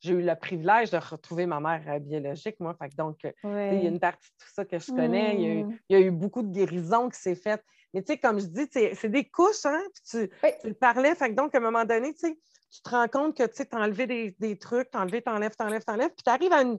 J'ai 0.01 0.13
eu 0.13 0.23
le 0.23 0.35
privilège 0.35 0.91
de 0.91 0.97
retrouver 0.97 1.47
ma 1.47 1.61
mère 1.61 2.01
biologique, 2.01 2.59
moi. 2.59 2.75
Fait 2.75 2.95
donc, 2.97 3.19
il 3.23 3.83
y 3.83 3.87
a 3.87 3.89
une 3.89 4.01
partie 4.01 4.31
de 4.31 4.45
tout 4.45 4.53
ça 4.53 4.65
que 4.65 4.79
je 4.79 4.91
connais. 4.91 5.37
Il, 5.37 5.41
y 5.43 5.47
a 5.47 5.55
eu, 5.55 5.67
il, 5.89 5.99
y 5.99 6.03
a 6.03 6.07
eu, 6.07 6.11
beaucoup 6.11 6.43
de 6.43 6.53
guérison 6.53 7.09
qui 7.11 7.21
s'est 7.21 7.35
faite 7.35 7.63
mais 7.93 8.03
tu 8.03 8.13
sais, 8.13 8.19
comme 8.19 8.39
je 8.39 8.47
dis, 8.47 8.69
c'est 8.71 9.09
des 9.09 9.25
couches, 9.25 9.65
hein? 9.65 9.83
Puis 9.95 10.29
tu, 10.29 10.31
tu, 10.61 10.69
le 10.69 10.75
parlais, 10.75 11.15
fait 11.15 11.35
donc, 11.35 11.55
à 11.55 11.59
un 11.59 11.61
moment 11.61 11.85
donné, 11.85 12.15
tu 12.15 12.83
te 12.83 12.91
rends 12.91 13.09
compte 13.09 13.37
que 13.37 13.45
tu 13.45 13.63
as 13.63 13.77
enlevé 13.77 14.07
des, 14.07 14.37
des 14.39 14.59
trucs, 14.59 14.91
tu 14.91 14.99
enlevé, 14.99 15.23
tu 15.23 15.31
enlèves, 15.31 15.55
tu 15.57 15.65
enlèves, 15.65 15.85
tu 15.85 15.93
enlèves, 15.93 16.11
puis 16.11 16.23
tu 16.25 16.31
arrives 16.31 16.53
à 16.53 16.63
une. 16.63 16.79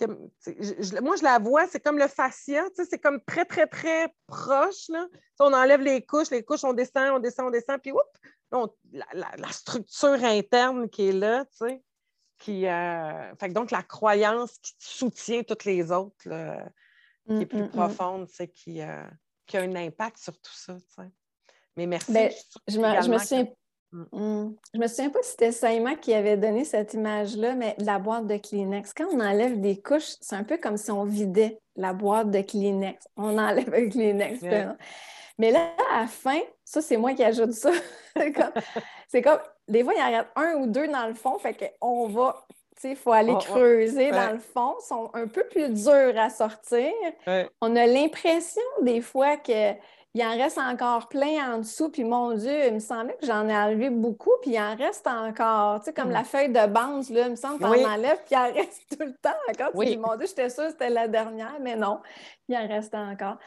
Moi, 0.00 1.16
je 1.16 1.22
la 1.22 1.38
vois, 1.38 1.66
c'est 1.66 1.80
comme 1.80 1.98
le 1.98 2.08
fascia, 2.08 2.64
c'est 2.74 2.98
comme 2.98 3.20
très, 3.24 3.44
très, 3.44 3.66
très 3.66 4.12
proche. 4.26 4.88
Là. 4.88 5.06
On 5.38 5.52
enlève 5.52 5.80
les 5.80 6.04
couches, 6.04 6.30
les 6.30 6.42
couches, 6.42 6.64
on 6.64 6.72
descend, 6.72 7.10
on 7.14 7.18
descend, 7.18 7.46
on 7.46 7.50
descend, 7.50 7.80
puis 7.80 7.92
oups, 7.92 8.70
la, 9.12 9.52
structure 9.52 10.22
interne 10.24 10.88
qui 10.88 11.08
est 11.08 11.12
là, 11.12 11.44
tu 11.46 11.68
sais, 11.68 11.82
qui. 12.38 12.66
Euh, 12.66 13.34
fait 13.36 13.48
donc, 13.50 13.70
la 13.70 13.82
croyance 13.82 14.58
qui 14.58 14.74
soutient 14.78 15.42
toutes 15.42 15.64
les 15.64 15.92
autres, 15.92 16.16
qui 16.22 17.42
est 17.42 17.46
plus 17.46 17.58
mm, 17.58 17.62
mm, 17.62 17.66
mm. 17.66 17.70
profonde, 17.70 18.28
c'est 18.28 18.48
qui. 18.48 18.82
Euh, 18.82 19.04
qui 19.46 19.56
a 19.56 19.60
un 19.60 19.74
impact 19.74 20.18
sur 20.18 20.32
tout 20.40 20.52
ça. 20.52 20.76
Mais 21.76 21.86
merci. 21.86 22.12
Ben, 22.12 22.32
je, 22.68 22.78
me, 22.78 23.02
je, 23.02 23.10
me 23.10 23.18
souviens, 23.18 23.46
Mm. 23.94 24.06
Mm. 24.12 24.56
Je 24.74 24.78
me 24.78 24.86
souviens 24.88 25.10
pas 25.10 25.22
si 25.22 25.30
c'était 25.30 25.52
Saïma 25.52 25.94
qui 25.94 26.12
avait 26.12 26.36
donné 26.36 26.64
cette 26.64 26.94
image-là, 26.94 27.54
mais 27.54 27.76
la 27.78 27.98
boîte 27.98 28.26
de 28.26 28.36
Kleenex. 28.36 28.92
Quand 28.92 29.06
on 29.12 29.20
enlève 29.20 29.60
des 29.60 29.80
couches, 29.80 30.16
c'est 30.20 30.36
un 30.36 30.44
peu 30.44 30.58
comme 30.58 30.76
si 30.76 30.90
on 30.90 31.04
vidait 31.04 31.60
la 31.76 31.92
boîte 31.92 32.30
de 32.30 32.40
Kleenex. 32.40 33.06
On 33.16 33.38
enlève 33.38 33.70
le 33.70 33.88
Kleenex. 33.88 34.42
Mais 35.38 35.50
là, 35.50 35.72
à 35.92 36.02
la 36.02 36.06
fin, 36.06 36.40
ça, 36.64 36.80
c'est 36.80 36.96
moi 36.96 37.12
qui 37.14 37.24
ajoute 37.24 37.52
ça. 37.52 37.70
c'est 39.08 39.22
comme, 39.22 39.40
des 39.66 39.82
fois, 39.82 39.92
il 39.94 39.98
y 39.98 40.16
en 40.16 40.20
a 40.20 40.26
un 40.36 40.54
ou 40.56 40.66
deux 40.66 40.86
dans 40.86 41.06
le 41.08 41.14
fond, 41.14 41.38
fait 41.38 41.74
qu'on 41.80 42.08
va 42.08 42.46
il 42.82 42.96
faut 42.96 43.12
aller 43.12 43.34
creuser 43.40 44.10
dans 44.10 44.32
le 44.32 44.38
fond. 44.38 44.74
Ils 44.80 44.86
sont 44.86 45.10
un 45.14 45.26
peu 45.26 45.44
plus 45.44 45.68
durs 45.70 46.18
à 46.18 46.28
sortir. 46.28 46.92
On 47.60 47.76
a 47.76 47.86
l'impression 47.86 48.62
des 48.82 49.00
fois 49.00 49.36
qu'il 50.14 50.24
en 50.24 50.36
reste 50.36 50.58
encore 50.58 51.08
plein 51.08 51.54
en 51.54 51.58
dessous. 51.58 51.90
Puis 51.90 52.04
mon 52.04 52.34
Dieu, 52.34 52.66
il 52.66 52.74
me 52.74 52.78
semblait 52.78 53.16
que 53.20 53.26
j'en 53.26 53.48
ai 53.48 53.56
enlevé 53.56 53.90
beaucoup, 53.90 54.32
puis 54.42 54.52
il 54.52 54.60
en 54.60 54.76
reste 54.76 55.06
encore. 55.06 55.80
Tu 55.80 55.86
sais, 55.86 55.92
comme 55.92 56.10
mm. 56.10 56.12
la 56.12 56.24
feuille 56.24 56.48
de 56.48 56.66
bande, 56.66 57.08
là, 57.10 57.26
il 57.26 57.30
me 57.32 57.36
semble 57.36 57.58
qu'on 57.58 57.66
en 57.66 57.92
enlève, 57.92 58.18
puis 58.24 58.32
il 58.32 58.36
en 58.36 58.52
reste 58.54 58.82
tout 58.90 59.04
le 59.04 59.14
temps 59.14 59.30
encore. 59.48 59.70
Oui. 59.74 59.96
Mon 59.96 60.16
Dieu, 60.16 60.26
j'étais 60.26 60.50
sûre 60.50 60.64
que 60.64 60.70
c'était 60.70 60.90
la 60.90 61.08
dernière, 61.08 61.56
mais 61.60 61.76
non, 61.76 62.00
il 62.48 62.56
en 62.56 62.66
reste 62.68 62.94
encore. 62.94 63.38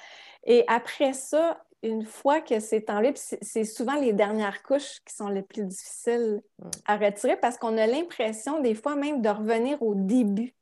Et 0.44 0.66
après 0.68 1.14
ça, 1.14 1.58
une 1.84 2.04
fois 2.04 2.42
que 2.42 2.60
c'est 2.60 2.90
enlevé, 2.90 3.14
c'est 3.16 3.64
souvent 3.64 3.96
les 3.96 4.12
dernières 4.12 4.64
couches 4.64 5.00
qui 5.06 5.14
sont 5.16 5.30
les 5.30 5.44
plus 5.44 5.64
difficiles 5.64 6.42
à 6.86 6.98
retirer 6.98 7.38
parce 7.38 7.58
qu'on 7.58 7.78
a 7.78 7.86
l'impression 7.86 8.62
des 8.62 8.74
fois 8.74 8.96
même 8.96 9.22
de 9.22 9.30
revenir 9.30 9.82
au 9.82 9.94
début. 9.96 10.54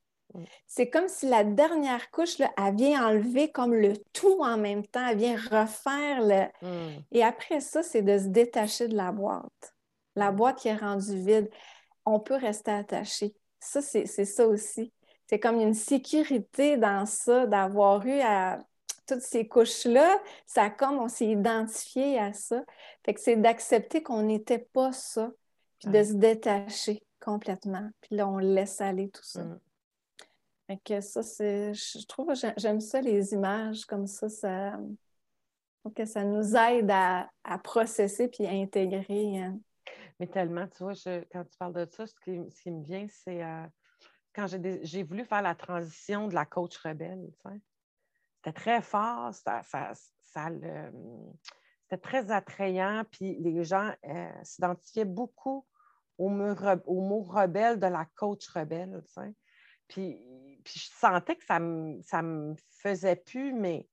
C'est 0.67 0.89
comme 0.89 1.07
si 1.07 1.27
la 1.27 1.43
dernière 1.43 2.11
couche, 2.11 2.37
là, 2.37 2.51
elle 2.57 2.75
vient 2.75 3.07
enlever 3.07 3.51
comme 3.51 3.73
le 3.73 3.93
tout 4.13 4.41
en 4.41 4.57
même 4.57 4.85
temps, 4.85 5.07
elle 5.07 5.17
vient 5.17 5.35
refaire 5.35 6.21
le... 6.21 6.45
Mm. 6.61 6.99
Et 7.11 7.23
après 7.23 7.59
ça, 7.59 7.83
c'est 7.83 8.01
de 8.01 8.17
se 8.17 8.27
détacher 8.27 8.87
de 8.87 8.95
la 8.95 9.11
boîte. 9.11 9.75
La 10.15 10.31
boîte 10.31 10.59
qui 10.59 10.69
est 10.69 10.75
rendue 10.75 11.17
vide, 11.17 11.49
on 12.05 12.19
peut 12.19 12.35
rester 12.35 12.71
attaché. 12.71 13.35
Ça, 13.59 13.81
c'est 13.81 14.05
ça 14.05 14.47
aussi. 14.47 14.91
C'est 15.27 15.39
comme 15.39 15.59
une 15.59 15.73
sécurité 15.73 16.77
dans 16.77 17.05
ça, 17.05 17.47
d'avoir 17.47 18.05
eu 18.05 18.19
à 18.21 18.59
toutes 19.07 19.21
ces 19.21 19.47
couches-là, 19.47 20.19
ça 20.45 20.69
comme 20.69 20.97
on 20.97 21.07
s'est 21.07 21.27
identifié 21.27 22.19
à 22.19 22.33
ça. 22.33 22.63
Fait 23.03 23.13
que 23.13 23.21
c'est 23.21 23.35
d'accepter 23.35 24.03
qu'on 24.03 24.23
n'était 24.23 24.59
pas 24.59 24.91
ça, 24.91 25.31
puis 25.79 25.89
de 25.89 26.03
se 26.03 26.13
détacher 26.13 27.03
complètement. 27.19 27.89
Puis 28.01 28.15
là, 28.15 28.27
on 28.27 28.37
laisse 28.37 28.81
aller 28.81 29.09
tout 29.09 29.23
ça. 29.23 29.43
Mm. 29.43 29.59
Que 30.83 30.99
ça, 30.99 31.21
c'est. 31.21 31.73
Je 31.73 32.05
trouve 32.07 32.33
j'aime 32.57 32.79
ça, 32.79 32.99
les 32.99 33.33
images 33.33 33.85
comme 33.85 34.07
ça. 34.07 34.29
Ça, 34.29 34.79
que 35.93 36.05
ça 36.05 36.23
nous 36.23 36.55
aide 36.55 36.89
à, 36.91 37.29
processer 37.63 38.27
puis 38.27 38.45
à 38.45 38.51
intégrer. 38.51 39.37
Hein. 39.37 39.59
Mais 40.19 40.27
tellement, 40.27 40.67
tu 40.67 40.83
vois, 40.83 40.93
quand 41.31 41.43
tu 41.43 41.57
parles 41.57 41.73
de 41.73 41.87
ça, 41.91 42.07
ce 42.07 42.13
qui, 42.23 42.71
me 42.71 42.83
vient, 42.83 43.05
c'est 43.09 43.43
euh, 43.43 43.65
quand 44.33 44.47
j'ai 44.47 45.03
voulu 45.03 45.25
faire 45.25 45.41
la 45.41 45.55
transition 45.55 46.27
de 46.27 46.33
la 46.33 46.45
coach 46.45 46.77
rebelle. 46.77 47.29
C'était 48.37 48.53
très 48.53 48.81
fort, 48.81 49.33
ça, 49.33 49.61
c'était 50.23 52.01
très 52.01 52.31
attrayant, 52.31 53.03
puis 53.11 53.37
les 53.39 53.63
gens 53.63 53.91
euh, 54.05 54.31
s'identifiaient 54.43 55.05
beaucoup 55.05 55.65
au, 56.17 56.29
mot, 56.29 57.21
rebelle 57.21 57.79
de 57.79 57.87
la 57.87 58.05
coach 58.15 58.47
rebelle. 58.49 59.03
Puis, 59.87 60.19
puis, 60.65 60.79
je 60.79 60.89
sentais 60.99 61.35
que 61.35 61.45
ça 61.45 61.59
ne 61.59 61.99
me, 62.01 62.21
me 62.23 62.55
faisait 62.81 63.15
plus, 63.15 63.53
mais 63.53 63.87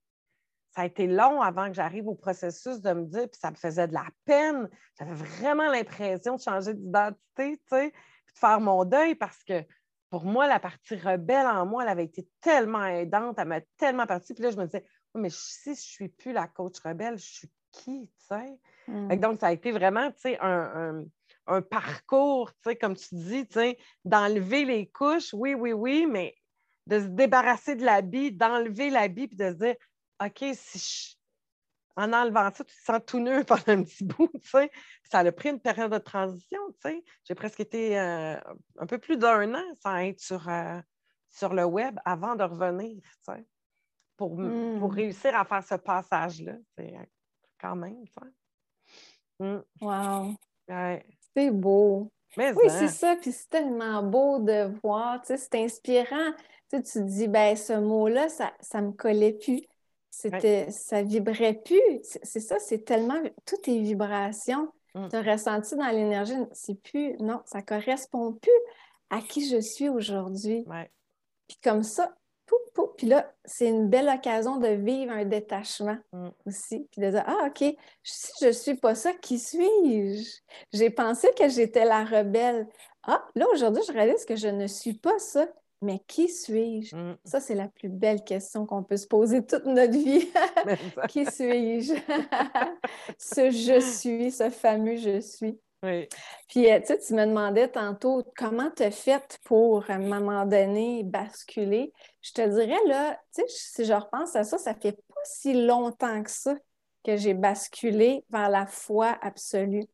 ça 0.74 0.82
a 0.82 0.86
été 0.86 1.06
long 1.06 1.42
avant 1.42 1.68
que 1.68 1.74
j'arrive 1.74 2.08
au 2.08 2.14
processus 2.14 2.80
de 2.80 2.92
me 2.92 3.04
dire, 3.04 3.28
puis 3.30 3.38
ça 3.38 3.50
me 3.50 3.56
faisait 3.56 3.86
de 3.86 3.92
la 3.92 4.06
peine. 4.24 4.68
J'avais 4.98 5.14
vraiment 5.14 5.68
l'impression 5.70 6.36
de 6.36 6.40
changer 6.40 6.74
d'identité, 6.74 7.60
puis 7.66 7.90
de 7.90 7.92
faire 8.34 8.60
mon 8.60 8.84
deuil 8.84 9.14
parce 9.14 9.44
que 9.44 9.64
pour 10.08 10.24
moi, 10.24 10.46
la 10.46 10.60
partie 10.60 10.96
rebelle 10.96 11.46
en 11.46 11.66
moi, 11.66 11.84
elle 11.84 11.88
avait 11.88 12.04
été 12.04 12.28
tellement 12.40 12.84
aidante, 12.84 13.38
elle 13.38 13.48
m'a 13.48 13.60
tellement 13.78 14.06
partie. 14.06 14.34
Puis 14.34 14.44
là, 14.44 14.50
je 14.50 14.56
me 14.56 14.64
disais, 14.64 14.84
mais 15.14 15.30
si 15.30 15.64
je 15.64 15.70
ne 15.70 15.74
suis 15.74 16.08
plus 16.08 16.32
la 16.32 16.46
coach 16.48 16.78
rebelle, 16.80 17.18
je 17.18 17.24
suis 17.24 17.50
qui, 17.70 18.08
tu 18.08 18.26
sais? 18.26 18.58
Mm. 18.88 19.16
Donc, 19.16 19.40
ça 19.40 19.48
a 19.48 19.52
été 19.52 19.72
vraiment, 19.72 20.10
tu 20.12 20.20
sais, 20.20 20.38
un, 20.40 21.62
parcours, 21.62 22.52
tu 22.52 22.70
sais, 22.70 22.76
comme 22.76 22.94
tu 22.94 23.14
dis, 23.14 23.46
tu 23.46 23.54
sais, 23.54 23.78
d'enlever 24.04 24.64
les 24.64 24.86
couches, 24.86 25.32
oui, 25.34 25.54
oui, 25.54 25.72
oui, 25.72 26.06
mais 26.06 26.34
de 26.86 27.00
se 27.00 27.06
débarrasser 27.06 27.76
de 27.76 27.84
l'habit, 27.84 28.32
d'enlever 28.32 28.90
l'habit, 28.90 29.28
puis 29.28 29.36
de 29.36 29.50
se 29.50 29.56
dire, 29.56 29.74
OK, 30.20 30.44
si 30.54 30.78
je, 30.78 31.16
en 31.96 32.12
enlevant 32.12 32.50
ça, 32.52 32.64
tu 32.64 32.74
te 32.74 32.82
sens 32.82 33.00
tout 33.06 33.20
neuf 33.20 33.44
pendant 33.46 33.80
un 33.80 33.82
petit 33.82 34.04
bout, 34.04 34.30
tu 34.42 34.48
sais. 34.48 34.70
Ça 35.10 35.20
a 35.20 35.32
pris 35.32 35.50
une 35.50 35.60
période 35.60 35.92
de 35.92 35.98
transition, 35.98 36.60
tu 36.82 36.90
sais. 36.90 37.04
J'ai 37.24 37.34
presque 37.34 37.60
été 37.60 37.98
euh, 37.98 38.36
un 38.78 38.86
peu 38.86 38.98
plus 38.98 39.16
d'un 39.16 39.54
an 39.54 39.64
sans 39.82 39.96
être 39.96 40.20
sur, 40.20 40.48
euh, 40.48 40.80
sur 41.28 41.52
le 41.54 41.64
web 41.64 41.98
avant 42.04 42.34
de 42.34 42.44
revenir, 42.44 43.02
tu 43.02 43.32
sais, 43.32 43.44
pour, 44.16 44.36
pour 44.36 44.40
hmm. 44.40 44.84
réussir 44.84 45.36
à 45.36 45.44
faire 45.44 45.64
ce 45.64 45.74
passage-là, 45.74 46.54
c'est 46.76 46.94
quand 47.60 47.76
même, 47.76 48.04
tu 48.06 48.12
sais. 48.12 48.30
Hmm. 49.38 49.62
Wow! 49.80 50.34
C'est 51.34 51.50
beau. 51.50 52.12
oui, 52.36 52.44
hein? 52.46 52.68
c'est 52.68 52.88
ça, 52.88 53.16
puis 53.16 53.32
c'est 53.32 53.48
tellement 53.48 54.02
beau 54.02 54.38
de 54.38 54.72
voir, 54.82 55.20
tu 55.20 55.28
sais, 55.28 55.36
c'est 55.36 55.62
inspirant. 55.62 56.32
Tu, 56.72 56.78
sais, 56.78 56.82
tu 56.82 56.92
te 56.92 57.10
dis, 57.10 57.28
ben 57.28 57.56
ce 57.56 57.74
mot-là, 57.74 58.28
ça 58.28 58.80
ne 58.80 58.86
me 58.88 58.92
collait 58.92 59.34
plus. 59.34 59.62
C'était, 60.10 60.70
ça 60.70 61.02
vibrait 61.02 61.54
plus. 61.54 61.80
C'est 62.02 62.40
ça, 62.40 62.58
c'est 62.58 62.84
tellement. 62.84 63.20
Tout 63.46 63.70
est 63.70 63.78
vibration. 63.80 64.68
Mm. 64.94 65.08
Tu 65.08 65.16
as 65.16 65.22
ressenti 65.22 65.74
dans 65.74 65.88
l'énergie, 65.88 66.34
c'est 66.52 66.80
plus. 66.80 67.16
Non, 67.18 67.40
ça 67.46 67.62
correspond 67.62 68.34
plus 68.34 68.50
à 69.10 69.20
qui 69.20 69.48
je 69.48 69.58
suis 69.58 69.88
aujourd'hui. 69.88 70.64
Puis 71.48 71.58
comme 71.62 71.82
ça, 71.82 72.14
puis 72.98 73.06
là, 73.06 73.32
c'est 73.44 73.68
une 73.68 73.88
belle 73.88 74.08
occasion 74.08 74.58
de 74.58 74.68
vivre 74.68 75.12
un 75.12 75.24
détachement 75.24 75.96
mm. 76.12 76.28
aussi. 76.46 76.86
Puis 76.90 77.00
de 77.00 77.10
dire 77.10 77.24
Ah, 77.26 77.46
OK, 77.48 77.64
si 78.02 78.32
je 78.40 78.46
ne 78.46 78.52
suis 78.52 78.74
pas 78.74 78.94
ça, 78.94 79.12
qui 79.14 79.38
suis-je? 79.38 80.40
J'ai 80.72 80.90
pensé 80.90 81.28
que 81.38 81.48
j'étais 81.48 81.84
la 81.84 82.04
rebelle. 82.04 82.68
Ah, 83.04 83.24
là, 83.34 83.46
aujourd'hui, 83.52 83.82
je 83.86 83.92
réalise 83.92 84.24
que 84.24 84.36
je 84.36 84.48
ne 84.48 84.66
suis 84.66 84.94
pas 84.94 85.18
ça. 85.18 85.48
Mais 85.82 86.00
qui 86.06 86.28
suis-je? 86.28 86.94
Mm. 86.94 87.18
Ça, 87.24 87.40
c'est 87.40 87.54
la 87.54 87.68
plus 87.68 87.88
belle 87.88 88.22
question 88.22 88.66
qu'on 88.66 88.82
peut 88.82 88.96
se 88.96 89.06
poser 89.06 89.44
toute 89.44 89.66
notre 89.66 89.92
vie. 89.92 90.28
qui 91.08 91.26
suis-je? 91.26 91.94
ce 93.18 93.50
je 93.50 93.80
suis, 93.80 94.30
ce 94.30 94.48
fameux 94.48 94.96
je 94.96 95.20
suis. 95.20 95.58
Oui. 95.82 96.08
Puis, 96.48 96.70
euh, 96.70 96.78
tu 96.78 96.86
sais, 96.86 96.98
tu 96.98 97.12
me 97.14 97.26
demandais 97.26 97.66
tantôt 97.66 98.22
comment 98.36 98.70
tu 98.70 98.84
as 98.84 98.92
fait 98.92 99.40
pour, 99.44 99.90
à 99.90 99.94
un 99.94 99.98
moment 99.98 100.46
donné, 100.46 101.02
basculer? 101.02 101.92
Je 102.20 102.32
te 102.32 102.48
dirais, 102.48 102.78
là, 102.86 103.18
tu 103.34 103.42
sais, 103.42 103.48
si 103.48 103.84
je 103.84 103.92
repense 103.92 104.36
à 104.36 104.44
ça, 104.44 104.58
ça 104.58 104.74
fait 104.74 104.92
pas 104.92 105.20
si 105.24 105.66
longtemps 105.66 106.22
que 106.22 106.30
ça 106.30 106.54
que 107.04 107.16
j'ai 107.16 107.34
basculé 107.34 108.24
vers 108.30 108.48
la 108.48 108.66
foi 108.66 109.18
absolue. 109.20 109.86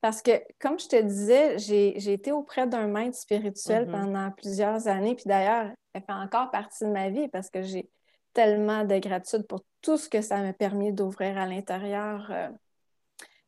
Parce 0.00 0.20
que, 0.20 0.32
comme 0.58 0.78
je 0.80 0.88
te 0.88 1.00
disais, 1.00 1.58
j'ai 1.58 2.12
été 2.12 2.32
auprès 2.32 2.66
d'un 2.66 2.88
maître 2.88 3.16
spirituel 3.16 3.86
mm-hmm. 3.86 3.90
pendant 3.90 4.30
plusieurs 4.32 4.88
années. 4.88 5.14
Puis 5.14 5.26
d'ailleurs, 5.26 5.70
elle 5.92 6.02
fait 6.02 6.12
encore 6.12 6.50
partie 6.50 6.84
de 6.84 6.90
ma 6.90 7.08
vie 7.10 7.28
parce 7.28 7.50
que 7.50 7.62
j'ai 7.62 7.88
tellement 8.32 8.84
de 8.84 8.98
gratitude 8.98 9.46
pour 9.46 9.60
tout 9.80 9.96
ce 9.96 10.08
que 10.08 10.20
ça 10.20 10.38
m'a 10.38 10.52
permis 10.52 10.92
d'ouvrir 10.92 11.38
à 11.38 11.46
l'intérieur. 11.46 12.26
Euh. 12.30 12.48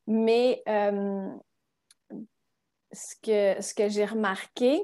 Mais 0.07 0.62
euh, 0.69 1.29
ce 2.93 3.17
que, 3.23 3.62
ce 3.62 3.75
que 3.75 3.88
j'ai 3.88 4.05
remarqué, 4.05 4.83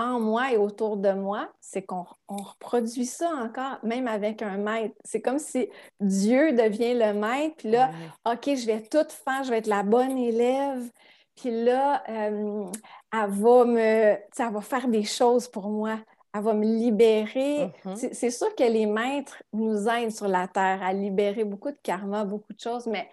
en 0.00 0.20
moi 0.20 0.52
et 0.52 0.56
autour 0.56 0.96
de 0.96 1.12
moi, 1.12 1.48
c'est 1.60 1.82
qu'on 1.82 2.06
reproduit 2.28 3.06
ça 3.06 3.30
encore, 3.30 3.78
même 3.82 4.08
avec 4.08 4.42
un 4.42 4.56
maître. 4.56 4.94
C'est 5.04 5.20
comme 5.20 5.38
si 5.38 5.68
Dieu 6.00 6.52
devient 6.52 6.94
le 6.94 7.12
maître, 7.12 7.56
puis 7.58 7.70
là, 7.70 7.90
OK, 8.26 8.44
je 8.46 8.66
vais 8.66 8.82
tout 8.82 9.06
faire, 9.24 9.44
je 9.44 9.50
vais 9.50 9.58
être 9.58 9.66
la 9.66 9.82
bonne 9.82 10.16
élève. 10.18 10.90
Puis 11.36 11.50
là, 11.64 12.02
euh, 12.08 12.66
elle, 13.12 13.30
va 13.30 13.64
me, 13.64 13.78
elle 13.78 14.52
va 14.52 14.60
faire 14.60 14.88
des 14.88 15.04
choses 15.04 15.48
pour 15.48 15.68
moi. 15.68 15.98
Elle 16.34 16.42
va 16.42 16.54
me 16.54 16.64
libérer. 16.64 17.72
Mm-hmm. 17.84 18.12
C'est 18.12 18.30
sûr 18.30 18.54
que 18.54 18.62
les 18.62 18.86
maîtres 18.86 19.42
nous 19.52 19.88
aident 19.88 20.12
sur 20.12 20.28
la 20.28 20.46
terre 20.46 20.80
à 20.82 20.92
libérer 20.92 21.44
beaucoup 21.44 21.70
de 21.70 21.78
karma, 21.82 22.24
beaucoup 22.24 22.52
de 22.52 22.60
choses, 22.60 22.86
mais 22.86 23.08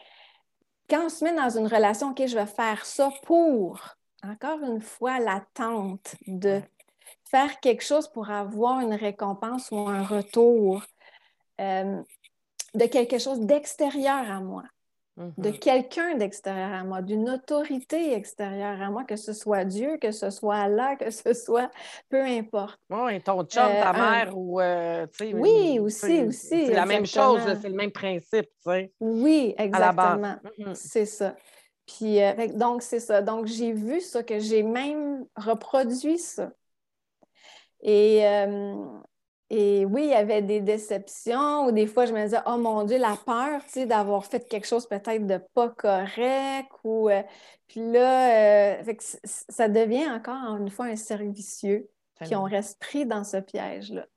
quand 0.89 1.05
on 1.05 1.09
se 1.09 1.23
met 1.23 1.33
dans 1.33 1.49
une 1.49 1.67
relation, 1.67 2.11
OK, 2.11 2.25
je 2.25 2.35
vais 2.35 2.45
faire 2.45 2.85
ça 2.85 3.11
pour, 3.23 3.79
encore 4.23 4.59
une 4.61 4.81
fois, 4.81 5.19
l'attente 5.19 6.15
de 6.27 6.61
faire 7.29 7.59
quelque 7.59 7.83
chose 7.83 8.07
pour 8.07 8.29
avoir 8.29 8.81
une 8.81 8.93
récompense 8.93 9.71
ou 9.71 9.77
un 9.77 10.03
retour 10.03 10.83
euh, 11.59 12.01
de 12.73 12.85
quelque 12.85 13.17
chose 13.17 13.39
d'extérieur 13.41 14.29
à 14.29 14.39
moi, 14.39 14.63
de 15.17 15.49
mm-hmm. 15.49 15.59
quelqu'un 15.59 16.15
d'extérieur 16.15 16.71
à 16.71 16.83
moi, 16.83 17.01
d'une 17.01 17.29
autorité 17.29 18.13
extérieure 18.13 18.79
à 18.81 18.89
moi, 18.91 19.03
que 19.03 19.15
ce 19.15 19.33
soit 19.33 19.65
Dieu, 19.65 19.97
que 19.97 20.11
ce 20.11 20.29
soit 20.29 20.57
Allah, 20.57 20.95
que 20.95 21.09
ce 21.09 21.33
soit 21.33 21.71
peu 22.09 22.21
importe. 22.21 22.79
Oui, 22.89 23.21
ton 23.21 23.43
chum, 23.43 23.63
ta 23.63 23.89
euh, 23.89 23.93
mère 23.93 24.37
ou. 24.37 24.61
Euh, 24.61 25.07
oui, 25.33 25.79
aussi, 25.79 26.21
aussi. 26.21 26.67
C'est 26.67 26.73
la 26.73 26.85
même 26.85 27.05
chose, 27.05 27.41
c'est 27.61 27.69
le 27.69 27.75
même 27.75 27.91
principe, 27.91 28.45
tu 28.45 28.71
sais. 28.71 28.91
Oui, 28.99 29.55
exactement. 29.57 30.35
Mm-hmm. 30.59 30.75
C'est 30.75 31.05
ça. 31.05 31.35
Puis, 31.87 32.19
donc, 32.53 32.81
c'est 32.81 32.99
ça. 32.99 33.21
Donc, 33.21 33.47
j'ai 33.47 33.71
vu 33.71 34.01
ça, 34.01 34.21
que 34.21 34.39
j'ai 34.39 34.61
même 34.61 35.25
reproduit 35.37 36.19
ça. 36.19 36.51
Et, 37.81 38.25
euh, 38.27 38.85
et 39.49 39.85
oui, 39.85 40.03
il 40.03 40.09
y 40.09 40.13
avait 40.13 40.41
des 40.41 40.61
déceptions 40.61 41.65
ou 41.65 41.71
des 41.71 41.87
fois, 41.87 42.05
je 42.05 42.13
me 42.13 42.23
disais, 42.23 42.39
oh 42.45 42.57
mon 42.57 42.83
Dieu, 42.83 42.97
la 42.97 43.17
peur, 43.25 43.63
tu 43.65 43.71
sais, 43.71 43.85
d'avoir 43.85 44.25
fait 44.25 44.47
quelque 44.47 44.67
chose 44.67 44.87
peut-être 44.87 45.25
de 45.25 45.39
pas 45.53 45.69
correct. 45.69 46.69
Ou, 46.83 47.09
euh, 47.09 47.21
puis 47.67 47.91
là, 47.91 48.81
ça 49.23 49.69
devient 49.69 50.09
encore 50.09 50.57
une 50.57 50.69
fois 50.69 50.85
un 50.85 50.95
cercle 50.95 51.31
vicieux. 51.31 51.89
Puis 52.19 52.35
on 52.35 52.43
reste 52.43 52.79
pris 52.79 53.05
dans 53.05 53.23
ce 53.23 53.37
piège-là. 53.37 54.07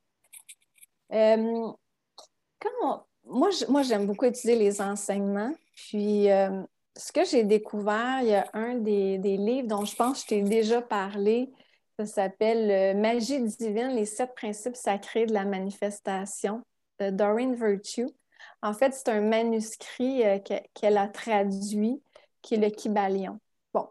quand 1.11 3.05
moi, 3.27 3.51
moi, 3.69 3.83
j'aime 3.83 4.07
beaucoup 4.07 4.25
utiliser 4.25 4.59
les 4.59 4.81
enseignements. 4.81 5.53
Puis, 5.75 6.29
ce 6.97 7.13
que 7.13 7.25
j'ai 7.25 7.45
découvert, 7.45 8.19
il 8.23 8.29
y 8.29 8.35
a 8.35 8.47
un 8.53 8.75
des, 8.75 9.19
livres 9.19 9.69
dont 9.69 9.85
je 9.85 9.97
pense 9.97 10.25
que 10.25 10.37
je 10.37 10.41
t'ai 10.41 10.43
déjà 10.43 10.83
parlé. 10.83 11.51
Ça 12.07 12.07
s'appelle 12.07 12.71
euh, 12.71 12.99
Magie 12.99 13.43
divine, 13.43 13.89
les 13.89 14.07
sept 14.07 14.35
principes 14.35 14.77
sacrés 14.77 15.27
de 15.27 15.35
la 15.35 15.45
manifestation 15.45 16.63
de 16.99 17.11
Doreen 17.11 17.55
Virtue. 17.55 18.07
En 18.63 18.73
fait, 18.73 18.95
c'est 18.95 19.11
un 19.11 19.21
manuscrit 19.21 20.25
euh, 20.25 20.39
qu'elle 20.75 20.97
a 20.97 21.09
traduit, 21.09 22.03
qui 22.41 22.55
est 22.55 22.59
le 22.59 22.71
Kybalion. 22.71 23.39
Bon. 23.75 23.87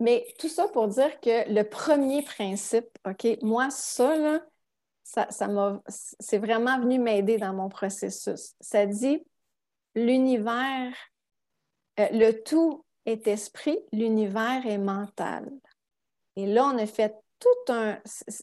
Mais 0.00 0.26
tout 0.38 0.48
ça 0.48 0.66
pour 0.68 0.88
dire 0.88 1.20
que 1.20 1.52
le 1.52 1.62
premier 1.62 2.22
principe, 2.22 2.88
OK, 3.06 3.38
moi, 3.42 3.68
ça, 3.68 4.16
là, 4.16 4.40
ça, 5.04 5.26
ça 5.30 5.48
c'est 5.88 6.38
vraiment 6.38 6.80
venu 6.80 6.98
m'aider 6.98 7.36
dans 7.36 7.52
mon 7.52 7.68
processus. 7.68 8.54
Ça 8.60 8.86
dit 8.86 9.22
l'univers 9.94 10.94
euh, 12.00 12.08
le 12.12 12.32
tout 12.32 12.84
est 13.04 13.26
esprit, 13.26 13.78
l'univers 13.92 14.66
est 14.66 14.78
mental. 14.78 15.50
Et 16.38 16.46
là, 16.46 16.70
on 16.72 16.78
a 16.78 16.86
fait 16.86 17.16
tout 17.40 17.72
un. 17.72 17.98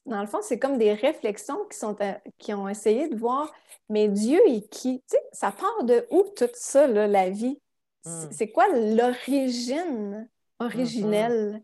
Dans 0.05 0.19
le 0.19 0.27
fond, 0.27 0.39
c'est 0.41 0.59
comme 0.59 0.77
des 0.77 0.93
réflexions 0.93 1.63
qui, 1.71 1.77
sont, 1.77 1.95
euh, 2.01 2.13
qui 2.37 2.53
ont 2.53 2.67
essayé 2.67 3.07
de 3.07 3.15
voir, 3.15 3.53
mais 3.87 4.09
Dieu 4.09 4.41
est 4.45 4.69
qui? 4.69 4.99
Tu 5.09 5.15
sais, 5.15 5.23
ça 5.31 5.53
part 5.53 5.85
de 5.85 6.05
où 6.11 6.25
tout 6.35 6.49
ça, 6.55 6.87
la 6.87 7.29
vie? 7.29 7.57
Hmm. 8.03 8.27
C'est 8.31 8.49
quoi 8.49 8.67
l'origine 8.67 10.29
originelle? 10.59 11.63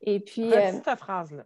Et 0.00 0.18
puis. 0.18 0.50
Euh, 0.50 0.80
ta 0.80 0.96
phrase-là. 0.96 1.44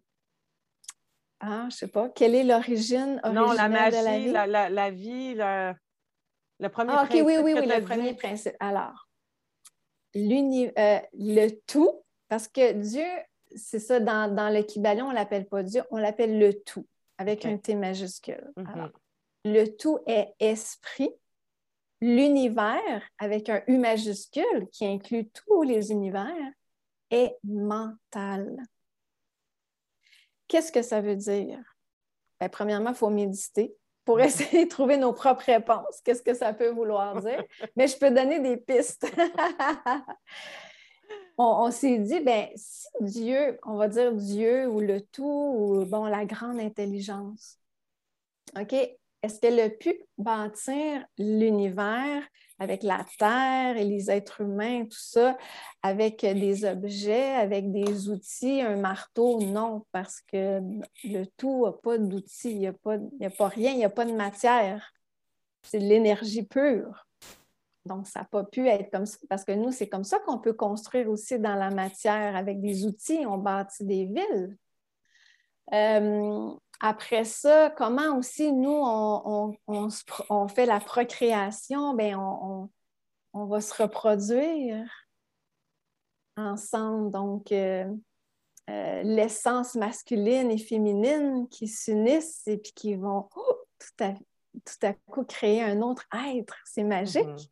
Ah, 1.41 1.67
je 1.69 1.75
sais 1.75 1.89
pas. 1.89 2.09
Quelle 2.11 2.37
est 2.37 2.45
l'origine 2.45 3.21
originelle 3.25 3.47
non, 3.47 3.53
la 3.53 3.69
magie, 3.69 3.99
de 3.99 4.05
la 4.05 4.19
vie? 4.19 4.31
La, 4.31 4.47
la, 4.47 4.71
la 4.71 4.91
vie, 4.93 5.35
le, 5.35 6.69
premier 6.69 6.93
ah, 6.97 7.03
OK, 7.03 7.15
oui, 7.15 7.39
oui, 7.43 7.53
oui, 7.53 7.67
le 7.67 7.83
premier 7.83 8.15
principe. 8.15 8.55
Alors, 8.61 9.09
euh, 10.15 11.01
le 11.15 11.49
tout, 11.67 12.05
parce 12.29 12.47
que 12.47 12.73
Dieu, 12.73 13.05
c'est 13.55 13.79
ça, 13.79 14.01
dans, 14.01 14.35
dans 14.35 14.53
le 14.53 14.63
Kybalion, 14.63 15.07
on 15.07 15.11
ne 15.11 15.15
l'appelle 15.15 15.47
pas 15.47 15.63
Dieu, 15.63 15.83
on 15.91 15.99
l'appelle 15.99 16.39
le 16.39 16.55
tout, 16.63 16.87
avec 17.19 17.45
un 17.47 17.57
T 17.57 17.75
majuscule. 17.75 18.53
Mhm. 18.57 18.91
le 19.45 19.67
tout 19.77 19.99
est 20.07 20.35
esprit. 20.41 21.11
L'univers, 22.01 23.03
avec 23.19 23.49
un 23.49 23.63
U 23.67 23.77
majuscule, 23.77 24.69
qui 24.71 24.87
inclut 24.87 25.29
tous 25.31 25.63
les 25.63 25.91
univers, 25.91 26.53
est 27.11 27.37
mental. 27.43 28.57
Qu'est-ce 30.47 30.71
que 30.71 30.83
ça 30.83 31.01
veut 31.01 31.17
dire? 31.17 31.59
Ben, 32.41 32.49
premièrement, 32.49 32.91
il 32.91 32.97
faut 32.97 33.11
méditer 33.11 33.75
pour 34.05 34.19
mhm. 34.19 34.25
essayer 34.25 34.65
de 34.65 34.71
trouver 34.71 34.97
nos 34.97 35.13
propres 35.13 35.45
réponses. 35.45 36.01
Qu'est-ce 36.05 36.23
que 36.23 36.35
ça 36.35 36.55
peut 36.55 36.71
vouloir 36.71 37.21
dire? 37.21 37.45
Mais 37.77 37.89
je 37.89 37.99
peux 37.99 38.11
donner 38.11 38.41
des 38.41 38.57
pistes. 38.57 39.07
on, 41.38 41.70
s'est 41.70 41.98
dit, 41.98 42.20
ben 42.20 42.48
Dieu, 43.01 43.59
on 43.64 43.77
va 43.77 43.88
dire 43.88 44.12
Dieu 44.12 44.68
ou 44.68 44.81
le 44.81 45.01
tout, 45.01 45.24
ou 45.24 45.85
bon, 45.85 46.07
la 46.07 46.24
grande 46.24 46.61
intelligence, 46.61 47.59
OK, 48.59 48.74
est-ce 49.22 49.40
qu'elle 49.40 49.61
a 49.61 49.70
pu 49.70 49.94
bâtir 50.16 51.05
l'univers 51.18 52.22
avec 52.59 52.83
la 52.83 53.05
terre 53.18 53.77
et 53.77 53.85
les 53.85 54.11
êtres 54.11 54.40
humains, 54.40 54.85
tout 54.85 54.98
ça, 54.98 55.37
avec 55.83 56.20
des 56.22 56.64
objets, 56.64 57.35
avec 57.35 57.70
des 57.72 58.09
outils, 58.09 58.61
un 58.61 58.77
marteau? 58.77 59.40
Non, 59.40 59.87
parce 59.92 60.20
que 60.22 60.61
le 61.05 61.24
tout 61.37 61.66
n'a 61.66 61.72
pas 61.72 61.98
d'outils, 61.98 62.51
il 62.51 62.59
n'y 62.59 62.66
a, 62.68 62.72
pas, 62.72 62.96
a 62.96 63.31
pas 63.31 63.48
rien, 63.48 63.72
il 63.72 63.79
n'y 63.79 63.85
a 63.85 63.90
pas 63.90 64.05
de 64.05 64.12
matière. 64.12 64.92
C'est 65.62 65.79
l'énergie 65.79 66.44
pure. 66.44 67.08
Donc, 67.85 68.07
ça 68.07 68.21
n'a 68.21 68.27
pas 68.27 68.45
pu 68.45 68.69
être 68.69 68.91
comme 68.91 69.07
ça, 69.07 69.19
parce 69.29 69.45
que 69.45 69.53
nous, 69.53 69.73
c'est 69.73 69.88
comme 69.88 70.05
ça 70.05 70.19
qu'on 70.21 70.38
peut 70.38 70.53
construire 70.53 71.09
aussi 71.09 71.38
dans 71.38 71.55
la 71.55 71.71
matière 71.71 72.37
avec 72.37 72.61
des 72.61 72.85
outils. 72.85 73.25
On 73.27 73.38
bâtit 73.38 73.85
des 73.85 74.05
villes. 74.05 74.57
Euh, 75.73 76.51
après 76.81 77.25
ça, 77.25 77.71
comment 77.77 78.17
aussi 78.17 78.53
nous, 78.53 78.81
on, 79.67 80.49
fait 80.49 80.67
la 80.67 80.81
procréation, 80.81 81.95
bien, 81.95 82.19
on, 82.19 82.69
va 83.47 83.61
se 83.61 83.83
reproduire 83.83 84.88
ensemble. 86.37 87.11
Donc, 87.11 87.53
euh, 87.53 87.85
euh, 88.71 89.03
l'essence 89.03 89.75
masculine 89.75 90.51
et 90.51 90.59
féminine 90.59 91.49
qui 91.49 91.69
s'unissent 91.69 92.47
et 92.47 92.59
puis 92.59 92.73
qui 92.73 92.95
vont 92.95 93.29
oh, 93.35 93.67
tout, 93.79 94.05
à, 94.87 94.93
coup 95.11 95.25
créer 95.25 95.62
un 95.62 95.81
autre 95.81 96.07
être. 96.12 96.57
C'est 96.64 96.85
magique. 96.85 97.25
Mm-hmm. 97.25 97.49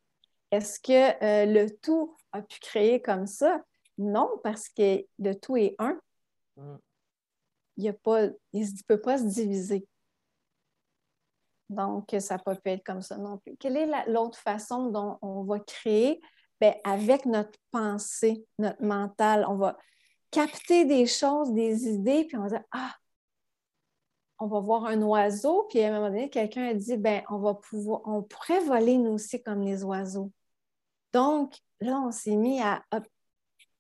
Est-ce 0.57 0.81
que 0.81 1.25
euh, 1.25 1.47
le 1.47 1.71
tout 1.79 2.17
a 2.33 2.43
pu 2.43 2.59
créer 2.61 3.01
comme 3.03 3.27
ça? 3.27 3.63
Non, 3.99 4.31
parce 4.43 4.69
que 4.69 5.05
le 5.19 5.35
tout 5.35 5.57
est 5.57 5.75
un. 5.79 5.99
Mm 6.57 6.77
il 7.77 7.85
ne 7.85 8.83
peut 8.87 9.01
pas 9.01 9.19
se 9.19 9.25
diviser. 9.25 9.87
Donc, 11.69 12.15
ça 12.21 12.39
peut 12.39 12.55
pas 12.55 12.71
être 12.71 12.85
comme 12.85 13.03
ça 13.03 13.19
non 13.19 13.39
plus. 13.39 13.57
Quelle 13.57 13.77
est 13.77 14.09
l'autre 14.09 14.39
façon 14.39 14.87
dont 14.91 15.19
on 15.21 15.43
va 15.43 15.59
créer? 15.61 16.21
Bien, 16.61 16.75
avec 16.85 17.27
notre 17.27 17.59
pensée, 17.71 18.47
notre 18.59 18.83
mental, 18.83 19.45
on 19.49 19.57
va 19.57 19.77
capter 20.31 20.85
des 20.85 21.07
choses, 21.07 21.53
des 21.53 21.87
idées, 21.89 22.25
puis 22.25 22.37
on 22.37 22.43
va 22.43 22.49
dire 22.49 22.65
Ah, 22.71 22.95
on 24.39 24.47
va 24.47 24.61
voir 24.61 24.87
un 24.87 25.03
oiseau, 25.03 25.67
puis 25.69 25.83
à 25.83 25.89
un 25.89 25.93
moment 25.93 26.09
donné, 26.09 26.31
quelqu'un 26.31 26.69
a 26.69 26.75
dit 26.75 26.97
ben 26.97 27.23
on 27.29 27.39
va 27.39 27.55
pouvoir, 27.55 28.03
on 28.05 28.23
pourrait 28.23 28.61
voler 28.61 28.97
nous 28.97 29.13
aussi 29.13 29.43
comme 29.43 29.63
les 29.63 29.85
oiseaux. 29.85 30.31
Donc, 31.13 31.55
là, 31.81 32.01
on 32.01 32.11
s'est 32.11 32.37
mis 32.37 32.61
à, 32.61 32.83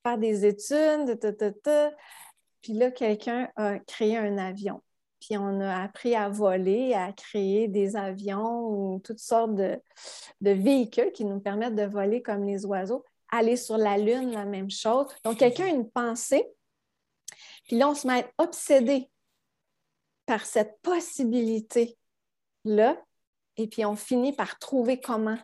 faire 0.02 0.18
des 0.18 0.46
études, 0.46 1.18
puis 2.62 2.72
là, 2.72 2.90
quelqu'un 2.90 3.50
a 3.56 3.78
créé 3.80 4.16
un 4.16 4.38
avion. 4.38 4.82
Puis 5.20 5.36
on 5.36 5.60
a 5.60 5.82
appris 5.82 6.14
à 6.14 6.28
voler, 6.28 6.94
à 6.94 7.12
créer 7.12 7.68
des 7.68 7.96
avions 7.96 8.68
ou 8.68 9.00
toutes 9.00 9.18
sortes 9.18 9.54
de, 9.54 9.80
véhicules 10.40 11.12
qui 11.12 11.24
nous 11.24 11.40
permettent 11.40 11.74
de 11.74 11.86
voler 11.86 12.22
comme 12.22 12.44
les 12.44 12.64
oiseaux. 12.66 13.04
Aller 13.32 13.56
sur 13.56 13.76
la 13.76 13.98
Lune, 13.98 14.30
la 14.30 14.44
même 14.44 14.70
chose. 14.70 15.08
Donc, 15.24 15.38
quelqu'un 15.38 15.64
a 15.64 15.70
une 15.70 15.90
pensée, 15.90 16.46
puis 17.64 17.76
là, 17.76 17.88
on 17.88 17.94
se 17.94 18.06
met 18.06 18.30
obsédé 18.38 19.10
par 20.26 20.46
cette 20.46 20.78
possibilité-là, 20.82 23.02
et 23.56 23.66
puis 23.66 23.84
on 23.84 23.96
finit 23.96 24.32
par 24.32 24.58
trouver 24.58 25.00
comment 25.00 25.38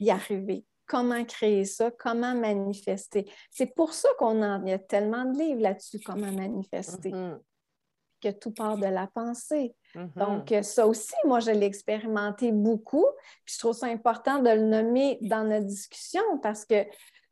y 0.00 0.10
arriver 0.10 0.64
comment 0.86 1.24
créer 1.24 1.64
ça, 1.64 1.90
comment 1.90 2.34
manifester. 2.34 3.30
C'est 3.50 3.74
pour 3.74 3.92
ça 3.92 4.08
qu'on 4.18 4.42
en 4.42 4.64
y 4.64 4.72
a 4.72 4.78
tellement 4.78 5.24
de 5.24 5.38
livres 5.38 5.62
là-dessus, 5.62 6.00
comment 6.00 6.32
manifester. 6.32 7.10
Mm-hmm. 7.10 7.38
Que 8.22 8.30
tout 8.30 8.50
part 8.50 8.78
de 8.78 8.86
la 8.86 9.06
pensée. 9.08 9.74
Mm-hmm. 9.94 10.18
Donc, 10.18 10.52
euh, 10.52 10.62
ça 10.62 10.86
aussi, 10.86 11.14
moi, 11.24 11.40
je 11.40 11.50
l'ai 11.50 11.66
expérimenté 11.66 12.52
beaucoup. 12.52 13.06
Puis 13.44 13.54
je 13.54 13.58
trouve 13.58 13.74
ça 13.74 13.86
important 13.86 14.38
de 14.38 14.50
le 14.50 14.62
nommer 14.62 15.18
dans 15.20 15.44
notre 15.44 15.66
discussion 15.66 16.22
parce 16.42 16.64
que 16.64 16.86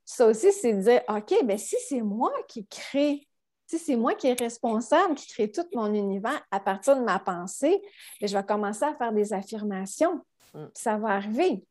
ça 0.05 0.27
aussi, 0.27 0.53
c'est 0.53 0.75
de 0.75 0.83
dire 0.83 1.03
OK, 1.09 1.35
bien, 1.45 1.57
si 1.57 1.77
c'est 1.89 2.03
moi 2.03 2.33
qui 2.49 2.67
crée, 2.67 3.27
si 3.67 3.79
c'est 3.79 3.97
moi 3.97 4.15
qui 4.15 4.27
est 4.27 4.39
responsable, 4.39 5.15
qui 5.15 5.27
crée 5.29 5.51
tout 5.51 5.65
mon 5.73 5.93
univers 5.95 6.45
à 6.51 6.61
partir 6.61 6.97
de 6.97 7.03
ma 7.03 7.19
pensée, 7.19 7.81
bien, 8.21 8.29
je 8.29 8.37
vais 8.37 8.45
commencer 8.45 8.85
à 8.85 8.95
faire 8.95 9.13
des 9.13 9.33
affirmations. 9.33 10.21
Mm. 10.53 10.67
Ça 10.75 10.99
va 10.99 11.09
arriver. 11.09 11.65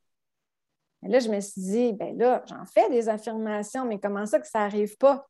Mais 1.03 1.09
là, 1.09 1.19
je 1.19 1.29
me 1.29 1.39
suis 1.41 1.61
dit, 1.61 1.93
ben 1.93 2.17
là, 2.17 2.43
j'en 2.47 2.65
fais 2.65 2.89
des 2.89 3.09
affirmations, 3.09 3.85
mais 3.85 3.99
comment 3.99 4.25
ça 4.25 4.39
que 4.39 4.47
ça 4.47 4.59
n'arrive 4.59 4.97
pas? 4.97 5.27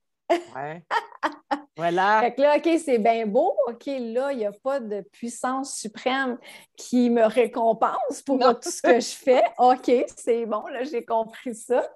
Ouais. 0.56 0.86
voilà. 1.78 2.22
Fait 2.22 2.36
que 2.36 2.42
là, 2.42 2.58
OK, 2.58 2.70
c'est 2.84 3.00
bien 3.00 3.26
beau. 3.26 3.56
OK, 3.68 3.88
là, 3.88 4.32
il 4.32 4.38
n'y 4.38 4.46
a 4.46 4.52
pas 4.52 4.80
de 4.80 5.02
puissance 5.02 5.76
suprême 5.76 6.38
qui 6.78 7.10
me 7.10 7.26
récompense 7.26 8.22
pour 8.24 8.38
tout 8.38 8.70
ce 8.70 8.82
que 8.84 9.00
je 9.00 9.16
fais. 9.16 9.44
OK, 9.58 9.92
c'est 10.16 10.46
bon, 10.46 10.68
là, 10.68 10.84
j'ai 10.84 11.04
compris 11.04 11.56
ça. 11.56 11.90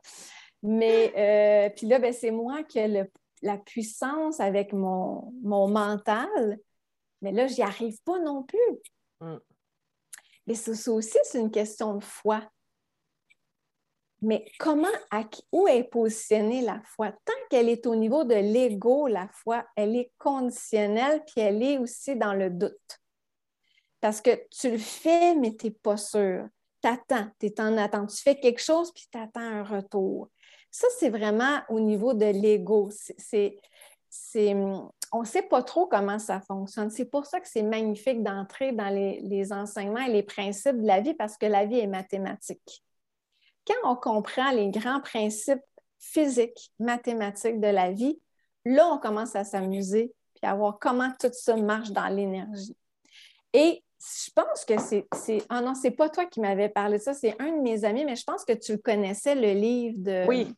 Mais 0.64 1.14
euh, 1.16 1.70
puis 1.76 1.86
là, 1.86 2.00
ben, 2.00 2.12
c'est 2.12 2.32
moi 2.32 2.64
qui 2.64 2.80
ai 2.80 3.08
la 3.44 3.58
puissance 3.58 4.40
avec 4.40 4.74
mon, 4.74 5.32
mental. 5.44 6.58
Mais 7.22 7.32
là, 7.32 7.46
j'y 7.46 7.62
arrive 7.62 8.02
pas 8.04 8.20
non 8.20 8.42
plus. 8.42 8.82
Mm. 9.22 9.38
Mais 10.48 10.56
ça 10.56 10.92
aussi, 10.92 11.18
c'est 11.24 11.40
une 11.40 11.52
question 11.52 11.96
de 11.96 12.04
foi. 12.04 12.42
Mais 14.22 14.46
comment, 14.58 14.88
où 15.52 15.68
est 15.68 15.84
positionnée 15.84 16.62
la 16.62 16.82
foi? 16.84 17.12
Tant 17.12 17.34
qu'elle 17.50 17.70
est 17.70 17.86
au 17.86 17.96
niveau 17.96 18.24
de 18.24 18.34
l'ego, 18.34 19.08
la 19.08 19.28
foi, 19.28 19.66
elle 19.76 19.96
est 19.96 20.12
conditionnelle, 20.18 21.24
puis 21.26 21.42
elle 21.42 21.62
est 21.62 21.78
aussi 21.78 22.16
dans 22.16 22.34
le 22.34 22.50
doute. 22.50 23.00
Parce 24.02 24.22
que 24.22 24.32
tu 24.50 24.72
le 24.72 24.78
fais, 24.78 25.36
mais 25.36 25.56
tu 25.56 25.68
n'es 25.68 25.72
pas 25.72 25.98
sûr. 25.98 26.48
Tu 26.82 26.90
attends, 26.90 27.28
tu 27.40 27.48
es 27.48 27.62
en 27.62 27.78
attente. 27.78 28.10
Tu 28.10 28.22
fais 28.22 28.40
quelque 28.40 28.62
chose, 28.62 28.92
puis 28.92 29.08
tu 29.12 29.20
attends 29.20 29.42
un 29.42 29.64
retour. 29.64 30.30
Ça, 30.72 30.88
c'est 30.98 31.10
vraiment 31.10 31.62
au 31.70 31.80
niveau 31.80 32.14
de 32.14 32.26
l'ego. 32.26 32.90
On 35.12 35.22
ne 35.22 35.26
sait 35.26 35.42
pas 35.44 35.64
trop 35.64 35.88
comment 35.88 36.20
ça 36.20 36.42
fonctionne. 36.42 36.90
C'est 36.90 37.06
pour 37.06 37.26
ça 37.26 37.40
que 37.40 37.48
c'est 37.48 37.64
magnifique 37.64 38.24
d'entrer 38.24 38.74
dans 38.74 38.90
les, 38.90 39.54
enseignements 39.54 40.06
et 40.06 40.12
les 40.12 40.24
principes 40.24 40.82
de 40.82 40.88
la 40.88 41.02
vie 41.02 41.14
parce 41.14 41.38
que 41.38 41.46
la 41.46 41.66
vie 41.66 41.80
est 41.80 41.88
mathématique. 41.88 42.84
Quand 43.68 43.92
on 43.92 43.96
comprend 43.96 44.52
les 44.52 44.70
grands 44.70 45.02
principes 45.02 45.62
physiques, 46.00 46.72
mathématiques 46.80 47.60
de 47.60 47.68
la 47.68 47.92
vie, 47.92 48.20
là, 48.66 48.88
on 48.88 48.98
commence 48.98 49.36
à 49.36 49.44
s'amuser 49.44 50.14
puis 50.36 50.50
à 50.50 50.56
voir 50.56 50.78
comment 50.80 51.12
tout 51.20 51.32
ça 51.32 51.56
marche 51.56 51.92
dans 51.92 52.08
l'énergie. 52.08 52.78
Et 53.54 53.84
je 54.00 54.32
pense 54.36 54.66
que 54.66 54.76
c'est. 54.80 55.08
Ah 55.50 55.62
non, 55.62 55.74
c'est 55.74 55.92
pas 55.92 56.10
toi 56.10 56.26
qui 56.26 56.40
m'avais 56.40 56.70
parlé 56.70 56.98
de 56.98 57.04
ça, 57.04 57.14
c'est 57.14 57.36
un 57.42 57.58
de 57.58 57.62
mes 57.62 57.84
amis, 57.84 58.06
mais 58.06 58.16
je 58.16 58.24
pense 58.24 58.46
que 58.46 58.54
tu 58.54 58.78
connaissais, 58.78 59.36
le 59.36 59.54
livre 59.54 59.98
de. 59.98 60.26
Oui. 60.28 60.54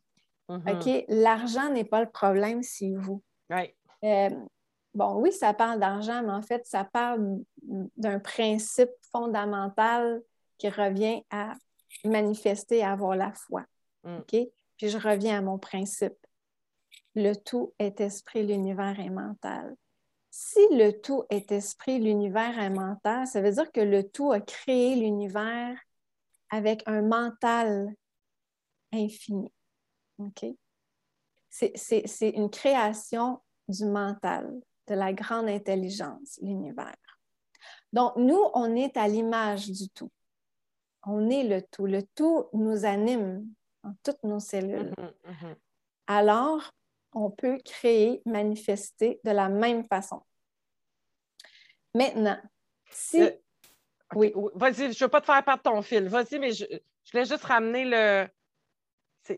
Mm-hmm. 0.48 0.76
OK, 0.76 1.04
l'argent 1.08 1.70
n'est 1.70 1.84
pas 1.84 2.00
le 2.00 2.10
problème, 2.10 2.62
c'est 2.62 2.92
vous. 2.96 3.22
Oui. 3.50 3.74
Euh, 4.04 4.30
bon, 4.94 5.14
oui, 5.16 5.32
ça 5.32 5.54
parle 5.54 5.78
d'argent, 5.78 6.22
mais 6.22 6.32
en 6.32 6.42
fait, 6.42 6.66
ça 6.66 6.84
parle 6.84 7.38
d'un 7.96 8.18
principe 8.18 8.90
fondamental 9.12 10.20
qui 10.58 10.68
revient 10.68 11.22
à 11.30 11.54
manifester, 12.04 12.82
avoir 12.82 13.16
la 13.16 13.32
foi. 13.32 13.64
Mm. 14.04 14.18
OK? 14.18 14.36
Puis 14.76 14.88
je 14.88 14.98
reviens 14.98 15.38
à 15.38 15.42
mon 15.42 15.58
principe. 15.58 16.16
Le 17.14 17.34
tout 17.34 17.74
est 17.78 18.00
esprit, 18.00 18.46
l'univers 18.46 18.98
est 19.00 19.10
mental. 19.10 19.76
Si 20.30 20.60
le 20.70 20.92
tout 20.92 21.24
est 21.28 21.50
esprit, 21.50 21.98
l'univers 21.98 22.58
est 22.58 22.70
mental, 22.70 23.26
ça 23.26 23.40
veut 23.40 23.50
dire 23.50 23.70
que 23.72 23.80
le 23.80 24.08
tout 24.08 24.30
a 24.30 24.40
créé 24.40 24.94
l'univers 24.94 25.76
avec 26.50 26.82
un 26.86 27.02
mental 27.02 27.94
infini. 28.92 29.52
OK? 30.18 30.46
C'est 31.48 32.30
une 32.34 32.50
création 32.50 33.40
du 33.68 33.86
mental, 33.86 34.60
de 34.86 34.94
la 34.94 35.12
grande 35.12 35.48
intelligence, 35.48 36.38
l'univers. 36.40 36.94
Donc, 37.92 38.14
nous, 38.16 38.40
on 38.54 38.76
est 38.76 38.96
à 38.96 39.08
l'image 39.08 39.68
du 39.68 39.88
tout. 39.90 40.10
On 41.04 41.30
est 41.30 41.44
le 41.44 41.62
tout. 41.62 41.86
Le 41.86 42.02
tout 42.02 42.46
nous 42.52 42.84
anime 42.84 43.46
en 43.82 43.94
toutes 44.02 44.22
nos 44.22 44.40
cellules. 44.40 44.92
Mm-hmm, 44.98 45.30
mm-hmm. 45.30 45.56
Alors, 46.06 46.70
on 47.12 47.30
peut 47.30 47.58
créer, 47.64 48.22
manifester 48.26 49.20
de 49.24 49.30
la 49.30 49.48
même 49.48 49.84
façon. 49.86 50.22
Maintenant, 51.94 52.38
si... 52.90 53.22
Euh, 53.22 53.30
oui. 54.14 54.32
Vas-y, 54.54 54.92
je 54.92 55.04
ne 55.04 55.04
veux 55.04 55.08
pas 55.08 55.20
te 55.20 55.26
faire 55.26 55.44
perdre 55.44 55.62
ton 55.62 55.82
fil. 55.82 56.08
Vas-y, 56.08 56.38
mais 56.38 56.52
je, 56.52 56.64
je 57.04 57.12
voulais 57.12 57.24
juste 57.24 57.44
ramener 57.44 57.84
le... 57.84 58.28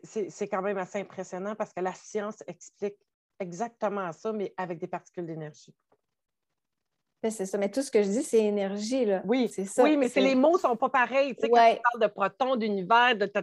C'est 0.04 0.48
quand 0.48 0.62
même 0.62 0.78
assez 0.78 1.00
impressionnant 1.00 1.54
parce 1.54 1.72
que 1.72 1.80
la 1.80 1.92
science 1.92 2.42
explique 2.46 2.96
exactement 3.38 4.10
ça, 4.12 4.32
mais 4.32 4.54
avec 4.56 4.78
des 4.78 4.86
particules 4.86 5.26
d'énergie. 5.26 5.74
Ben, 7.22 7.30
c'est 7.30 7.46
ça. 7.46 7.56
Mais 7.56 7.70
tout 7.70 7.82
ce 7.82 7.90
que 7.90 8.02
je 8.02 8.08
dis, 8.08 8.22
c'est 8.22 8.42
énergie. 8.42 9.04
Là. 9.04 9.22
Oui, 9.24 9.48
c'est 9.52 9.64
ça. 9.64 9.84
Oui, 9.84 9.96
mais 9.96 10.10
les 10.16 10.34
mots 10.34 10.54
ne 10.54 10.58
sont 10.58 10.76
pas 10.76 10.88
pareils. 10.88 11.36
Tu 11.36 11.42
sais, 11.42 11.48
quand 11.48 11.74
tu 11.74 11.80
parles 11.80 12.02
de 12.02 12.06
protons, 12.08 12.56
d'univers, 12.56 13.16
de 13.16 13.26
ta, 13.26 13.42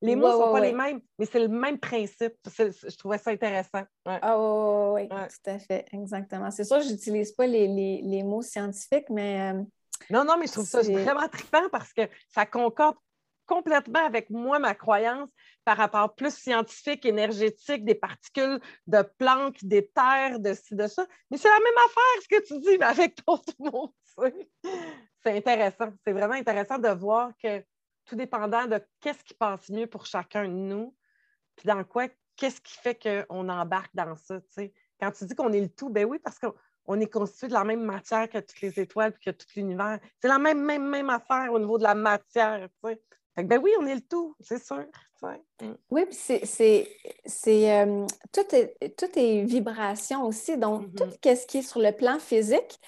les 0.00 0.14
mots 0.14 0.28
ne 0.28 0.32
sont 0.32 0.52
pas 0.52 0.60
les 0.60 0.72
mêmes, 0.72 1.00
mais 1.18 1.26
c'est 1.26 1.40
le 1.40 1.48
même 1.48 1.78
principe. 1.78 2.34
Je 2.46 2.96
trouvais 2.96 3.18
ça 3.18 3.30
intéressant. 3.30 3.82
Ah 4.04 4.38
oui, 4.92 5.08
tout 5.08 5.50
à 5.50 5.58
fait. 5.58 5.86
Exactement. 5.92 6.50
C'est 6.52 6.64
sûr, 6.64 6.80
je 6.80 6.90
n'utilise 6.90 7.32
pas 7.32 7.46
les, 7.46 8.22
mots 8.22 8.42
scientifiques, 8.42 9.10
mais. 9.10 9.52
Euh, 9.52 9.62
non, 10.10 10.24
non, 10.24 10.36
mais 10.38 10.46
je 10.46 10.52
trouve 10.52 10.66
ça 10.66 10.82
vraiment 10.82 11.26
trippant 11.28 11.68
parce 11.72 11.92
que 11.92 12.02
ça 12.28 12.46
concorde 12.46 12.96
complètement 13.46 14.04
avec 14.04 14.28
moi 14.30 14.58
ma 14.58 14.74
croyance 14.74 15.30
par 15.66 15.78
rapport 15.78 16.14
plus 16.14 16.32
scientifique, 16.32 17.04
énergétique, 17.04 17.84
des 17.84 17.96
particules 17.96 18.60
de 18.86 19.02
plantes, 19.18 19.64
des 19.64 19.88
terres, 19.88 20.38
de 20.38 20.54
ci, 20.54 20.76
de 20.76 20.86
ça. 20.86 21.04
Mais 21.28 21.38
c'est 21.38 21.48
la 21.48 21.58
même 21.58 21.84
affaire 21.84 22.22
ce 22.22 22.28
que 22.28 22.46
tu 22.46 22.60
dis, 22.60 22.78
mais 22.78 22.86
avec 22.86 23.18
d'autres 23.26 23.52
mots. 23.58 23.92
C'est 25.24 25.36
intéressant. 25.36 25.92
C'est 26.04 26.12
vraiment 26.12 26.34
intéressant 26.34 26.78
de 26.78 26.88
voir 26.90 27.32
que 27.42 27.64
tout 28.04 28.14
dépendant 28.14 28.66
de 28.66 28.80
qu'est-ce 29.00 29.24
qui 29.24 29.34
passe 29.34 29.68
mieux 29.68 29.88
pour 29.88 30.06
chacun 30.06 30.44
de 30.44 30.52
nous, 30.52 30.94
puis 31.56 31.66
dans 31.66 31.82
quoi, 31.82 32.06
qu'est-ce 32.36 32.60
qui 32.60 32.78
fait 32.78 32.94
qu'on 32.94 33.48
embarque 33.48 33.90
dans 33.92 34.14
ça. 34.14 34.38
Quand 35.00 35.10
tu 35.10 35.24
dis 35.24 35.34
qu'on 35.34 35.52
est 35.52 35.60
le 35.60 35.68
tout, 35.68 35.90
ben 35.90 36.04
oui, 36.04 36.20
parce 36.20 36.38
qu'on 36.38 37.00
est 37.00 37.12
constitué 37.12 37.48
de 37.48 37.54
la 37.54 37.64
même 37.64 37.82
matière 37.82 38.28
que 38.28 38.38
toutes 38.38 38.60
les 38.60 38.78
étoiles 38.78 39.12
et 39.20 39.32
que 39.32 39.36
tout 39.36 39.48
l'univers. 39.56 39.98
C'est 40.22 40.28
la 40.28 40.38
même, 40.38 40.62
même, 40.64 40.88
même 40.88 41.10
affaire 41.10 41.52
au 41.52 41.58
niveau 41.58 41.76
de 41.76 41.82
la 41.82 41.96
matière. 41.96 42.68
Ben 43.44 43.60
oui, 43.62 43.70
on 43.78 43.86
est 43.86 43.94
le 43.94 44.00
tout, 44.00 44.34
c'est 44.40 44.64
sûr. 44.64 44.84
Mm. 45.22 45.72
Oui, 45.90 46.06
puis 46.06 46.16
c'est, 46.16 46.88
euh, 47.48 48.06
tout, 48.32 48.54
est, 48.54 48.96
tout 48.96 49.18
est 49.18 49.44
vibration 49.44 50.24
aussi. 50.24 50.56
Donc, 50.56 50.82
mm-hmm. 50.82 51.18
tout 51.20 51.36
ce 51.36 51.46
qui 51.46 51.58
est 51.58 51.62
sur 51.62 51.80
le 51.80 51.92
plan 51.92 52.18
physique, 52.18 52.80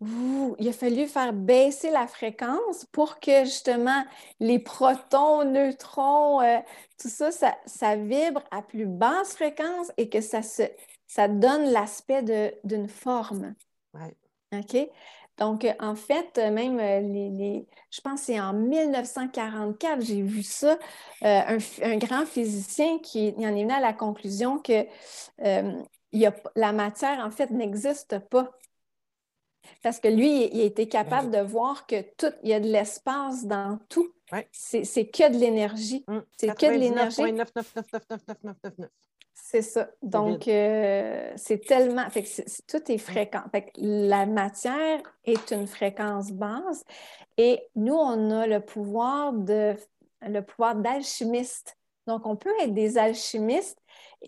il 0.00 0.68
a 0.68 0.72
fallu 0.72 1.06
faire 1.06 1.32
baisser 1.32 1.90
la 1.90 2.06
fréquence 2.06 2.84
pour 2.92 3.18
que 3.18 3.44
justement 3.44 4.04
les 4.38 4.60
protons, 4.60 5.44
neutrons, 5.44 6.40
euh, 6.40 6.58
tout 7.00 7.08
ça, 7.08 7.30
ça, 7.66 7.96
vibre 7.96 8.42
à 8.52 8.62
plus 8.62 8.86
basse 8.86 9.34
fréquence 9.34 9.90
et 9.96 10.08
que 10.08 10.20
ça, 10.20 10.42
se, 10.42 10.62
ça 11.06 11.26
donne 11.26 11.64
l'aspect 11.70 12.22
d'une 12.62 12.88
forme. 12.88 13.54
Ouais. 13.94 14.14
OK? 14.52 14.88
Donc, 15.38 15.64
euh, 15.64 15.72
en 15.78 15.94
fait, 15.94 16.36
euh, 16.38 16.50
même 16.50 16.78
euh, 16.80 17.00
les, 17.00 17.66
je 17.90 18.00
pense 18.00 18.20
que 18.20 18.26
c'est 18.26 18.40
en 18.40 18.52
1944, 18.52 20.00
j'ai 20.02 20.22
vu 20.22 20.42
ça, 20.42 20.78
un, 21.22 21.58
grand 21.96 22.26
physicien 22.26 22.98
qui 22.98 23.34
en 23.38 23.54
est 23.54 23.62
venu 23.62 23.72
à 23.72 23.80
la 23.80 23.92
conclusion 23.92 24.58
que 24.58 24.86
la 25.38 26.72
matière, 26.72 27.24
en 27.24 27.30
fait, 27.30 27.50
n'existe 27.50 28.18
pas. 28.30 28.50
Parce 29.82 30.00
que 30.00 30.08
lui, 30.08 30.46
il 30.46 30.60
a 30.60 30.64
été 30.64 30.88
capable 30.88 31.30
de 31.30 31.40
voir 31.40 31.86
que 31.86 32.00
tout, 32.16 32.32
il 32.42 32.50
y 32.50 32.54
a 32.54 32.60
de 32.60 32.68
l'espace 32.68 33.44
dans 33.44 33.78
tout. 33.88 34.12
C'est 34.52 35.06
que 35.06 35.30
de 35.32 35.38
l'énergie. 35.38 36.04
Mmh. 36.08 36.18
C'est 36.36 36.54
que 36.54 36.66
de 36.66 36.78
l'énergie. 36.78 37.22
C'est 39.50 39.62
ça. 39.62 39.88
Donc, 40.02 40.46
euh, 40.46 41.32
c'est 41.36 41.64
tellement. 41.64 42.10
Fait 42.10 42.22
tout 42.66 42.92
est 42.92 42.98
fréquent. 42.98 43.40
Fait 43.50 43.72
la 43.78 44.26
matière 44.26 45.00
est 45.24 45.52
une 45.52 45.66
fréquence 45.66 46.32
basse 46.32 46.84
et 47.38 47.62
nous, 47.74 47.94
on 47.94 48.30
a 48.30 48.46
le 48.46 48.60
pouvoir 48.60 49.32
de 49.32 49.74
le 50.20 50.40
pouvoir 50.42 50.76
d'alchimiste. 50.76 51.78
Donc, 52.06 52.26
on 52.26 52.36
peut 52.36 52.52
être 52.60 52.74
des 52.74 52.98
alchimistes 52.98 53.78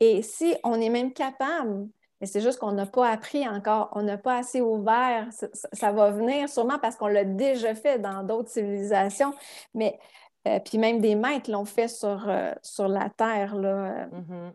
et 0.00 0.22
si 0.22 0.54
on 0.64 0.80
est 0.80 0.88
même 0.88 1.12
capable, 1.12 1.86
mais 2.22 2.26
c'est 2.26 2.40
juste 2.40 2.58
qu'on 2.58 2.72
n'a 2.72 2.86
pas 2.86 3.10
appris 3.10 3.46
encore, 3.46 3.90
on 3.92 4.00
n'a 4.00 4.16
pas 4.16 4.38
assez 4.38 4.62
ouvert, 4.62 5.28
ça, 5.74 5.92
va 5.92 6.12
venir 6.12 6.48
sûrement 6.48 6.78
parce 6.78 6.96
qu'on 6.96 7.08
l'a 7.08 7.24
déjà 7.24 7.74
fait 7.74 7.98
dans 7.98 8.22
d'autres 8.22 8.48
civilisations, 8.48 9.34
mais 9.74 9.98
euh, 10.48 10.60
puis 10.60 10.78
même 10.78 11.02
des 11.02 11.14
maîtres 11.14 11.50
l'ont 11.50 11.66
fait 11.66 11.88
sur, 11.88 12.26
euh, 12.26 12.52
sur 12.62 12.88
la 12.88 13.10
Terre. 13.10 13.54
Là. 13.54 14.06
Mm-hmm 14.06 14.52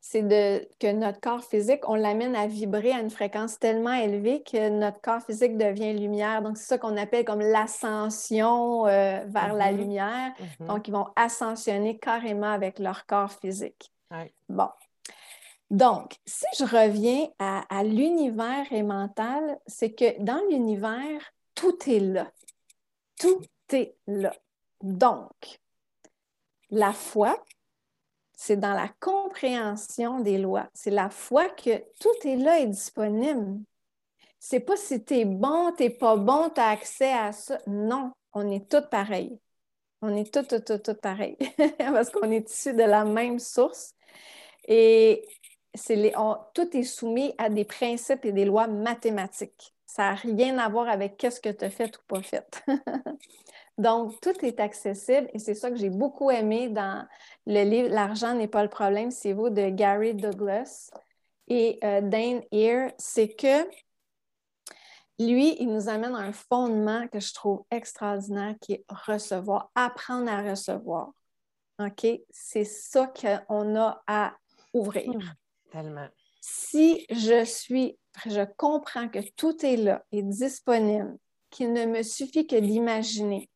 c'est 0.00 0.22
de, 0.22 0.66
que 0.78 0.90
notre 0.92 1.20
corps 1.20 1.44
physique, 1.44 1.88
on 1.88 1.94
l'amène 1.94 2.34
à 2.34 2.46
vibrer 2.46 2.92
à 2.92 3.00
une 3.00 3.10
fréquence 3.10 3.58
tellement 3.58 3.92
élevée 3.92 4.42
que 4.42 4.68
notre 4.68 5.00
corps 5.00 5.22
physique 5.22 5.56
devient 5.56 5.92
lumière. 5.92 6.42
Donc, 6.42 6.56
c'est 6.56 6.66
ça 6.66 6.78
qu'on 6.78 6.96
appelle 6.96 7.24
comme 7.24 7.40
l'ascension 7.40 8.86
euh, 8.86 9.24
vers 9.26 9.54
la 9.54 9.72
mm-hmm. 9.72 9.76
lumière. 9.76 10.32
Mm-hmm. 10.38 10.66
Donc, 10.66 10.88
ils 10.88 10.92
vont 10.92 11.06
ascensionner 11.16 11.98
carrément 11.98 12.50
avec 12.50 12.78
leur 12.78 13.06
corps 13.06 13.32
physique. 13.32 13.92
Bon. 14.48 14.68
Donc, 15.70 16.16
si 16.26 16.46
je 16.58 16.64
reviens 16.64 17.28
à, 17.38 17.62
à 17.68 17.84
l'univers 17.84 18.66
et 18.72 18.82
mental, 18.82 19.58
c'est 19.66 19.92
que 19.92 20.20
dans 20.20 20.40
l'univers, 20.50 21.20
tout 21.54 21.76
est 21.86 22.00
là. 22.00 22.30
Tout 23.18 23.42
est 23.72 23.94
là. 24.08 24.32
Donc, 24.82 25.60
la 26.70 26.92
foi, 26.92 27.36
c'est 28.42 28.56
dans 28.56 28.72
la 28.72 28.88
compréhension 29.00 30.20
des 30.20 30.38
lois. 30.38 30.66
C'est 30.72 30.90
la 30.90 31.10
foi 31.10 31.50
que 31.50 31.76
tout 32.00 32.26
est 32.26 32.36
là 32.36 32.58
et 32.58 32.66
disponible. 32.66 33.60
C'est 34.38 34.60
pas 34.60 34.78
si 34.78 35.04
tu 35.04 35.18
es 35.18 35.24
bon, 35.26 35.74
tu 35.76 35.90
pas 35.90 36.16
bon, 36.16 36.48
tu 36.48 36.58
as 36.58 36.68
accès 36.68 37.12
à 37.12 37.32
ça. 37.32 37.58
Non, 37.66 38.12
on 38.32 38.50
est 38.50 38.66
tous 38.66 38.88
pareils. 38.90 39.38
On 40.00 40.16
est 40.16 40.32
tous, 40.32 40.44
tous, 40.44 40.64
tous, 40.64 40.78
tous 40.78 40.98
pareils 40.98 41.36
parce 41.78 42.08
qu'on 42.08 42.30
est 42.30 42.50
issus 42.50 42.72
de 42.72 42.82
la 42.82 43.04
même 43.04 43.38
source. 43.38 43.94
Et 44.66 45.28
tout 46.54 46.74
est 46.74 46.82
soumis 46.82 47.34
à 47.36 47.50
des 47.50 47.66
principes 47.66 48.24
et 48.24 48.32
des 48.32 48.46
lois 48.46 48.68
mathématiques. 48.68 49.74
Ça 49.84 50.04
n'a 50.04 50.14
rien 50.14 50.56
à 50.56 50.70
voir 50.70 50.88
avec 50.88 51.18
qu'est-ce 51.18 51.42
que 51.42 51.50
tu 51.50 51.66
as 51.66 51.70
fait 51.70 51.94
ou 51.94 52.00
pas 52.08 52.22
fait. 52.22 52.62
Donc, 53.80 54.20
tout 54.20 54.44
est 54.44 54.60
accessible 54.60 55.28
et 55.32 55.38
c'est 55.38 55.54
ça 55.54 55.70
que 55.70 55.76
j'ai 55.76 55.88
beaucoup 55.88 56.30
aimé 56.30 56.68
dans 56.68 57.06
le 57.46 57.62
livre 57.64 57.88
L'argent 57.88 58.34
n'est 58.34 58.46
pas 58.46 58.62
le 58.62 58.68
problème, 58.68 59.10
c'est 59.10 59.32
vous 59.32 59.48
de 59.48 59.70
Gary 59.70 60.14
Douglas 60.14 60.90
et 61.48 61.78
euh, 61.82 62.02
Dane 62.02 62.42
Ear, 62.52 62.92
c'est 62.98 63.34
que 63.34 63.66
lui, 65.18 65.56
il 65.60 65.72
nous 65.72 65.88
amène 65.88 66.14
à 66.14 66.18
un 66.18 66.32
fondement 66.32 67.08
que 67.08 67.20
je 67.20 67.32
trouve 67.32 67.64
extraordinaire 67.70 68.54
qui 68.60 68.74
est 68.74 68.84
recevoir, 68.88 69.70
apprendre 69.74 70.30
à 70.30 70.42
recevoir. 70.42 71.12
OK? 71.78 72.06
C'est 72.28 72.64
ça 72.64 73.06
qu'on 73.06 73.76
a 73.76 74.02
à 74.06 74.34
ouvrir. 74.74 75.10
Hmm, 75.10 75.22
tellement. 75.72 76.08
Si 76.42 77.06
je 77.10 77.44
suis, 77.44 77.98
je 78.26 78.44
comprends 78.56 79.08
que 79.08 79.20
tout 79.36 79.64
est 79.64 79.76
là 79.76 80.04
et 80.12 80.22
disponible, 80.22 81.16
qu'il 81.48 81.72
ne 81.72 81.86
me 81.86 82.02
suffit 82.02 82.46
que 82.46 82.56
d'imaginer. 82.56 83.49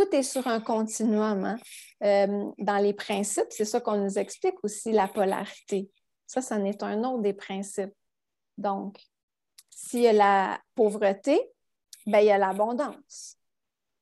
Tout 0.00 0.16
est 0.16 0.22
sur 0.22 0.46
un 0.46 0.60
continuum. 0.60 1.44
Hein. 1.44 1.58
Euh, 2.02 2.50
dans 2.56 2.78
les 2.78 2.94
principes, 2.94 3.48
c'est 3.50 3.66
ça 3.66 3.82
qu'on 3.82 3.98
nous 3.98 4.18
explique 4.18 4.54
aussi, 4.62 4.92
la 4.92 5.08
polarité. 5.08 5.90
Ça, 6.26 6.40
ça 6.40 6.56
n'est 6.56 6.82
un 6.82 7.04
autre 7.04 7.20
des 7.20 7.34
principes. 7.34 7.92
Donc, 8.56 8.98
s'il 9.68 10.00
y 10.00 10.08
a 10.08 10.14
la 10.14 10.58
pauvreté, 10.74 11.38
ben, 12.06 12.20
il 12.20 12.28
y 12.28 12.30
a 12.30 12.38
l'abondance. 12.38 13.36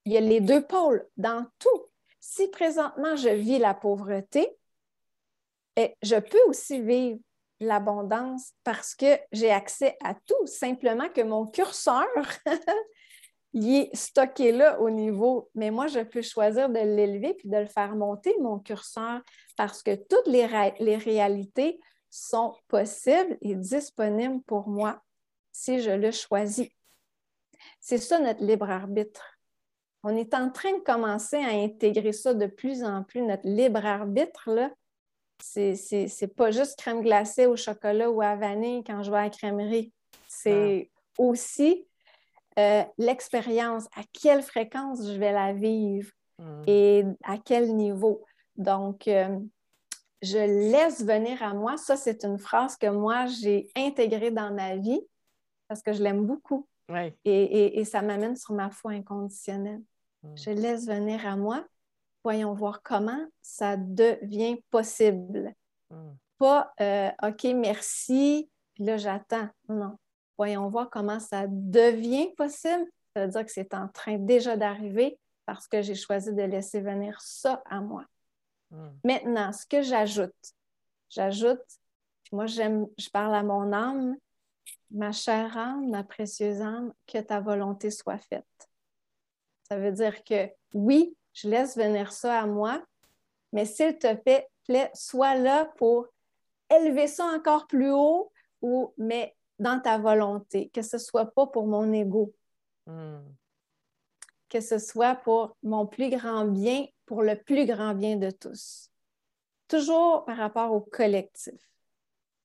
Il 0.05 0.13
y 0.13 0.17
a 0.17 0.21
les 0.21 0.41
deux 0.41 0.65
pôles 0.65 1.05
dans 1.17 1.45
tout. 1.59 1.87
Si 2.21 2.47
présentement 2.47 3.17
je 3.17 3.31
vis 3.31 3.59
la 3.59 3.75
pauvreté, 3.75 4.57
eh, 5.75 5.97
je 6.01 6.15
peux 6.15 6.43
aussi 6.47 6.81
vivre 6.81 7.19
l'abondance 7.59 8.53
parce 8.63 8.95
que 8.95 9.19
j'ai 9.33 9.51
accès 9.51 9.97
à 10.05 10.15
tout, 10.15 10.47
simplement 10.47 11.09
que 11.09 11.23
mon 11.23 11.45
curseur 11.45 12.07
il 13.53 13.77
est 13.77 13.97
stocké 13.97 14.53
là 14.53 14.81
au 14.81 14.91
niveau, 14.91 15.51
mais 15.55 15.71
moi, 15.71 15.87
je 15.87 16.01
peux 16.01 16.23
choisir 16.23 16.69
de 16.69 16.79
l'élever 16.79 17.35
puis 17.35 17.49
de 17.49 17.57
le 17.57 17.67
faire 17.67 17.97
monter, 17.97 18.35
mon 18.41 18.59
curseur, 18.59 19.21
parce 19.57 19.83
que 19.83 19.95
toutes 19.95 20.27
les, 20.27 20.47
les 20.81 20.97
réalités 20.97 21.81
sont 22.11 22.55
possibles 22.69 23.37
et 23.41 23.55
disponibles 23.55 24.43
pour 24.43 24.69
moi 24.69 25.03
si 25.53 25.81
je 25.81 25.91
le 25.91 26.11
choisis. 26.11 26.69
C'est 27.81 27.99
ça 27.99 28.21
notre 28.21 28.45
libre 28.45 28.71
arbitre. 28.71 29.39
On 30.05 30.15
est 30.17 30.35
en 30.35 30.51
train 30.51 30.73
de 30.73 30.83
commencer 30.83 31.37
à 31.37 31.49
intégrer 31.49 32.13
ça 32.13 32.35
de 32.35 32.47
plus 32.47 32.85
en 32.85 33.03
plus, 33.03 33.23
notre 33.23 33.49
libre 33.49 33.85
arbitre, 33.85 34.51
là. 34.51 34.71
C'est 35.41 36.35
pas 36.37 36.51
juste 36.51 36.79
crème 36.79 37.01
glacée 37.01 37.47
au 37.47 37.57
chocolat 37.57 38.11
ou 38.11 38.21
à 38.23 38.37
vanille 38.37 38.83
quand 38.85 39.03
je 39.03 39.11
vais 39.11 39.19
à 39.19 39.25
la 39.25 39.31
crèmerie. 39.31 39.93
C'est 40.27 40.91
aussi 41.17 41.88
euh, 42.59 42.83
l'expérience, 42.99 43.87
à 43.97 44.03
quelle 44.13 44.43
fréquence 44.43 45.07
je 45.07 45.19
vais 45.19 45.33
la 45.33 45.53
vivre 45.53 46.11
mm. 46.39 46.63
et 46.67 47.05
à 47.23 47.39
quel 47.39 47.75
niveau. 47.77 48.25
Donc, 48.57 49.07
euh, 49.07 49.39
je 50.23 50.39
laisse 50.39 51.05
venir 51.05 51.43
à 51.43 51.55
moi. 51.55 51.77
Ça, 51.77 51.97
c'est 51.97 52.25
une 52.25 52.39
phrase 52.39 52.77
que 52.77 52.89
moi, 52.89 53.27
j'ai 53.27 53.69
intégrée 53.77 54.33
dans 54.33 54.53
ma 54.53 54.77
vie 54.77 55.01
parce 55.69 55.83
que 55.83 55.93
je 55.93 56.03
l'aime 56.03 56.27
beaucoup. 56.27 56.67
Et, 57.25 57.85
ça 57.85 58.03
m'amène 58.03 58.35
sur 58.35 58.55
ma 58.55 58.71
foi 58.71 58.93
inconditionnelle. 58.93 59.83
Mm. 60.23 60.37
Je 60.37 60.51
laisse 60.51 60.87
venir 60.87 61.27
à 61.27 61.37
moi. 61.37 61.65
Voyons 62.25 62.55
voir 62.55 62.83
comment 62.83 63.25
ça 63.41 63.77
devient 63.77 64.57
possible. 64.71 65.55
Mm. 65.91 66.11
Pas 66.39 66.73
euh, 66.81 67.11
OK, 67.23 67.45
merci, 67.55 68.51
puis 68.75 68.85
là, 68.85 68.97
j'attends. 68.97 69.49
Non. 69.69 69.97
Voyons 70.39 70.69
voir 70.69 70.89
comment 70.89 71.21
ça 71.21 71.47
devient 71.49 72.33
possible. 72.37 72.87
Ça 73.15 73.27
veut 73.27 73.33
dire 73.33 73.45
que 73.45 73.51
c'est 73.51 73.75
en 73.75 73.89
train 73.89 74.19
déjà 74.19 74.57
d'arriver 74.57 75.19
parce 75.45 75.67
que 75.67 75.83
j'ai 75.83 75.97
choisi 75.97 76.33
de 76.33 76.43
laisser 76.43 76.81
venir 76.81 77.21
ça 77.21 77.63
à 77.67 77.81
moi. 77.81 78.05
Mm. 78.71 78.89
Maintenant, 79.05 79.53
ce 79.53 79.67
que 79.67 79.83
j'ajoute, 79.83 80.55
j'ajoute, 81.11 81.65
moi, 82.33 82.47
j'aime, 82.47 82.87
je 82.99 83.09
parle 83.09 83.35
à 83.35 83.43
mon 83.43 83.73
âme, 83.73 84.17
ma 84.91 85.13
chère 85.13 85.57
âme, 85.57 85.91
ma 85.91 86.05
précieuse 86.05 86.61
âme, 86.61 86.93
que 87.07 87.19
ta 87.19 87.41
volonté 87.41 87.91
soit 87.91 88.19
faite. 88.19 88.45
Ça 89.69 89.79
veut 89.79 89.93
dire 89.93 90.23
que 90.25 90.51
oui, 90.75 91.17
je 91.33 91.49
laisse 91.49 91.77
venir 91.77 92.13
ça 92.13 92.41
à 92.41 92.47
moi, 92.47 92.83
mais 93.53 93.65
s'il 93.65 93.99
te 93.99 94.15
plaît, 94.15 94.91
sois 94.95 95.35
là 95.35 95.65
pour 95.77 96.07
élever 96.71 97.07
ça 97.07 97.25
encore 97.27 97.67
plus 97.67 97.91
haut, 97.91 98.31
ou, 98.61 98.93
mais 98.99 99.35
dans 99.59 99.81
ta 99.81 99.99
volonté, 99.99 100.71
que 100.71 100.83
ce 100.83 100.97
ne 100.97 101.01
soit 101.01 101.27
pas 101.27 101.47
pour 101.47 101.67
mon 101.67 101.93
ego, 101.93 102.35
hmm. 102.87 103.21
que 104.49 104.61
ce 104.61 104.79
soit 104.79 105.17
pour 105.17 105.57
mon 105.63 105.87
plus 105.87 106.11
grand 106.11 106.47
bien, 106.47 106.87
pour 107.07 107.23
le 107.23 107.37
plus 107.37 107.67
grand 107.67 107.95
bien 107.95 108.17
de 108.17 108.31
tous. 108.31 108.91
Toujours 109.69 110.25
par 110.25 110.37
rapport 110.37 110.73
au 110.73 110.81
collectif 110.81 111.69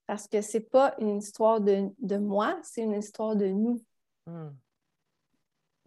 parce 0.08 0.28
que 0.28 0.42
ce 0.42 0.58
n'est 0.58 0.64
pas 0.64 0.96
une 1.00 1.18
histoire 1.18 1.62
de, 1.62 2.18
moi, 2.18 2.60
c'est 2.64 2.82
une 2.82 2.94
histoire 2.94 3.36
de 3.36 3.48
nous. 3.48 3.82
Hmm. 4.26 4.50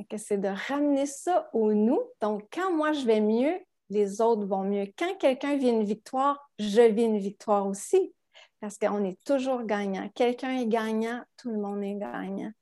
Que 0.09 0.18
c'est 0.18 0.39
de 0.39 0.49
ramener 0.68 1.07
ça 1.07 1.49
au 1.53 1.72
nous. 1.72 2.01
Donc, 2.20 2.47
quand 2.53 2.72
moi 2.72 2.93
je 2.93 3.05
vais 3.07 3.20
mieux, 3.20 3.59
les 3.89 4.20
autres 4.20 4.45
vont 4.45 4.62
mieux. 4.62 4.87
Quand 4.97 5.16
quelqu'un 5.18 5.57
vit 5.57 5.68
une 5.68 5.85
victoire, 5.85 6.51
je 6.59 6.83
vis 6.83 7.05
une 7.05 7.18
victoire 7.18 7.66
aussi. 7.66 8.14
Parce 8.61 8.79
qu'on 8.79 9.05
est 9.05 9.23
toujours 9.25 9.65
gagnant. 9.65 10.09
Quelqu'un 10.11 10.59
est 10.59 10.67
gagnant, 10.67 11.23
tout 11.37 11.51
le 11.51 11.59
monde 11.59 11.83
est 11.83 11.97
gagnant. 11.97 12.53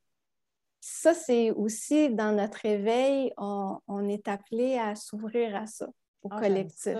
Ça, 0.81 1.15
c'est 1.15 1.51
aussi 1.51 2.11
dans 2.11 2.37
notre 2.37 2.67
éveil, 2.67 3.33
on, 3.39 4.09
est 4.09 4.29
appelé 4.29 4.77
à 4.77 4.95
s'ouvrir 4.95 5.57
à 5.57 5.67
ça, 5.67 5.89
au 6.23 6.29
ah, 6.31 6.39
collectif. 6.39 6.99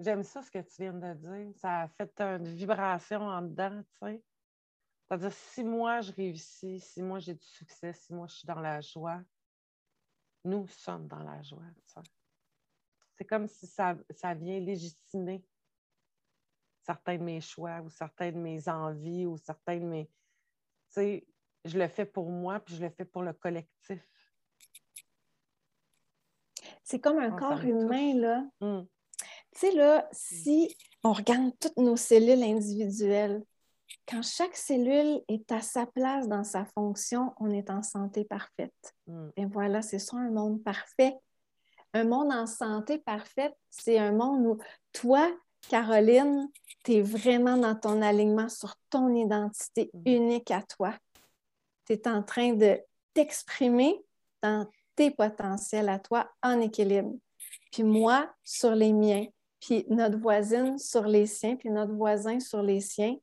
J'aime 0.00 0.22
ça 0.22 0.42
ce 0.42 0.50
que 0.50 0.58
tu 0.58 0.82
viens 0.82 0.92
de 0.92 1.14
dire. 1.14 1.52
Ça 1.56 1.82
a 1.82 1.88
fait 1.88 2.20
une 2.20 2.44
vibration 2.44 3.20
en 3.22 3.42
dedans, 3.42 3.82
tu 3.82 4.06
sais. 4.06 4.22
C'est-à-dire, 5.08 5.32
si 5.32 5.64
moi 5.64 6.00
je 6.00 6.12
réussis, 6.12 6.80
si 6.80 7.02
moi 7.02 7.18
j'ai 7.20 7.34
du 7.34 7.46
succès, 7.46 7.92
si 7.92 8.12
moi 8.12 8.26
je 8.26 8.36
suis 8.36 8.46
dans 8.46 8.60
la 8.60 8.80
joie, 8.80 9.22
nous 10.44 10.66
sommes 10.68 11.06
dans 11.06 11.22
la 11.22 11.40
joie. 11.42 11.64
C'est 13.16 13.24
comme 13.24 13.46
si 13.46 13.66
ça, 13.66 13.96
ça 14.10 14.34
vient 14.34 14.58
légitimer 14.58 15.44
certains 16.82 17.16
de 17.16 17.22
mes 17.22 17.40
choix 17.40 17.80
ou 17.80 17.90
certaines 17.90 18.34
de 18.34 18.40
mes 18.40 18.68
envies 18.68 19.26
ou 19.26 19.36
certains 19.38 19.78
de 19.78 19.84
mes. 19.84 20.06
Tu 20.06 20.12
sais, 20.94 21.26
je 21.64 21.78
le 21.78 21.88
fais 21.88 22.04
pour 22.04 22.30
moi 22.30 22.60
puis 22.60 22.74
je 22.76 22.82
le 22.82 22.90
fais 22.90 23.04
pour 23.04 23.22
le 23.22 23.32
collectif. 23.32 24.00
C'est 26.82 27.00
comme 27.00 27.18
un 27.18 27.30
corps 27.30 27.64
humain, 27.64 28.14
là. 28.14 28.44
Hum. 28.60 28.86
Tu 29.52 29.60
sais, 29.60 29.72
là, 29.72 30.08
si 30.12 30.76
on 31.04 31.12
regarde 31.12 31.52
toutes 31.60 31.76
nos 31.76 31.96
cellules 31.96 32.42
individuelles, 32.42 33.42
quand 34.08 34.22
chaque 34.22 34.56
cellule 34.56 35.20
est 35.28 35.50
à 35.52 35.60
sa 35.60 35.86
place 35.86 36.28
dans 36.28 36.44
sa 36.44 36.64
fonction, 36.64 37.34
on 37.38 37.50
est 37.50 37.70
en 37.70 37.82
santé 37.82 38.24
parfaite. 38.24 38.94
Mm. 39.06 39.28
Et 39.36 39.46
voilà, 39.46 39.82
c'est 39.82 39.98
ça 39.98 40.16
un 40.16 40.30
monde 40.30 40.62
parfait. 40.62 41.14
Un 41.94 42.04
monde 42.04 42.32
en 42.32 42.46
santé 42.46 42.98
parfaite, 42.98 43.54
c'est 43.68 43.98
un 43.98 44.12
monde 44.12 44.46
où 44.46 44.58
toi, 44.92 45.30
Caroline, 45.68 46.48
tu 46.84 46.94
es 46.94 47.02
vraiment 47.02 47.56
dans 47.56 47.74
ton 47.74 48.02
alignement 48.02 48.48
sur 48.48 48.74
ton 48.90 49.14
identité 49.14 49.90
mm. 49.94 50.02
unique 50.06 50.50
à 50.50 50.62
toi. 50.62 50.94
Tu 51.86 51.94
es 51.94 52.08
en 52.08 52.22
train 52.22 52.52
de 52.52 52.80
t'exprimer 53.14 54.04
dans 54.42 54.66
tes 54.96 55.10
potentiels 55.10 55.88
à 55.88 55.98
toi 55.98 56.30
en 56.42 56.60
équilibre. 56.60 57.14
Puis 57.70 57.82
moi, 57.82 58.32
sur 58.44 58.74
les 58.74 58.92
miens 58.92 59.26
puis 59.62 59.86
notre 59.88 60.18
voisine 60.18 60.76
sur 60.78 61.06
les 61.06 61.26
siens, 61.26 61.56
puis 61.56 61.70
notre 61.70 61.92
voisin 61.92 62.40
sur 62.40 62.62
les 62.62 62.80
siens, 62.80 63.16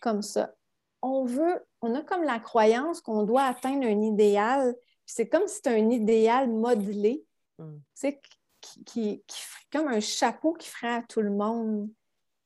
comme 0.00 0.22
ça. 0.22 0.54
On 1.02 1.24
veut, 1.24 1.64
on 1.82 1.94
a 1.94 2.02
comme 2.02 2.24
la 2.24 2.38
croyance 2.38 3.00
qu'on 3.00 3.24
doit 3.24 3.44
atteindre 3.44 3.86
un 3.86 4.00
idéal, 4.00 4.74
c'est 5.04 5.28
comme 5.28 5.46
si 5.46 5.56
c'était 5.56 5.78
un 5.78 5.90
idéal 5.90 6.48
modelé, 6.48 7.24
mm. 7.58 7.76
Qui, 8.60 9.22
comme 9.72 9.88
un 9.88 10.00
chapeau 10.00 10.52
qui 10.54 10.68
ferait 10.68 10.94
à 10.94 11.02
tout 11.02 11.20
le 11.20 11.30
monde. 11.30 11.88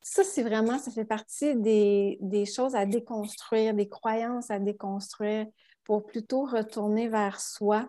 Ça, 0.03 0.23
c'est 0.23 0.43
vraiment, 0.43 0.79
ça 0.79 0.91
fait 0.91 1.05
partie 1.05 1.57
des, 1.57 2.19
des, 2.21 2.45
choses 2.45 2.75
à 2.75 2.85
déconstruire, 2.85 3.75
des 3.75 3.89
croyances 3.89 4.51
à 4.51 4.59
déconstruire 4.59 5.47
pour 5.83 6.05
plutôt 6.05 6.45
retourner 6.45 7.09
vers 7.09 7.41
soi. 7.41 7.89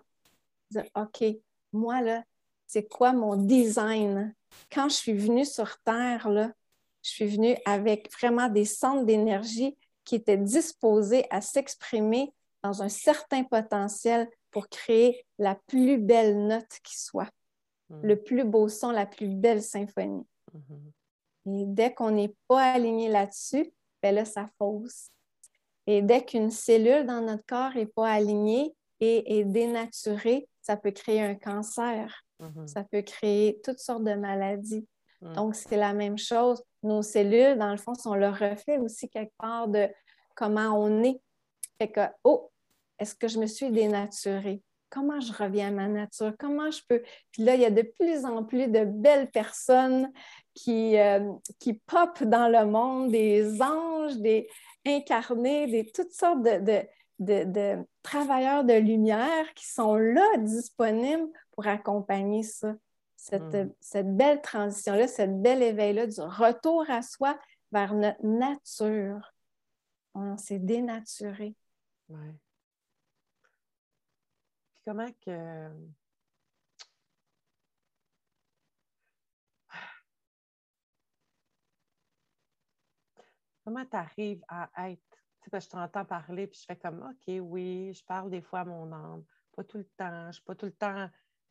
Dire, 0.71 0.85
OK, 0.95 1.23
moi, 1.73 2.01
là, 2.01 2.23
c'est 2.67 2.87
quoi 2.87 3.11
mon 3.11 3.35
design? 3.35 4.33
Quand 4.71 4.89
je 4.89 4.95
suis 4.95 5.13
venue 5.13 5.45
sur 5.45 5.77
Terre, 5.83 6.29
là, 6.29 6.51
je 7.03 7.09
suis 7.09 7.27
venue 7.27 7.55
avec 7.65 8.11
vraiment 8.11 8.49
des 8.49 8.65
centres 8.65 9.05
d'énergie 9.05 9.77
qui 10.05 10.15
étaient 10.15 10.37
disposés 10.37 11.25
à 11.29 11.41
s'exprimer 11.41 12.33
dans 12.63 12.81
un 12.81 12.89
certain 12.89 13.43
potentiel 13.43 14.27
pour 14.49 14.69
créer 14.69 15.25
la 15.37 15.55
plus 15.67 15.97
belle 15.97 16.47
note 16.47 16.79
qui 16.83 16.97
soit, 16.97 17.29
hmm. 17.89 18.01
le 18.01 18.15
plus 18.21 18.43
beau 18.43 18.67
son, 18.67 18.91
la 18.91 19.05
plus 19.05 19.27
belle 19.27 19.61
symphonie. 19.61 20.25
Hmm. 20.53 21.51
Et 21.53 21.65
dès 21.67 21.93
qu'on 21.93 22.11
n'est 22.11 22.35
pas 22.47 22.73
aligné 22.73 23.09
là-dessus, 23.09 23.71
ben 24.01 24.15
là, 24.15 24.25
ça 24.25 24.49
fausse. 24.57 25.09
Et 25.87 26.01
dès 26.01 26.23
qu'une 26.25 26.51
cellule 26.51 27.05
dans 27.05 27.21
notre 27.21 27.45
corps 27.45 27.75
n'est 27.75 27.85
pas 27.85 28.11
alignée 28.11 28.75
et 28.99 29.39
est 29.39 29.45
dénaturée, 29.45 30.47
ça 30.61 30.77
peut 30.77 30.91
créer 30.91 31.21
un 31.21 31.35
cancer. 31.35 32.23
Mm-hmm. 32.39 32.67
Ça 32.67 32.83
peut 32.83 33.01
créer 33.01 33.59
toutes 33.63 33.79
sortes 33.79 34.03
de 34.03 34.13
maladies. 34.13 34.87
Mm. 35.21 35.33
Donc, 35.33 35.55
c'est 35.55 35.77
la 35.77 35.93
même 35.93 36.17
chose. 36.17 36.63
Nos 36.83 37.01
cellules, 37.01 37.57
dans 37.57 37.71
le 37.71 37.77
fond, 37.77 37.93
sont 37.93 38.15
le 38.15 38.29
reflet 38.29 38.77
aussi 38.77 39.09
quelque 39.09 39.33
part 39.37 39.67
de 39.67 39.87
comment 40.35 40.71
on 40.79 41.03
est. 41.03 41.19
Fait 41.77 41.91
que, 41.91 42.01
oh, 42.23 42.51
est-ce 42.99 43.15
que 43.15 43.27
je 43.27 43.39
me 43.39 43.47
suis 43.47 43.69
dénaturée? 43.71 44.61
Comment 44.89 45.19
je 45.19 45.33
reviens 45.33 45.69
à 45.69 45.71
ma 45.71 45.87
nature? 45.87 46.33
Comment 46.39 46.71
je 46.71 46.81
peux? 46.87 47.01
Puis 47.31 47.43
là, 47.43 47.55
il 47.55 47.61
y 47.61 47.65
a 47.65 47.71
de 47.71 47.81
plus 47.81 48.25
en 48.25 48.43
plus 48.43 48.67
de 48.67 48.85
belles 48.85 49.29
personnes 49.29 50.11
qui, 50.53 50.97
euh, 50.97 51.31
qui 51.59 51.73
popent 51.73 52.23
dans 52.23 52.47
le 52.47 52.65
monde, 52.65 53.11
des 53.11 53.61
anges, 53.61 54.17
des 54.17 54.47
incarnés, 54.85 55.67
des 55.67 55.91
toutes 55.91 56.13
sortes 56.13 56.41
de, 56.41 56.85
de, 57.19 57.77
travailleurs 58.03 58.63
de 58.63 58.73
lumière 58.73 59.53
qui 59.53 59.67
sont 59.67 59.95
là, 59.95 60.37
disponibles 60.37 61.27
pour 61.51 61.67
accompagner 61.67 62.43
ça, 62.43 62.73
cette, 63.15 63.41
mm. 63.43 63.71
cette 63.79 64.15
belle 64.15 64.41
transition-là, 64.41 65.07
cette 65.07 65.41
belle 65.41 65.63
éveil-là 65.63 66.07
du 66.07 66.21
retour 66.21 66.85
à 66.89 67.01
soi 67.01 67.37
vers 67.71 67.93
notre 67.93 68.25
nature. 68.25 69.33
On 70.13 70.37
s'est 70.37 70.59
dénaturé. 70.59 71.55
Comment 74.85 75.11
que. 75.25 75.69
Comment 83.63 83.85
tu 83.85 83.95
arrives 83.95 84.43
à 84.47 84.69
être 84.91 85.01
je 85.53 85.67
t'entends 85.69 86.05
parler, 86.05 86.47
puis 86.47 86.59
je 86.59 86.65
fais 86.65 86.75
comme, 86.75 87.01
OK, 87.01 87.39
oui, 87.41 87.93
je 87.93 88.03
parle 88.03 88.29
des 88.29 88.41
fois 88.41 88.61
à 88.61 88.65
mon 88.65 88.91
âme. 88.91 89.23
Pas 89.55 89.63
tout 89.63 89.77
le 89.77 89.89
temps. 89.97 90.27
Je 90.27 90.33
suis 90.33 90.43
pas 90.43 90.55
tout 90.55 90.65
le 90.65 90.71
temps. 90.73 91.09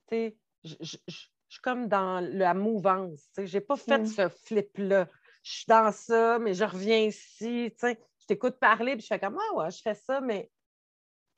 Tu 0.08 0.16
sais, 0.16 0.36
je, 0.64 0.74
suis 1.08 1.60
comme 1.62 1.88
dans 1.88 2.20
la 2.20 2.54
mouvance. 2.54 3.22
Tu 3.28 3.34
sais, 3.34 3.46
j'ai 3.46 3.60
pas 3.60 3.76
fait 3.76 3.98
mm. 3.98 4.06
ce 4.06 4.28
flip-là. 4.28 5.08
Je 5.42 5.52
suis 5.52 5.66
dans 5.68 5.92
ça, 5.92 6.38
mais 6.38 6.54
je 6.54 6.64
reviens 6.64 6.98
ici. 6.98 7.70
Tu 7.72 7.78
sais, 7.78 7.98
je 8.18 8.26
t'écoute 8.26 8.58
parler, 8.58 8.92
puis 8.92 9.02
je 9.02 9.06
fais 9.06 9.20
comme, 9.20 9.38
ah 9.38 9.54
ouais, 9.56 9.70
je 9.70 9.80
fais 9.80 9.94
ça, 9.94 10.20
mais, 10.20 10.50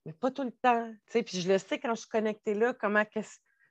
mais 0.07 0.13
pas 0.13 0.31
tout 0.31 0.45
le 0.45 0.53
temps. 0.53 0.89
Tu 1.07 1.13
sais, 1.13 1.23
puis 1.25 1.41
je 1.41 1.53
le 1.53 1.59
sais 1.59 1.81
quand 1.81 1.95
je 1.95 2.01
suis 2.03 2.09
connectée 2.09 2.55
là, 2.55 2.73
comment 2.73 3.05
que 3.05 3.21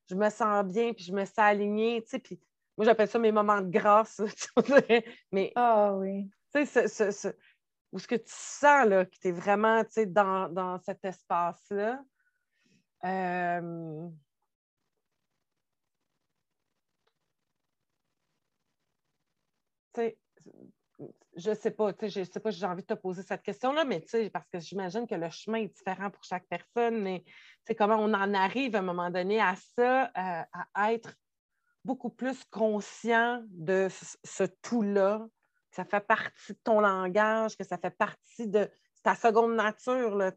je 0.09 0.15
me 0.15 0.29
sens 0.29 0.65
bien, 0.65 0.93
puis 0.93 1.05
je 1.05 1.13
me 1.13 1.23
sens 1.23 1.39
alignée. 1.39 2.03
Tu 2.03 2.09
sais, 2.09 2.19
puis 2.19 2.41
moi, 2.77 2.85
j'appelle 2.85 3.07
ça 3.07 3.17
mes 3.19 3.31
moments 3.31 3.61
de 3.61 3.69
grâce. 3.69 4.21
mais, 5.31 5.53
ah 5.55 5.93
oui. 5.95 6.29
Tu 6.53 6.65
sais, 6.65 6.87
ce, 6.89 7.33
ou 7.93 7.99
ce 7.99 8.07
que 8.07 8.15
tu 8.15 8.23
sens 8.27 8.85
là, 8.85 9.05
que 9.05 9.15
tu 9.17 9.29
es 9.29 9.31
vraiment 9.31 9.83
dans, 10.07 10.49
dans 10.49 10.77
cet 10.79 11.05
espace-là. 11.05 12.03
Euh... 13.05 14.09
je 21.35 21.53
sais 21.53 21.71
pas, 21.71 21.91
je 22.01 22.23
sais 22.23 22.39
pas, 22.39 22.51
j'ai 22.51 22.65
envie 22.65 22.81
de 22.81 22.87
te 22.87 22.93
poser 22.93 23.21
cette 23.23 23.41
question-là, 23.41 23.83
mais 23.83 24.03
parce 24.31 24.47
que 24.47 24.59
j'imagine 24.59 25.05
que 25.05 25.15
le 25.15 25.29
chemin 25.29 25.59
est 25.59 25.75
différent 25.75 26.09
pour 26.09 26.23
chaque 26.23 26.47
personne, 26.47 27.01
mais 27.01 27.23
comment 27.77 27.97
on 27.97 28.13
en 28.13 28.33
arrive 28.33 28.75
à 28.75 28.79
un 28.79 28.83
moment 28.83 29.09
donné 29.09 29.41
à 29.41 29.55
ça, 29.75 30.05
euh, 30.05 30.43
à 30.73 30.93
être 30.93 31.15
beaucoup 31.83 32.09
plus 32.09 32.43
conscient 32.45 33.43
de 33.49 33.89
ce 34.23 34.43
tout-là, 34.61 35.27
ça 35.71 35.83
fait 35.83 36.05
partie 36.05 36.53
de 36.53 36.59
ton 36.63 36.79
langage, 36.79 37.57
que 37.57 37.63
ça 37.63 37.77
fait 37.77 37.95
partie 37.95 38.47
de 38.47 38.69
ta 39.03 39.15
seconde 39.15 39.55
nature, 39.55 40.15
là, 40.15 40.31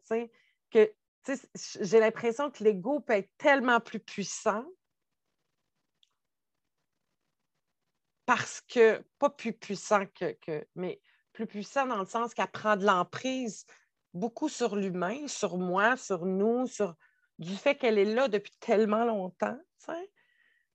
que 0.70 0.92
j'ai 1.80 2.00
l'impression 2.00 2.50
que 2.50 2.64
l'ego 2.64 3.00
peut 3.00 3.14
être 3.14 3.30
tellement 3.38 3.80
plus 3.80 4.00
puissant 4.00 4.64
parce 8.28 8.60
que, 8.60 9.02
pas 9.18 9.30
plus 9.30 9.54
puissant 9.54 10.04
que, 10.14 10.36
que 10.42 10.62
mais 10.74 11.00
plus 11.32 11.46
puissant 11.46 11.86
dans 11.86 12.00
le 12.00 12.04
sens 12.04 12.34
qu'elle 12.34 12.48
prend 12.48 12.76
de 12.76 12.84
l'emprise 12.84 13.64
beaucoup 14.12 14.50
sur 14.50 14.76
l'humain, 14.76 15.26
sur 15.26 15.56
moi, 15.56 15.96
sur 15.96 16.26
nous, 16.26 16.66
sur 16.66 16.94
du 17.38 17.56
fait 17.56 17.74
qu'elle 17.74 17.96
est 17.96 18.04
là 18.04 18.28
depuis 18.28 18.52
tellement 18.60 19.06
longtemps. 19.06 19.58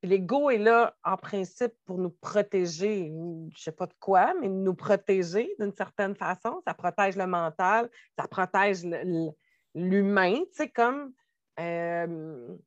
L'ego 0.01 0.49
est 0.49 0.57
là, 0.57 0.97
en 1.03 1.15
principe, 1.15 1.73
pour 1.85 1.99
nous 1.99 2.09
protéger, 2.09 3.09
je 3.09 3.11
ne 3.13 3.49
sais 3.55 3.71
pas 3.71 3.85
de 3.85 3.93
quoi, 3.99 4.33
mais 4.41 4.49
nous 4.49 4.73
protéger 4.73 5.53
d'une 5.59 5.75
certaine 5.75 6.15
façon. 6.15 6.59
Ça 6.65 6.73
protège 6.73 7.15
le 7.17 7.27
mental, 7.27 7.87
ça 8.17 8.27
protège 8.27 8.83
l'humain, 9.75 10.39
tu 10.45 10.53
sais, 10.53 10.69
comme. 10.69 11.13
Euh, 11.59 12.57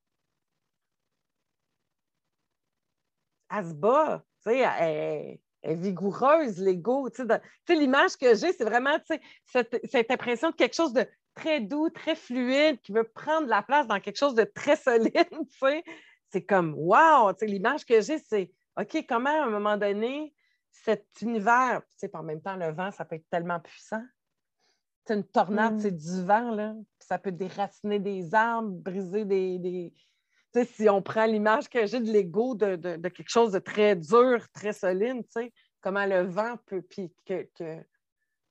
tu 4.47 4.53
sais, 4.53 4.59
elle, 4.79 5.39
est 5.63 5.75
vigoureuse, 5.75 6.59
l'ego. 6.59 7.11
Tu 7.11 7.25
sais, 7.27 7.75
l'image 7.75 8.17
que 8.17 8.35
j'ai, 8.35 8.53
c'est 8.53 8.65
vraiment 8.65 8.97
cette, 9.45 9.81
cette 9.91 10.11
impression 10.11 10.51
de 10.51 10.55
quelque 10.55 10.75
chose 10.75 10.93
de 10.93 11.07
très 11.35 11.61
doux, 11.61 11.91
très 11.91 12.15
fluide, 12.15 12.81
qui 12.83 12.93
veut 12.93 13.05
prendre 13.05 13.49
la 13.49 13.63
place 13.63 13.87
dans 13.87 14.01
quelque 14.01 14.19
chose 14.19 14.35
de 14.35 14.45
très 14.45 14.77
solide, 14.77 15.29
tu 15.31 15.59
sais 15.59 15.85
c'est 16.31 16.45
comme 16.45 16.75
wow! 16.77 17.33
L'image 17.43 17.85
que 17.85 18.01
j'ai, 18.01 18.19
c'est 18.19 18.51
OK, 18.79 19.07
comment 19.09 19.31
à 19.31 19.47
un 19.47 19.51
moment 19.51 19.77
donné, 19.77 20.35
cet 20.71 21.07
univers, 21.23 21.81
en 22.13 22.23
même 22.23 22.43
temps, 22.43 22.57
le 22.57 22.73
vent, 22.73 22.91
ça 22.91 23.05
peut 23.05 23.17
être 23.17 23.29
tellement 23.31 23.61
puissant. 23.61 24.03
C'est 25.07 25.15
une 25.15 25.25
tornade, 25.25 25.75
mm. 25.75 25.81
c'est 25.81 25.97
du 25.97 26.25
vent, 26.25 26.51
là. 26.51 26.75
Ça 26.99 27.19
peut 27.19 27.33
déraciner 27.33 28.01
des 28.01 28.35
arbres, 28.35 28.69
briser 28.69 29.25
des. 29.25 29.93
Si 30.65 30.89
on 30.89 31.03
prend 31.03 31.27
l'image 31.27 31.69
que 31.69 31.87
j'ai 31.87 32.01
de 32.01 32.11
l'ego, 32.11 32.55
de, 32.55 32.77
quelque 33.09 33.29
chose 33.29 33.53
de 33.53 33.59
très 33.59 33.97
dur, 33.97 34.47
très 34.53 34.73
solide, 34.73 35.25
comment 35.81 36.07
le 36.07 36.23
vent 36.23 36.57
peut. 36.67 36.83
Puis 36.83 37.13
que, 37.25 37.49
que, 37.55 37.85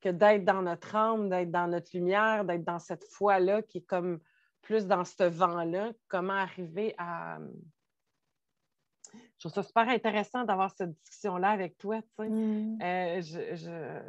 que 0.01 0.09
d'être 0.09 0.45
dans 0.45 0.61
notre 0.61 0.95
âme, 0.95 1.29
d'être 1.29 1.51
dans 1.51 1.67
notre 1.67 1.89
lumière, 1.93 2.45
d'être 2.45 2.63
dans 2.63 2.79
cette 2.79 3.03
foi-là 3.05 3.61
qui 3.61 3.79
est 3.79 3.85
comme 3.85 4.19
plus 4.61 4.87
dans 4.87 5.05
ce 5.05 5.23
vent-là, 5.23 5.91
comment 6.07 6.33
arriver 6.33 6.95
à. 6.97 7.37
Je 9.13 9.39
trouve 9.39 9.53
ça 9.53 9.63
super 9.63 9.87
intéressant 9.87 10.43
d'avoir 10.43 10.71
cette 10.75 10.91
discussion-là 10.91 11.49
avec 11.49 11.77
toi. 11.77 12.01
Mm. 12.17 12.81
Euh, 12.81 13.21
je, 13.21 14.01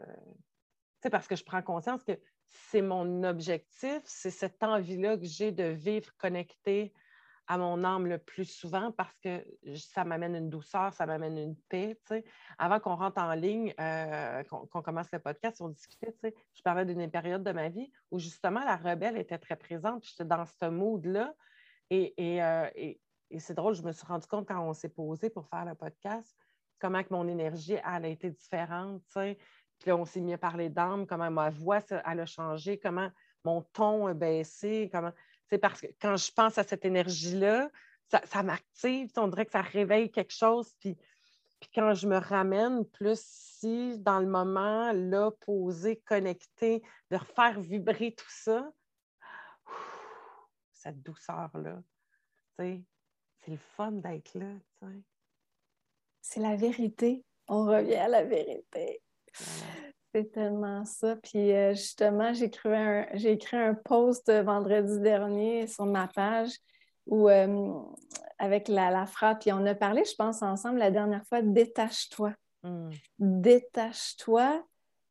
parce 1.08 1.28
que 1.28 1.36
je 1.36 1.44
prends 1.44 1.62
conscience 1.62 2.02
que 2.02 2.18
c'est 2.48 2.82
mon 2.82 3.22
objectif, 3.22 4.00
c'est 4.04 4.30
cette 4.30 4.62
envie-là 4.62 5.16
que 5.16 5.24
j'ai 5.24 5.52
de 5.52 5.64
vivre 5.64 6.10
connecté 6.16 6.92
à 7.48 7.58
mon 7.58 7.84
âme 7.84 8.06
le 8.06 8.18
plus 8.18 8.44
souvent 8.44 8.92
parce 8.92 9.16
que 9.18 9.44
ça 9.76 10.04
m'amène 10.04 10.34
une 10.34 10.50
douceur, 10.50 10.92
ça 10.92 11.06
m'amène 11.06 11.38
une 11.38 11.56
paix. 11.68 11.98
Avant 12.58 12.80
qu'on 12.80 12.96
rentre 12.96 13.20
en 13.20 13.32
ligne, 13.34 13.72
euh, 13.80 14.42
qu'on 14.44 14.82
commence 14.82 15.10
le 15.12 15.18
podcast, 15.18 15.60
on 15.60 15.68
discutait, 15.68 16.14
je 16.22 16.62
parlais 16.62 16.84
d'une 16.84 17.10
période 17.10 17.44
de 17.44 17.52
ma 17.52 17.68
vie 17.68 17.90
où 18.10 18.18
justement 18.18 18.60
la 18.60 18.76
rebelle 18.76 19.16
était 19.16 19.38
très 19.38 19.56
présente. 19.56 20.04
J'étais 20.04 20.24
dans 20.24 20.44
ce 20.44 20.66
mood-là. 20.66 21.34
Euh, 21.92 22.70
et, 22.74 23.00
c'est 23.38 23.54
drôle, 23.54 23.74
je 23.74 23.82
me 23.82 23.92
suis 23.92 24.06
rendu 24.06 24.26
compte 24.26 24.46
quand 24.46 24.60
on 24.60 24.72
s'est 24.72 24.88
posé 24.88 25.30
pour 25.30 25.46
faire 25.48 25.64
le 25.64 25.74
podcast, 25.74 26.36
comment 26.78 27.02
que 27.02 27.12
mon 27.12 27.28
énergie 27.28 27.74
elle 27.74 28.04
a 28.04 28.08
été 28.08 28.30
différente. 28.30 29.02
Puis 29.78 29.92
on 29.92 30.04
s'est 30.04 30.20
mis 30.20 30.32
à 30.32 30.38
parler 30.38 30.68
d'âme, 30.68 31.06
comment 31.06 31.30
ma 31.30 31.50
voix 31.50 31.80
elle 31.90 32.20
a 32.20 32.26
changé, 32.26 32.78
comment 32.78 33.10
mon 33.44 33.62
ton 33.62 34.06
a 34.06 34.14
baissé, 34.14 34.88
comment 34.92 35.12
c'est 35.50 35.58
parce 35.58 35.80
que 35.80 35.86
quand 36.00 36.16
je 36.16 36.30
pense 36.32 36.58
à 36.58 36.64
cette 36.64 36.84
énergie-là, 36.84 37.70
ça, 38.08 38.42
m'active, 38.42 39.10
on 39.16 39.28
dirait 39.28 39.46
que 39.46 39.52
ça 39.52 39.62
réveille 39.62 40.10
quelque 40.10 40.32
chose. 40.32 40.72
Puis, 40.80 40.96
puis 41.60 41.70
quand 41.74 41.94
je 41.94 42.06
me 42.06 42.18
ramène 42.18 42.84
plus 42.84 43.20
si 43.20 43.98
dans 43.98 44.20
le 44.20 44.26
moment, 44.26 44.92
là, 44.92 45.30
posé, 45.40 45.96
connecté, 46.04 46.82
de 47.10 47.16
refaire 47.16 47.60
vibrer 47.60 48.14
tout 48.14 48.30
ça, 48.30 48.70
cette 50.72 51.02
douceur-là, 51.02 51.82
c'est 52.58 52.82
le 53.48 53.56
fun 53.56 53.92
d'être 53.92 54.34
là. 54.34 54.52
C'est 56.20 56.40
la 56.40 56.56
vérité. 56.56 57.24
On 57.48 57.64
revient 57.66 57.96
à 57.96 58.08
la 58.08 58.24
vérité. 58.24 59.02
C'est 60.16 60.32
tellement 60.32 60.82
ça. 60.86 61.14
Puis 61.16 61.52
euh, 61.52 61.74
justement, 61.74 62.32
j'ai 62.32 62.46
écrit, 62.46 62.74
un, 62.74 63.06
j'ai 63.12 63.32
écrit 63.32 63.58
un 63.58 63.74
post 63.74 64.32
vendredi 64.32 64.98
dernier 65.00 65.66
sur 65.66 65.84
ma 65.84 66.08
page 66.08 66.52
où, 67.04 67.28
euh, 67.28 67.70
avec 68.38 68.68
la, 68.68 68.90
la, 68.90 69.04
phrase, 69.04 69.36
puis 69.38 69.52
on 69.52 69.66
a 69.66 69.74
parlé, 69.74 70.04
je 70.06 70.14
pense, 70.14 70.40
ensemble 70.40 70.78
la 70.78 70.90
dernière 70.90 71.22
fois, 71.26 71.42
détache-toi. 71.42 72.32
Hmm. 72.62 72.88
Détache-toi 73.18 74.64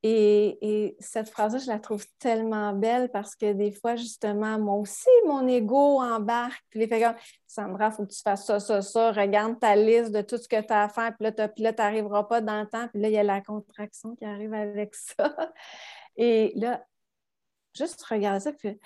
et, 0.08 0.96
cette 1.00 1.30
phrase-là, 1.30 1.60
je 1.60 1.68
la 1.68 1.80
trouve 1.80 2.06
tellement 2.20 2.74
belle 2.74 3.10
parce 3.10 3.36
que 3.36 3.54
des 3.54 3.72
fois, 3.72 3.96
justement, 3.96 4.60
moi 4.60 4.76
aussi, 4.76 5.10
mon 5.26 5.48
ego 5.48 6.02
embarque. 6.02 6.64
Puis 6.70 6.80
les 6.80 6.88
fait 6.88 7.02
comme 7.02 7.16
Sandra, 7.48 7.88
il 7.88 7.92
faut 7.92 8.06
que 8.06 8.14
tu 8.14 8.22
fasses 8.22 8.46
ça, 8.46 8.60
ça, 8.60 8.82
ça. 8.82 9.12
Regarde 9.12 9.60
ta 9.60 9.76
liste 9.76 10.12
de 10.12 10.22
tout 10.22 10.38
ce 10.38 10.48
que 10.48 10.62
tu 10.62 10.74
as 10.74 10.84
à 10.84 10.90
faire. 10.90 11.16
Puis 11.18 11.24
là, 11.24 11.48
tu 11.48 11.62
n'arriveras 11.62 12.24
pas 12.24 12.42
dans 12.42 12.62
le 12.62 12.68
temps. 12.68 12.88
Puis 12.90 13.02
là, 13.02 13.08
il 13.08 13.14
y 13.14 13.18
a 13.18 13.24
la 13.24 13.42
contraction 13.42 14.16
qui 14.16 14.26
arrive 14.26 14.54
avec 14.54 14.94
ça. 14.94 15.36
Et 16.18 16.54
là, 16.56 16.82
Juste 17.76 18.02
regarder 18.04 18.40
ça, 18.40 18.54
puis 18.54 18.80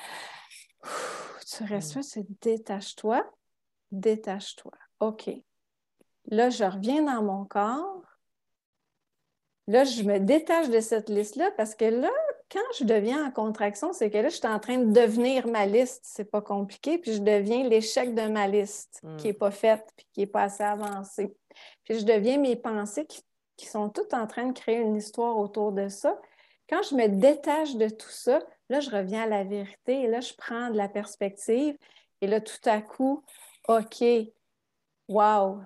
tu 1.47 1.63
respires, 1.63 2.01
tu 2.01 2.25
détache-toi, 2.41 3.23
détache-toi. 3.91 4.71
OK. 4.99 5.29
Là, 6.25 6.49
je 6.49 6.63
reviens 6.63 7.03
dans 7.03 7.21
mon 7.21 7.45
corps. 7.45 8.01
Là, 9.69 9.83
je 9.83 10.01
me 10.01 10.17
détache 10.17 10.69
de 10.69 10.79
cette 10.79 11.09
liste-là 11.09 11.51
parce 11.51 11.75
que 11.75 11.85
là, 11.85 12.09
quand 12.51 12.59
je 12.79 12.85
deviens 12.85 13.27
en 13.27 13.29
contraction, 13.29 13.93
c'est 13.93 14.09
que 14.09 14.17
là, 14.17 14.29
je 14.29 14.37
suis 14.37 14.47
en 14.47 14.59
train 14.59 14.79
de 14.79 14.91
devenir 14.91 15.45
ma 15.45 15.67
liste. 15.67 16.01
C'est 16.05 16.31
pas 16.31 16.41
compliqué. 16.41 16.97
Puis 16.97 17.13
je 17.13 17.19
deviens 17.19 17.69
l'échec 17.69 18.15
de 18.15 18.27
ma 18.27 18.47
liste 18.47 18.99
qui 19.19 19.27
n'est 19.27 19.33
pas 19.33 19.51
faite 19.51 19.87
puis 19.95 20.07
qui 20.11 20.19
n'est 20.21 20.25
pas 20.25 20.41
assez 20.41 20.63
avancée. 20.63 21.35
Puis 21.83 21.99
je 21.99 22.03
deviens 22.03 22.39
mes 22.39 22.55
pensées 22.55 23.05
qui, 23.05 23.21
qui, 23.57 23.67
sont 23.67 23.89
toutes 23.89 24.15
en 24.15 24.25
train 24.25 24.47
de 24.47 24.53
créer 24.53 24.77
une 24.77 24.95
histoire 24.95 25.37
autour 25.37 25.71
de 25.71 25.87
ça. 25.87 26.19
Quand 26.67 26.81
je 26.81 26.95
me 26.95 27.07
détache 27.07 27.75
de 27.75 27.89
tout 27.89 28.09
ça, 28.09 28.39
là, 28.69 28.79
je 28.79 28.89
reviens 28.89 29.21
à 29.21 29.27
la 29.27 29.43
vérité 29.43 30.01
et 30.01 30.07
là, 30.07 30.19
je 30.19 30.33
prends 30.35 30.71
de 30.71 30.77
la 30.77 30.89
perspective. 30.89 31.77
Et 32.21 32.27
là, 32.27 32.41
tout 32.41 32.57
à 32.65 32.81
coup, 32.81 33.23
OK, 33.67 34.03
wow, 35.07 35.59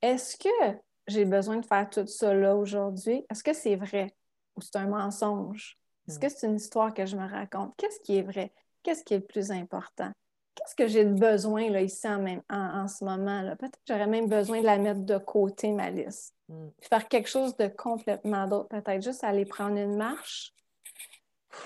est-ce 0.00 0.38
que 0.38 0.78
j'ai 1.06 1.24
besoin 1.24 1.56
de 1.56 1.66
faire 1.66 1.88
tout 1.88 2.06
ça 2.06 2.34
là 2.34 2.56
aujourd'hui? 2.56 3.24
Est-ce 3.30 3.44
que 3.44 3.52
c'est 3.52 3.76
vrai 3.76 4.14
ou 4.56 4.60
c'est 4.60 4.76
un 4.76 4.86
mensonge? 4.86 5.78
Est-ce 6.08 6.18
que 6.18 6.28
c'est 6.28 6.46
une 6.46 6.56
histoire 6.56 6.92
que 6.92 7.06
je 7.06 7.16
me 7.16 7.26
raconte? 7.28 7.74
Qu'est-ce 7.76 8.00
qui 8.00 8.18
est 8.18 8.22
vrai? 8.22 8.52
Qu'est-ce 8.82 9.04
qui 9.04 9.14
est 9.14 9.18
le 9.18 9.24
plus 9.24 9.50
important? 9.50 10.10
Qu'est-ce 10.54 10.74
que 10.74 10.86
j'ai 10.86 11.04
de 11.04 11.14
besoin 11.14 11.68
là, 11.70 11.80
ici 11.80 12.06
en, 12.06 12.20
même, 12.20 12.42
en, 12.48 12.86
ce 12.86 13.04
moment? 13.04 13.42
Peut-être 13.58 13.76
que 13.76 13.82
j'aurais 13.88 14.06
même 14.06 14.28
besoin 14.28 14.60
de 14.60 14.66
la 14.66 14.78
mettre 14.78 15.00
de 15.00 15.18
côté, 15.18 15.72
ma 15.72 15.90
liste. 15.90 16.34
Mm. 16.48 16.68
Faire 16.80 17.08
quelque 17.08 17.28
chose 17.28 17.56
de 17.56 17.66
complètement 17.66 18.46
d'autre. 18.46 18.68
Peut-être 18.68 19.02
juste 19.02 19.24
aller 19.24 19.46
prendre 19.46 19.76
une 19.76 19.96
marche, 19.96 20.52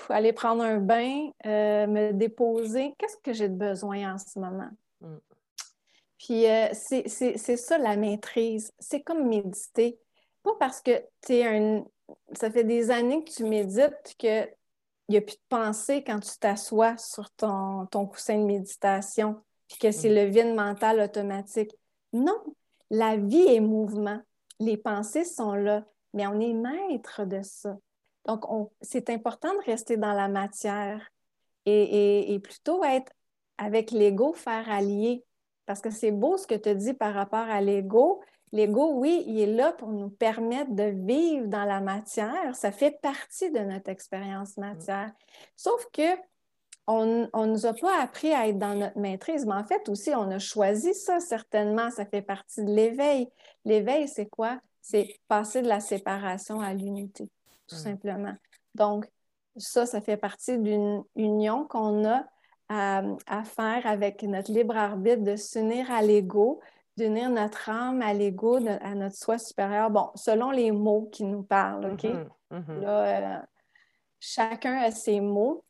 aller 0.09 0.33
prendre 0.33 0.63
un 0.63 0.77
bain, 0.77 1.29
euh, 1.45 1.85
me 1.85 2.13
déposer. 2.13 2.93
Qu'est-ce 2.97 3.17
que 3.17 3.33
j'ai 3.33 3.49
de 3.49 3.55
besoin 3.55 4.15
en 4.15 4.17
ce 4.17 4.39
moment? 4.39 4.69
Mm. 5.01 5.17
Puis 6.19 6.45
euh, 6.47 6.67
c'est 6.73 7.57
ça 7.57 7.77
la 7.77 7.95
maîtrise. 7.95 8.71
C'est 8.77 9.01
comme 9.01 9.27
méditer. 9.27 9.97
Pas 10.43 10.55
parce 10.59 10.81
que 10.81 10.91
tu 11.25 11.35
es 11.35 11.45
un, 11.45 11.85
ça 12.33 12.51
fait 12.51 12.65
des 12.65 12.91
années 12.91 13.23
que 13.23 13.31
tu 13.31 13.45
médites 13.45 14.15
qu'il 14.17 14.49
n'y 15.07 15.17
a 15.17 15.21
plus 15.21 15.37
de 15.37 15.41
pensée 15.47 16.03
quand 16.03 16.19
tu 16.19 16.37
t'assois 16.37 16.97
sur 16.97 17.31
ton, 17.31 17.85
ton, 17.87 18.05
coussin 18.05 18.37
de 18.37 18.43
méditation, 18.43 19.41
puis 19.67 19.77
que 19.79 19.91
c'est 19.91 20.09
mm. 20.09 20.15
le 20.15 20.25
vide 20.25 20.55
mental 20.55 20.99
automatique. 20.99 21.71
Non, 22.11 22.37
la 22.89 23.15
vie 23.15 23.47
est 23.47 23.61
mouvement. 23.61 24.19
Les 24.59 24.77
pensées 24.77 25.23
sont 25.23 25.53
là, 25.53 25.85
mais 26.13 26.27
on 26.27 26.39
est 26.39 26.53
maître 26.53 27.23
de 27.23 27.41
ça. 27.43 27.77
Donc, 28.25 28.43
c'est 28.81 29.09
important 29.09 29.53
de 29.53 29.65
rester 29.65 29.95
dans 29.95 30.13
la 30.13 30.27
matière 30.27 31.09
et, 31.65 32.33
et 32.33 32.39
plutôt 32.39 32.83
être 32.83 33.11
avec 33.57 33.91
l'ego, 33.91 34.33
faire 34.33 34.69
allier. 34.69 35.23
Parce 35.69 35.81
que 35.81 35.91
c'est 35.91 36.09
beau 36.09 36.35
ce 36.35 36.47
que 36.47 36.55
tu 36.55 36.73
dis 36.73 36.95
par 36.95 37.13
rapport 37.13 37.47
à 37.47 37.61
l'ego, 37.61 38.21
L'ego, 38.51 38.93
oui, 38.95 39.23
il 39.27 39.39
est 39.39 39.53
là 39.53 39.71
pour 39.73 39.89
nous 39.89 40.09
permettre 40.09 40.73
de 40.73 40.85
vivre 41.05 41.45
dans 41.45 41.65
la 41.65 41.79
matière. 41.81 42.55
Ça 42.55 42.71
fait 42.71 42.99
partie 42.99 43.51
de 43.51 43.59
notre 43.59 43.91
expérience 43.91 44.57
mm. 44.57 44.61
matière. 44.61 45.11
Sauf 45.55 45.85
que 45.93 46.17
on 46.87 47.05
ne 47.05 47.45
nous 47.45 47.67
a 47.67 47.73
pas 47.75 48.01
appris 48.01 48.33
à 48.33 48.47
être 48.47 48.57
dans 48.57 48.73
notre 48.73 48.97
maîtrise, 48.97 49.45
mais 49.45 49.53
en 49.53 49.63
fait 49.63 49.87
aussi, 49.89 50.09
on 50.15 50.31
a 50.31 50.39
choisi 50.39 50.95
ça, 50.95 51.19
certainement. 51.19 51.91
Ça 51.91 52.07
fait 52.07 52.23
partie 52.23 52.63
de 52.63 52.71
l'éveil. 52.71 53.29
L'éveil, 53.63 54.07
c'est 54.07 54.25
quoi? 54.25 54.59
C'est 54.81 55.19
passer 55.27 55.61
de 55.61 55.67
la 55.67 55.81
séparation 55.81 56.59
à 56.61 56.73
l'unité, 56.73 57.29
tout 57.67 57.75
mm. 57.75 57.79
simplement. 57.79 58.33
Donc, 58.73 59.07
ça, 59.57 59.85
ça 59.85 60.01
fait 60.01 60.17
partie 60.17 60.57
d'une 60.57 61.03
union 61.15 61.67
qu'on 61.67 62.03
a 62.07 62.25
à, 62.69 63.01
à, 63.27 63.43
faire 63.43 63.85
avec 63.85 64.23
notre 64.23 64.51
libre 64.51 64.77
arbitre 64.77 65.23
de 65.23 65.35
s'unir 65.35 65.91
à 65.91 66.01
l'ego, 66.01 66.59
d'unir 66.97 67.29
notre 67.29 67.69
âme 67.69 68.01
à 68.01 68.13
l'ego, 68.13 68.59
à 68.81 68.95
notre 68.95 69.15
soi 69.15 69.37
supérieur, 69.37 69.89
bon, 69.89 70.09
selon 70.15 70.51
les 70.51 70.71
mots 70.71 71.09
qui 71.11 71.23
nous 71.23 71.43
parlent, 71.43 71.93
OK? 71.93 72.03
Mm-hmm, 72.03 72.27
mm-hmm. 72.51 72.79
Là, 72.81 73.03
euh, 73.03 73.41
chacun 74.19 74.77
a 74.77 74.91
ses 74.91 75.19
mots, 75.19 75.63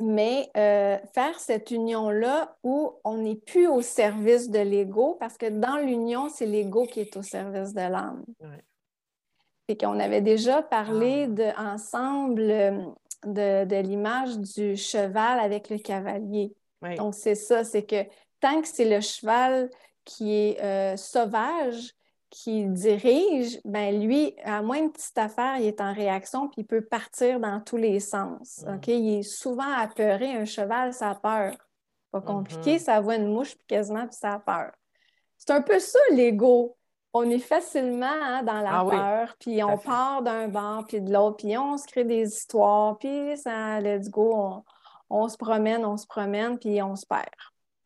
mais 0.00 0.50
euh, 0.56 0.98
faire 1.14 1.38
cette 1.38 1.70
union-là 1.70 2.56
où 2.64 2.92
on 3.04 3.18
n'est 3.18 3.36
plus 3.36 3.68
au 3.68 3.82
service 3.82 4.50
de 4.50 4.58
l'ego, 4.58 5.16
parce 5.20 5.36
que 5.36 5.46
dans 5.46 5.76
l'union, 5.76 6.28
c'est 6.28 6.46
l'ego 6.46 6.86
qui 6.86 7.00
est 7.00 7.16
au 7.16 7.22
service 7.22 7.74
de 7.74 7.80
l'âme. 7.80 8.24
Et 9.68 9.76
qu'on 9.78 9.98
avait 9.98 10.20
déjà 10.20 10.62
parlé 10.62 11.24
ah. 11.24 11.28
de, 11.28 11.58
ensemble 11.58 12.42
euh, 12.42 12.84
de, 13.26 13.64
de 13.64 13.76
l'image 13.76 14.38
du 14.38 14.76
cheval 14.76 15.40
avec 15.40 15.70
le 15.70 15.78
cavalier. 15.78 16.54
Donc, 16.96 17.14
c'est 17.14 17.34
ça, 17.34 17.64
c'est 17.64 17.84
que 17.84 18.04
tant 18.40 18.60
que 18.60 18.68
c'est 18.68 18.84
le 18.84 19.00
cheval 19.00 19.70
qui 20.04 20.34
est 20.34 20.60
euh, 20.60 20.96
sauvage, 20.96 21.94
qui 22.28 22.66
dirige, 22.66 23.60
ben 23.64 24.04
lui, 24.04 24.34
à 24.42 24.60
moins 24.60 24.78
une 24.78 24.92
petite 24.92 25.16
affaire, 25.16 25.56
il 25.58 25.66
est 25.66 25.80
en 25.80 25.94
réaction, 25.94 26.48
puis 26.48 26.62
il 26.62 26.66
peut 26.66 26.82
partir 26.82 27.38
dans 27.38 27.60
tous 27.60 27.76
les 27.76 28.00
sens. 28.00 28.64
OK? 28.68 28.88
Il 28.88 29.20
est 29.20 29.22
souvent 29.22 29.70
apeuré. 29.70 30.32
Un 30.32 30.44
cheval, 30.44 30.92
ça 30.92 31.10
a 31.10 31.14
peur. 31.14 31.56
Pas 32.10 32.20
compliqué, 32.20 32.76
mm-hmm. 32.76 32.80
ça 32.80 33.00
voit 33.00 33.16
une 33.16 33.32
mouche, 33.32 33.54
puis 33.54 33.66
quasiment, 33.68 34.06
puis 34.06 34.16
ça 34.16 34.34
a 34.34 34.38
peur. 34.40 34.72
C'est 35.36 35.52
un 35.52 35.62
peu 35.62 35.78
ça, 35.78 35.98
l'ego. 36.10 36.76
On 37.14 37.30
est 37.30 37.38
facilement 37.38 38.06
hein, 38.06 38.42
dans 38.42 38.60
la 38.60 38.80
ah 38.80 38.84
peur, 38.84 39.36
puis 39.38 39.62
on 39.62 39.78
part 39.78 40.22
d'un 40.22 40.48
bord, 40.48 40.84
puis 40.86 41.00
de 41.00 41.12
l'autre, 41.12 41.36
puis 41.36 41.56
on 41.56 41.78
se 41.78 41.86
crée 41.86 42.04
des 42.04 42.26
histoires, 42.26 42.98
puis 42.98 43.36
ça, 43.36 43.80
let's 43.80 44.10
go, 44.10 44.64
on, 45.08 45.28
se 45.28 45.36
promène, 45.36 45.84
on 45.84 45.96
se 45.96 46.06
promène, 46.06 46.58
puis 46.58 46.82
on 46.82 46.96
se 46.96 47.06
perd. 47.06 47.24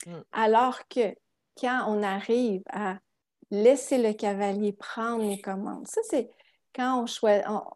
Mm. 0.07 0.21
Alors 0.33 0.89
que 0.89 1.15
quand 1.61 1.85
on 1.89 2.03
arrive 2.03 2.63
à 2.71 2.97
laisser 3.51 3.99
le 3.99 4.13
cavalier 4.13 4.73
prendre 4.73 5.25
les 5.25 5.41
commandes. 5.41 5.87
Ça, 5.87 6.01
c'est 6.05 6.31
quand 6.75 7.05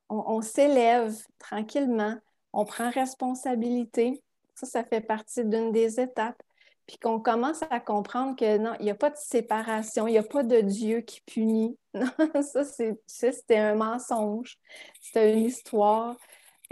on, 0.08 0.42
s'élève 0.42 1.16
tranquillement, 1.38 2.16
on 2.52 2.64
prend 2.64 2.90
responsabilité. 2.90 4.22
Ça, 4.54 4.66
ça 4.66 4.84
fait 4.84 5.00
partie 5.00 5.44
d'une 5.44 5.72
des 5.72 5.98
étapes. 5.98 6.40
Puis 6.86 6.98
qu'on 6.98 7.20
commence 7.20 7.62
à 7.70 7.80
comprendre 7.80 8.36
que 8.36 8.58
non, 8.58 8.74
il 8.80 8.84
n'y 8.84 8.90
a 8.90 8.94
pas 8.94 9.10
de 9.10 9.16
séparation, 9.16 10.08
il 10.08 10.12
n'y 10.12 10.18
a 10.18 10.22
pas 10.22 10.42
de 10.42 10.60
Dieu 10.60 11.00
qui 11.00 11.20
punit. 11.22 11.78
Non, 11.94 12.42
ça, 12.42 12.64
c'était 13.06 13.58
un 13.58 13.74
mensonge. 13.74 14.56
C'était 15.00 15.34
une 15.34 15.44
histoire. 15.44 16.16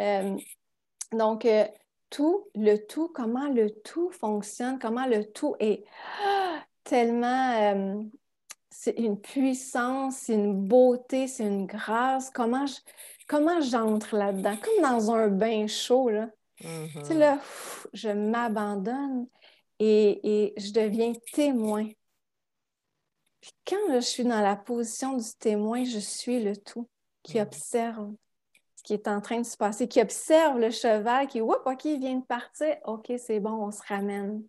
Euh, 0.01 0.35
donc, 1.13 1.45
euh, 1.45 1.67
tout, 2.09 2.49
le 2.55 2.77
tout, 2.77 3.09
comment 3.09 3.49
le 3.49 3.71
tout 3.71 4.11
fonctionne, 4.11 4.79
comment 4.79 5.05
le 5.05 5.31
tout 5.31 5.57
est 5.61 5.85
tellement, 6.85 7.53
euh, 7.75 8.03
c'est 8.71 8.99
une 8.99 9.21
puissance, 9.21 10.17
c'est 10.17 10.35
une 10.35 10.67
beauté, 10.67 11.29
c'est 11.29 11.45
une 11.45 11.67
grâce. 11.67 12.31
Comment 12.31 12.67
je, 12.67 12.77
comment 13.29 13.61
j'entre 13.61 14.17
là-dedans? 14.17 14.57
Comme 14.57 14.83
dans 14.83 15.13
un 15.13 15.29
bain 15.29 15.67
chaud, 15.67 16.09
là. 16.09 16.31
Tu 16.57 16.67
sais, 17.05 17.15
là, 17.15 17.37
mm-hmm. 17.37 17.87
je 17.95 18.09
m'abandonne 18.11 19.27
et, 19.81 20.55
je 20.57 20.73
deviens 20.73 21.13
témoin. 21.33 21.89
Puis 23.41 23.53
quand 23.67 23.95
je 23.95 24.01
suis 24.01 24.25
dans 24.25 24.41
la 24.41 24.55
position 24.55 25.17
du 25.17 25.35
témoin, 25.39 25.85
je 25.85 25.99
suis 25.99 26.43
le 26.43 26.57
tout 26.57 26.89
qui 27.23 27.39
mm-hmm. 27.39 27.43
observe 27.43 28.13
ce 28.77 28.83
qui 28.83 28.95
est 28.95 29.09
en 29.09 29.21
train 29.21 29.41
de 29.41 29.47
se 29.47 29.57
passer, 29.57 29.89
qui 29.89 30.01
observe 30.01 30.59
le 30.59 30.71
cheval 30.71 31.27
qui, 31.27 31.41
oups, 31.41 31.59
OK, 31.67 31.85
il 31.85 32.01
vient 32.01 32.17
de 32.17 32.25
partir. 32.25 32.77
OK, 32.85 33.13
c'est 33.19 33.41
bon, 33.41 33.67
on 33.67 33.71
se 33.71 33.83
ramène. 33.87 34.43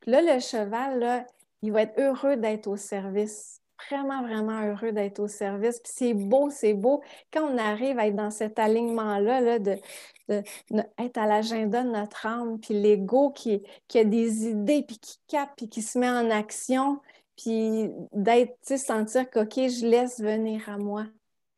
Puis 0.00 0.10
là, 0.10 0.22
le 0.22 0.40
cheval, 0.40 0.98
là, 0.98 1.26
il 1.62 1.72
va 1.72 1.82
être 1.82 1.98
heureux 2.00 2.36
d'être 2.36 2.66
au 2.66 2.76
service. 2.76 3.60
Vraiment, 3.86 4.22
vraiment 4.22 4.60
heureux 4.62 4.92
d'être 4.92 5.20
au 5.20 5.28
service. 5.28 5.80
Puis 5.80 5.92
c'est 5.94 6.14
beau, 6.14 6.50
c'est 6.50 6.74
beau. 6.74 7.02
Quand 7.32 7.42
on 7.42 7.58
arrive 7.58 7.98
à 7.98 8.06
être 8.08 8.16
dans 8.16 8.30
cet 8.30 8.58
alignement-là, 8.58 9.40
là, 9.40 9.58
de, 9.58 9.78
être 10.98 11.18
à 11.18 11.26
l'agenda 11.26 11.82
de 11.84 11.90
notre 11.90 12.26
âme, 12.26 12.58
puis 12.58 12.74
l'ego 12.74 13.30
qui, 13.30 13.62
qui 13.86 13.98
a 13.98 14.04
des 14.04 14.46
idées, 14.48 14.82
puis 14.82 14.98
qui 14.98 15.18
capte, 15.28 15.56
puis 15.56 15.68
qui 15.68 15.82
se 15.82 15.98
met 15.98 16.10
en 16.10 16.30
action, 16.30 17.00
puis 17.36 17.90
d'être, 18.12 18.58
sentir 18.64 19.30
que, 19.30 19.40
OK, 19.40 19.54
je 19.54 19.86
laisse 19.86 20.20
venir 20.20 20.68
à 20.68 20.76
moi. 20.76 21.06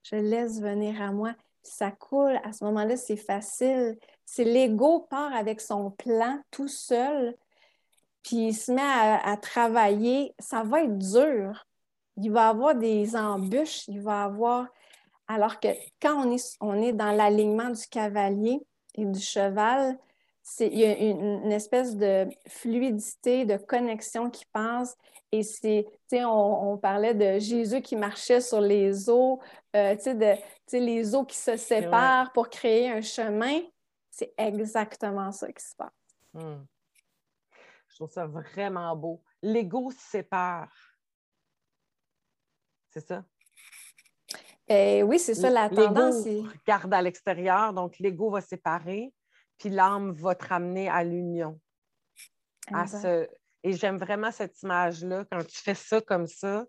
Je 0.03 0.17
laisse 0.17 0.61
venir 0.61 1.01
à 1.01 1.13
moi. 1.13 1.35
ça 1.63 1.91
coule. 1.91 2.39
À 2.45 2.53
ce 2.53 2.65
moment-là, 2.65 2.97
c'est 2.97 3.17
facile. 3.17 3.99
C'est 4.27 4.45
l'ego 4.45 5.01
part 5.11 5.35
avec 5.35 5.61
son 5.61 5.91
plan 5.91 6.39
tout 6.51 6.69
seul 6.69 7.35
puis 8.23 8.49
il 8.49 8.55
se 8.55 8.73
met 8.73 8.83
à, 8.83 9.37
travailler, 9.37 10.35
ça 10.39 10.63
va 10.63 10.83
être 10.83 10.99
dur. 10.99 11.67
Il 12.23 12.31
va 12.31 12.49
avoir 12.49 12.75
des 12.75 13.17
embûches, 13.17 13.89
il 13.89 14.01
va 14.01 14.25
avoir. 14.25 14.67
Alors 15.29 15.61
que 15.61 15.69
quand 16.01 16.27
on 16.27 16.33
est, 16.33 16.57
on 16.61 16.83
est 16.83 16.93
dans 16.93 17.13
l'alignement 17.13 17.71
du 17.71 17.87
cavalier 17.89 18.61
et 18.95 19.05
du 19.05 19.21
cheval, 19.21 19.99
il 20.59 20.79
y 20.79 20.85
a 20.85 20.99
une, 20.99 21.53
espèce 21.53 21.97
de 21.97 22.29
fluidité, 22.49 23.45
de 23.45 23.57
connexion 23.57 24.31
qui 24.31 24.45
passe. 24.53 24.97
Et 25.33 25.45
c'est, 25.45 25.87
tu 25.89 26.17
sais, 26.17 26.25
on, 26.25 26.77
parlait 26.77 27.15
de 27.15 27.39
Jésus 27.39 27.83
qui 27.83 27.95
marchait 27.95 28.41
sur 28.41 28.61
les 28.61 29.09
eaux, 29.09 29.39
euh, 29.77 29.95
tu 29.95 30.11
sais, 30.67 30.81
les 30.81 31.15
eaux 31.15 31.25
qui 31.25 31.37
se 31.37 31.57
séparent 31.57 32.33
pour 32.33 32.49
créer 32.49 32.91
un 32.91 33.01
chemin 33.01 33.61
c'est 34.21 34.35
exactement 34.37 35.33
ça 35.33 35.51
qui 35.51 35.65
se 35.65 35.75
passe. 35.75 35.89
Hmm. 36.35 36.65
Je 37.89 37.95
trouve 37.95 38.11
ça 38.11 38.27
vraiment 38.27 38.95
beau. 38.95 39.23
L'ego 39.43 39.91
sépare. 39.97 40.69
C'est 42.91 43.07
ça? 43.07 43.25
Eh 44.69 45.03
oui, 45.03 45.19
c'est 45.19 45.35
ça 45.35 45.51
la 45.51 45.69
tendance. 45.69 46.25
regarde 46.25 46.95
à 46.95 47.03
l'extérieur, 47.03 47.73
donc 47.73 47.99
l'ego 47.99 48.31
va 48.31 48.41
séparer, 48.41 49.13
puis 49.59 49.69
l'âme 49.69 50.13
va 50.13 50.35
te 50.35 50.47
ramener 50.47 50.89
à 50.89 51.03
l'union. 51.03 51.61
Et 53.63 53.73
j'aime 53.73 53.99
vraiment 53.99 54.31
cette 54.31 54.63
image-là, 54.63 55.25
quand 55.31 55.45
tu 55.45 55.59
fais 55.59 55.75
ça 55.75 56.01
comme 56.01 56.27
ça, 56.27 56.65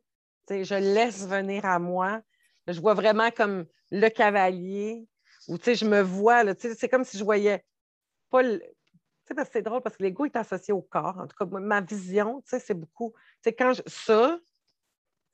je 0.49 0.75
laisse 0.75 1.27
venir 1.27 1.63
à 1.65 1.79
moi. 1.79 2.21
Je 2.67 2.79
vois 2.81 2.93
vraiment 2.93 3.31
comme 3.31 3.65
le 3.91 4.09
cavalier, 4.09 5.07
ou 5.47 5.57
je 5.57 5.85
me 5.85 6.01
vois, 6.01 6.43
c'est 6.57 6.89
comme 6.89 7.03
si 7.03 7.17
je 7.17 7.23
voyais 7.23 7.63
pas 8.29 8.43
le, 8.43 8.61
c'est 9.51 9.61
drôle 9.61 9.81
parce 9.81 9.97
que 9.97 10.03
l'ego 10.03 10.25
est 10.25 10.35
associé 10.35 10.73
au 10.73 10.81
corps. 10.81 11.17
En 11.17 11.27
tout 11.27 11.35
cas, 11.37 11.45
ma 11.45 11.81
vision, 11.81 12.43
c'est 12.45 12.73
beaucoup. 12.73 13.13
C'est 13.41 13.53
quand 13.53 13.73
ça, 13.87 14.39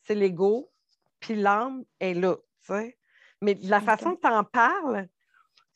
c'est 0.04 0.16
l'ego, 0.16 0.72
puis 1.20 1.36
l'âme 1.36 1.84
est 2.00 2.14
là. 2.14 2.36
Mais 3.42 3.58
la 3.62 3.82
façon 3.82 4.16
que 4.16 4.22
tu 4.22 4.28
en 4.28 4.44
parles, 4.44 5.08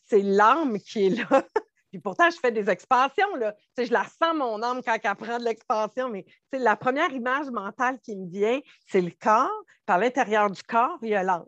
c'est 0.08 0.22
l'âme 0.22 0.78
qui 0.80 1.08
est 1.08 1.10
là. 1.10 1.44
puis 1.92 2.00
pourtant, 2.00 2.30
je 2.30 2.38
fais 2.38 2.52
des 2.52 2.70
expansions. 2.70 3.36
Là. 3.36 3.56
je 3.78 3.92
la 3.92 4.04
sens, 4.04 4.36
mon 4.36 4.62
âme, 4.62 4.82
quand 4.84 4.98
elle 5.02 5.16
prend 5.16 5.40
de 5.40 5.46
l'expansion. 5.46 6.10
Mais 6.10 6.26
la 6.52 6.76
première 6.76 7.12
image 7.12 7.50
mentale 7.50 8.00
qui 8.00 8.16
me 8.16 8.30
vient, 8.30 8.60
c'est 8.88 9.02
le 9.02 9.12
corps. 9.12 9.64
Par 9.86 9.98
l'intérieur 9.98 10.50
du 10.50 10.62
corps, 10.64 11.00
il 11.02 11.10
y 11.10 11.16
a 11.16 11.24
l'âme. 11.24 11.46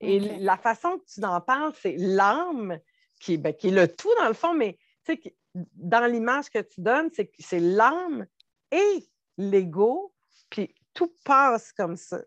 Et 0.00 0.18
la 0.38 0.56
façon 0.56 0.98
que 0.98 1.04
tu 1.06 1.24
en 1.24 1.40
parles, 1.40 1.72
c'est 1.80 1.96
l'âme 1.96 2.78
qui, 3.20 3.38
ben, 3.38 3.54
qui, 3.54 3.68
est 3.68 3.72
le 3.72 3.88
tout, 3.88 4.12
dans 4.18 4.28
le 4.28 4.34
fond, 4.34 4.54
mais 4.54 4.78
dans 5.54 6.10
l'image 6.10 6.50
que 6.50 6.60
tu 6.60 6.80
donnes, 6.80 7.10
c'est 7.12 7.30
c'est 7.38 7.60
l'âme 7.60 8.26
et 8.70 9.08
l'ego, 9.38 10.12
puis 10.50 10.74
tout 10.94 11.14
passe 11.24 11.72
comme 11.72 11.96
ça. 11.96 12.20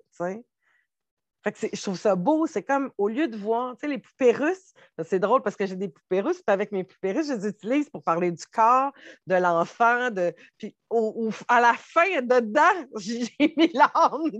Je 1.45 1.81
trouve 1.81 1.97
ça 1.97 2.15
beau. 2.15 2.47
C'est 2.47 2.63
comme 2.63 2.91
au 2.97 3.07
lieu 3.07 3.27
de 3.27 3.37
voir, 3.37 3.75
les 3.83 3.97
poupées 3.97 4.31
russes, 4.31 4.73
c'est 5.03 5.19
drôle 5.19 5.41
parce 5.41 5.55
que 5.55 5.65
j'ai 5.65 5.75
des 5.75 5.89
poupées 5.89 6.21
russes, 6.21 6.41
puis 6.41 6.53
avec 6.53 6.71
mes 6.71 6.83
poupées 6.83 7.11
russes, 7.11 7.27
je 7.27 7.33
les 7.33 7.47
utilise 7.47 7.89
pour 7.89 8.03
parler 8.03 8.31
du 8.31 8.45
corps, 8.45 8.91
de 9.27 9.35
l'enfant, 9.35 10.09
de. 10.09 10.33
Puis 10.57 10.75
à 11.47 11.61
la 11.61 11.73
fin, 11.73 12.21
dedans, 12.21 12.87
j'ai 12.97 13.53
mis 13.57 13.71
l'âme. 13.73 14.31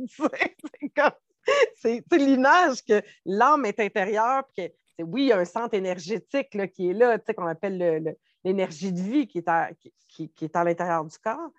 C'est 1.76 2.04
l'image 2.12 2.84
que 2.84 3.02
l'âme 3.26 3.66
est 3.66 3.80
intérieure, 3.80 4.44
puis 4.56 4.70
que 4.98 5.04
oui, 5.04 5.24
il 5.24 5.28
y 5.28 5.32
a 5.32 5.38
un 5.38 5.46
centre 5.46 5.76
énergétique 5.76 6.50
qui 6.74 6.90
est 6.90 6.94
là, 6.94 7.20
qu'on 7.20 7.48
appelle 7.48 7.78
le, 7.78 8.16
l'énergie 8.44 8.94
de 8.94 9.02
vie 9.02 9.28
qui 9.28 9.40
est 9.40 9.48
à, 9.48 9.70
qui, 10.08 10.32
est 10.42 10.56
à 10.56 10.64
l'intérieur 10.64 11.04
du 11.06 11.18
corps. 11.20 11.52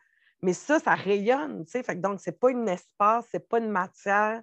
Mais 0.43 0.53
ça, 0.53 0.79
ça 0.79 0.95
rayonne, 0.95 1.65
Fait 1.67 2.01
donc, 2.01 2.21
ce 2.21 2.31
n'est 2.31 2.37
pas 2.37 2.51
un 2.51 2.67
espace, 2.67 3.27
ce 3.31 3.37
n'est 3.37 3.43
pas 3.43 3.59
une 3.59 3.71
matière 3.71 4.43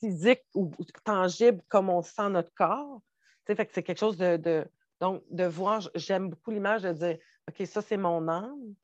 physique 0.00 0.42
ou, 0.54 0.72
tangible 1.04 1.62
comme 1.68 1.88
on 1.88 2.02
sent 2.02 2.30
notre 2.30 2.52
corps. 2.54 3.00
Fait 3.46 3.66
que 3.66 3.72
c'est 3.72 3.82
quelque 3.82 3.98
chose 3.98 4.16
de, 4.16 4.64
Donc, 5.00 5.22
de 5.30 5.44
voir, 5.44 5.88
j'aime 5.94 6.30
beaucoup 6.30 6.50
l'image 6.50 6.82
de 6.82 6.92
dire, 6.92 7.18
OK, 7.48 7.66
ça, 7.66 7.82
c'est 7.82 7.96
mon 7.96 8.28
âme. 8.28 8.74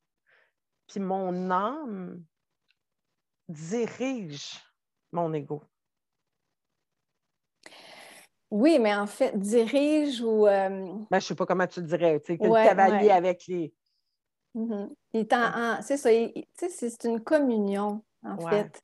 Puis 0.88 1.00
mon 1.00 1.50
âme 1.50 2.22
dirige 3.48 4.60
mon 5.12 5.32
ego. 5.32 5.62
Oui, 8.50 8.78
mais 8.78 8.94
en 8.94 9.06
fait, 9.06 9.38
dirige 9.38 10.20
ou. 10.20 10.46
Euh, 10.46 10.68
ben, 10.68 11.06
je 11.10 11.16
ne 11.16 11.20
sais 11.20 11.34
pas 11.34 11.46
comment 11.46 11.66
tu 11.66 11.80
le 11.80 11.86
dirais. 11.86 12.20
Tu 12.20 12.36
sais, 12.36 12.38
le 12.42 12.52
cavalier 12.52 13.10
avec 13.10 13.46
les. 13.46 13.74
Mm-hmm. 14.54 15.82
C'est 15.82 15.96
ça. 15.96 16.10
c'est 16.68 17.04
une 17.04 17.22
communion, 17.22 18.04
en 18.22 18.38
fait. 18.48 18.82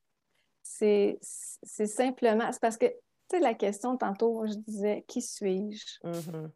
C'est 0.62 1.18
simplement. 1.86 2.50
C'est 2.52 2.60
parce 2.60 2.76
que, 2.76 2.86
tu 2.86 2.94
sais, 3.30 3.40
la 3.40 3.54
question 3.54 3.96
tantôt, 3.96 4.46
je 4.46 4.54
disais 4.54 5.04
qui 5.08 5.22
suis-je? 5.22 6.00
Mm-hmm. 6.04 6.50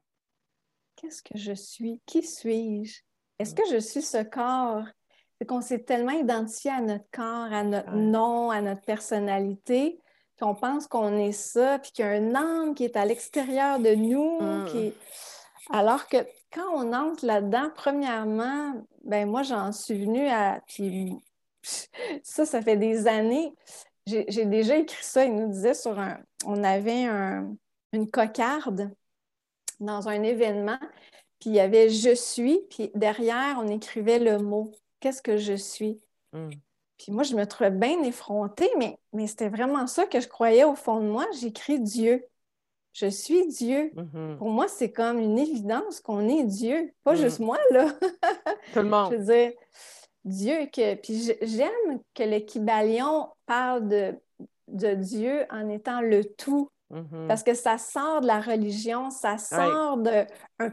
Qu'est-ce 0.97 1.23
que 1.23 1.37
je 1.37 1.53
suis? 1.53 2.01
Qui 2.07 2.23
suis-je? 2.23 3.03
Est-ce 3.39 3.53
mm. 3.53 3.55
que 3.55 3.69
je 3.71 3.79
suis 3.79 4.03
ce 4.03 4.23
corps? 4.23 4.85
C'est 5.39 5.47
qu'on 5.47 5.61
s'est 5.61 5.83
tellement 5.83 6.13
identifié 6.13 6.71
à 6.71 6.81
notre 6.81 7.05
corps, 7.13 7.53
à 7.53 7.63
notre 7.63 7.93
nom, 7.93 8.51
à 8.51 8.63
notre 8.63 8.81
personnalité, 8.83 10.01
qu'on 10.41 10.55
pense 10.55 10.87
qu'on 10.87 11.19
est 11.19 11.33
ça, 11.33 11.79
puis 11.79 11.93
qu'il 11.93 12.05
y 12.05 12.09
a 12.09 12.13
un 12.13 12.35
âme 12.35 12.75
qui 12.75 12.85
est 12.85 12.97
à 12.97 13.05
l'extérieur 13.05 13.79
de 13.79 13.95
nous. 13.95 14.39
Hmm. 14.41 14.65
Qui... 14.67 14.95
Alors 15.71 16.09
que 16.09 16.19
quand 16.53 16.69
on 16.75 16.93
entre 16.93 17.27
là-dedans, 17.27 17.71
premièrement, 17.75 18.75
ben 19.05 19.29
moi, 19.29 19.43
j'en 19.43 19.73
suis 19.73 20.05
venue 20.05 20.27
à. 20.29 20.63
Puis 20.67 21.15
ça, 22.23 22.47
ça 22.47 22.63
fait 22.63 22.77
des 22.77 23.07
années. 23.07 23.53
J'ai 24.07 24.45
déjà 24.45 24.77
écrit 24.77 25.05
ça. 25.05 25.25
Il 25.25 25.35
nous 25.35 25.49
disait 25.49 25.75
sur 25.75 25.99
un. 25.99 26.19
On 26.45 26.63
avait 26.63 27.05
une 27.93 28.11
cocarde 28.11 28.91
dans 29.81 30.09
un 30.09 30.23
événement, 30.23 30.79
puis 31.41 31.51
il 31.51 31.55
y 31.55 31.61
avait 31.61 31.89
Je 31.89 32.15
suis, 32.15 32.61
puis 32.71 32.91
derrière, 32.95 33.59
on 33.59 33.69
écrivait 33.69 34.19
le 34.19 34.39
mot. 34.39 34.73
Qu'est-ce 35.01 35.23
que 35.23 35.37
je 35.37 35.55
suis? 35.55 36.01
Hmm. 36.33 36.51
Puis 36.99 37.13
moi, 37.13 37.23
je 37.23 37.35
me 37.35 37.47
trouvais 37.47 37.71
bien 37.71 38.03
effrontée, 38.03 38.71
mais, 38.79 38.99
mais 39.13 39.27
c'était 39.27 39.49
vraiment 39.49 39.87
ça 39.87 40.07
que 40.07 40.21
je 40.21 40.29
croyais 40.29 40.65
au 40.65 40.75
fond 40.75 41.01
de 41.01 41.07
moi. 41.07 41.27
J'écris 41.39 41.81
Dieu. 41.81 42.25
Je 42.95 43.07
suis 43.09 43.47
Dieu. 43.49 43.93
Mm-hmm. 43.95 44.37
Pour 44.39 44.49
moi, 44.49 44.69
c'est 44.69 44.91
comme 44.91 45.19
une 45.19 45.39
évidence 45.39 46.01
qu'on 46.01 46.27
est 46.29 46.45
Dieu. 46.45 46.95
Pas 47.05 47.13
mm. 47.13 47.17
juste 47.17 47.41
moi, 47.41 47.59
là. 47.71 47.93
Tout 48.73 48.79
le 48.79 48.89
monde. 48.89 49.09
je 49.13 49.17
veux 49.19 49.25
dire, 49.25 49.53
Dieu. 50.25 50.67
Que... 50.73 50.95
Puis 50.95 51.35
j'aime 51.43 52.01
que 52.15 52.23
le 52.23 52.39
Kibalion 52.39 53.29
parle 53.47 53.89
de, 53.89 54.15
de 54.69 54.95
Dieu 54.95 55.45
en 55.51 55.69
étant 55.69 56.01
le 56.01 56.25
tout. 56.25 56.71
Mm-hmm. 56.93 57.27
Parce 57.27 57.43
que 57.43 57.55
ça 57.55 57.79
sort 57.79 58.21
de 58.21 58.27
la 58.27 58.41
religion, 58.41 59.11
ça 59.11 59.39
sort 59.39 59.99
d'un 59.99 60.27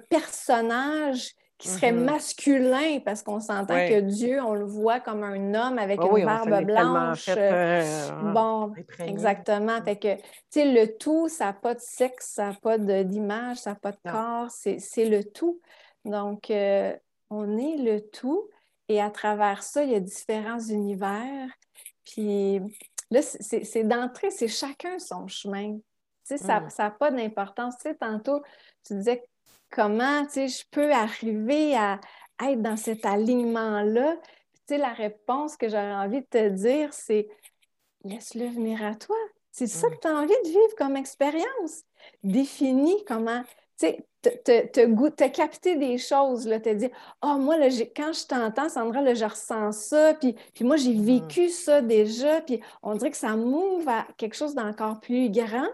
personnage 0.10 1.32
qui 1.58 1.70
serait 1.70 1.92
mm-hmm. 1.92 2.04
masculin 2.04 3.00
parce 3.06 3.24
qu'on 3.24 3.40
s'entend 3.40 3.88
que 3.88 4.02
Dieu, 4.02 4.42
on 4.42 4.54
le 4.54 4.66
voit 4.66 5.00
comme 5.00 5.24
un 5.24 5.54
homme 5.54 5.80
avec 5.80 6.00
ah 6.02 6.18
une 6.18 6.26
barbe 6.26 6.66
blanche. 6.66 7.30
Euh, 7.30 7.82
euh, 7.82 8.32
bon, 8.34 8.74
exactement. 9.00 9.82
Fait 9.82 9.96
que, 9.96 10.16
tu 10.16 10.22
sais, 10.50 10.66
le 10.66 10.98
tout, 10.98 11.30
ça 11.30 11.46
n'a 11.46 11.54
pas 11.54 11.74
de 11.74 11.80
sexe, 11.80 12.34
ça 12.34 12.50
n'a 12.50 12.54
pas 12.62 12.78
d'image, 12.78 13.58
ça 13.58 13.72
n'a 13.72 13.76
pas 13.78 13.92
de 13.92 14.00
corps, 14.04 14.50
c'est 14.50 15.06
le 15.06 15.24
tout. 15.24 15.62
Donc, 16.06 16.52
euh, 16.52 16.94
on 17.30 17.58
est 17.58 17.78
le 17.78 18.02
tout 18.02 18.50
et 18.90 19.02
à 19.02 19.10
travers 19.10 19.64
ça, 19.64 19.84
il 19.84 19.92
y 19.92 19.96
a 19.96 20.00
différents 20.00 20.60
univers. 20.60 21.48
Puis 22.06 22.60
là, 23.12 23.22
c'est 23.22 23.84
d'entrée, 23.84 24.32
c'est 24.32 24.48
chacun 24.48 25.00
son 25.00 25.28
chemin. 25.28 25.76
Tu 25.76 25.82
sais, 26.24 26.38
ça 26.38 26.62
n'a 26.62 26.90
mm. 26.90 26.98
pas 26.98 27.12
d'importance. 27.12 27.76
Tu 27.78 27.90
sais, 27.90 27.96
tantôt, 27.96 28.42
tu 28.86 28.96
disais 28.96 29.24
comment 29.70 30.24
je 30.34 30.64
peux 30.72 30.92
arriver 30.92 31.76
à 31.76 32.00
être 32.42 32.62
dans 32.62 32.78
cet 32.78 33.06
alignement-là. 33.06 34.18
La 34.70 34.94
réponse 34.94 35.56
que 35.56 35.70
j'aurais 35.70 35.94
envie 35.94 36.22
de 36.22 36.26
te 36.26 36.50
dire, 36.50 36.92
c'est 36.94 37.28
laisse-le 38.04 38.48
venir 38.48 38.84
à 38.84 38.96
toi. 38.96 39.16
C'est 39.52 39.68
ça 39.68 39.88
que 39.88 40.00
tu 40.00 40.08
as 40.08 40.16
envie 40.16 40.34
de 40.46 40.48
vivre 40.48 40.76
comme 40.78 40.98
expérience. 40.98 41.84
Définis 42.24 43.04
comment, 43.06 43.44
tu 43.44 43.50
sais, 43.88 44.06
te 44.22 45.28
capter 45.28 45.76
des 45.76 45.98
choses, 45.98 46.46
te 46.46 46.74
dire 46.74 46.90
Oh, 47.22 47.38
moi, 47.40 47.58
là, 47.58 47.68
quand 47.96 48.14
je 48.14 48.26
t'entends, 48.26 48.70
Sandra, 48.70 49.02
là, 49.02 49.14
je 49.14 49.26
ressens 49.26 49.72
ça, 49.74 50.14
puis, 50.14 50.36
puis 50.54 50.64
moi, 50.64 50.78
j'ai 50.78 50.94
vécu 50.94 51.50
ça 51.50 51.82
déjà, 51.82 52.42
puis 52.42 52.62
on 52.82 52.96
dirait 52.96 53.12
que 53.12 53.18
ça 53.18 53.36
m'ouvre 53.36 53.90
à 53.90 54.08
quelque 54.18 54.36
chose 54.36 54.56
d'encore 54.56 55.00
plus 55.00 55.30
grand. 55.30 55.68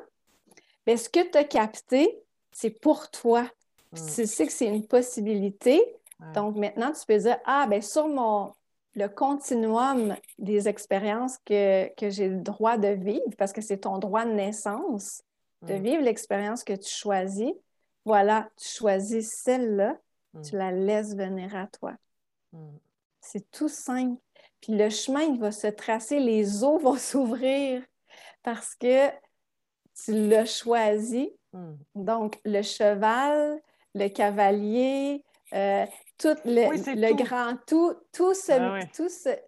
Mais 0.87 0.97
ce 0.97 1.09
que 1.09 1.19
tu 1.29 1.37
as 1.37 1.43
capté, 1.43 2.19
c'est 2.51 2.71
pour 2.71 3.11
toi. 3.11 3.43
Mm. 3.91 3.97
Tu 4.15 4.25
sais 4.25 4.45
que 4.47 4.53
c'est 4.53 4.67
une 4.67 4.85
possibilité. 4.85 5.81
Donc 6.33 6.57
maintenant, 6.57 6.91
tu 6.91 7.05
peux 7.07 7.17
dire, 7.17 7.37
ah, 7.45 7.65
ben 7.69 7.81
sur 7.81 8.07
mon, 8.07 8.51
le 8.95 9.07
continuum 9.07 10.15
des 10.37 10.67
expériences 10.67 11.37
que, 11.45 11.89
j'ai 12.01 12.27
le 12.27 12.41
droit 12.41 12.77
de 12.77 12.89
vivre, 12.89 13.35
parce 13.37 13.53
que 13.53 13.61
c'est 13.61 13.79
ton 13.79 13.99
droit 13.99 14.25
de 14.25 14.31
naissance, 14.31 15.23
de 15.61 15.75
mm. 15.75 15.81
vivre 15.81 16.01
l'expérience 16.01 16.63
que 16.63 16.73
tu 16.73 16.89
choisis. 16.89 17.53
Voilà, 18.05 18.49
tu 18.57 18.67
choisis 18.67 19.31
celle-là, 19.43 19.97
mm. 20.33 20.41
tu 20.41 20.55
la 20.55 20.71
laisses 20.71 21.15
venir 21.15 21.55
à 21.55 21.67
toi. 21.67 21.93
C'est 23.21 23.49
tout 23.51 23.69
simple. 23.69 24.19
Puis 24.61 24.75
le 24.75 24.89
chemin, 24.89 25.21
il 25.21 25.39
va 25.39 25.51
se 25.51 25.67
tracer, 25.67 26.19
les 26.19 26.63
eaux 26.63 26.79
vont 26.79 26.97
s'ouvrir 26.97 27.83
parce 28.43 28.75
que 28.75 29.09
tu 30.03 30.27
l'as 30.29 30.45
choisi. 30.45 31.31
Donc, 31.95 32.39
le 32.45 32.61
cheval, 32.61 33.59
le 33.95 34.07
cavalier, 34.07 35.23
euh, 35.53 35.85
tout 36.19 36.35
le, 36.45 37.13
grand 37.15 37.55
tout, 37.65 37.95
tout, 38.13 38.33
ah 38.49 38.79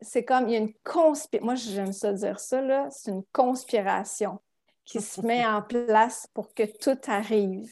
c'est 0.01 0.25
comme, 0.25 0.47
il 0.47 0.53
y 0.53 0.55
a 0.55 0.59
une 0.59 0.73
conspiration. 0.83 1.45
Moi, 1.45 1.55
j'aime 1.55 1.93
ça 1.93 2.11
dire 2.13 2.39
ça, 2.39 2.61
là, 2.61 2.87
c'est 2.89 3.11
une 3.11 3.23
conspiration. 3.31 4.39
Qui 4.85 5.01
se 5.01 5.21
met 5.21 5.45
en 5.45 5.61
place 5.61 6.27
pour 6.33 6.53
que 6.53 6.63
tout 6.63 6.99
arrive. 7.07 7.71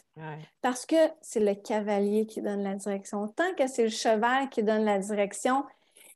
Parce 0.62 0.86
que 0.86 0.96
c'est 1.22 1.40
le 1.40 1.56
cavalier 1.56 2.26
qui 2.26 2.42
donne 2.42 2.64
la 2.64 2.76
direction. 2.76 3.28
Tant 3.30 3.54
que 3.56 3.68
c'est 3.68 3.84
le 3.84 3.90
cheval 3.90 4.50
qui 4.50 4.64
donne 4.64 4.86
la 4.86 5.00
direction, 5.00 5.64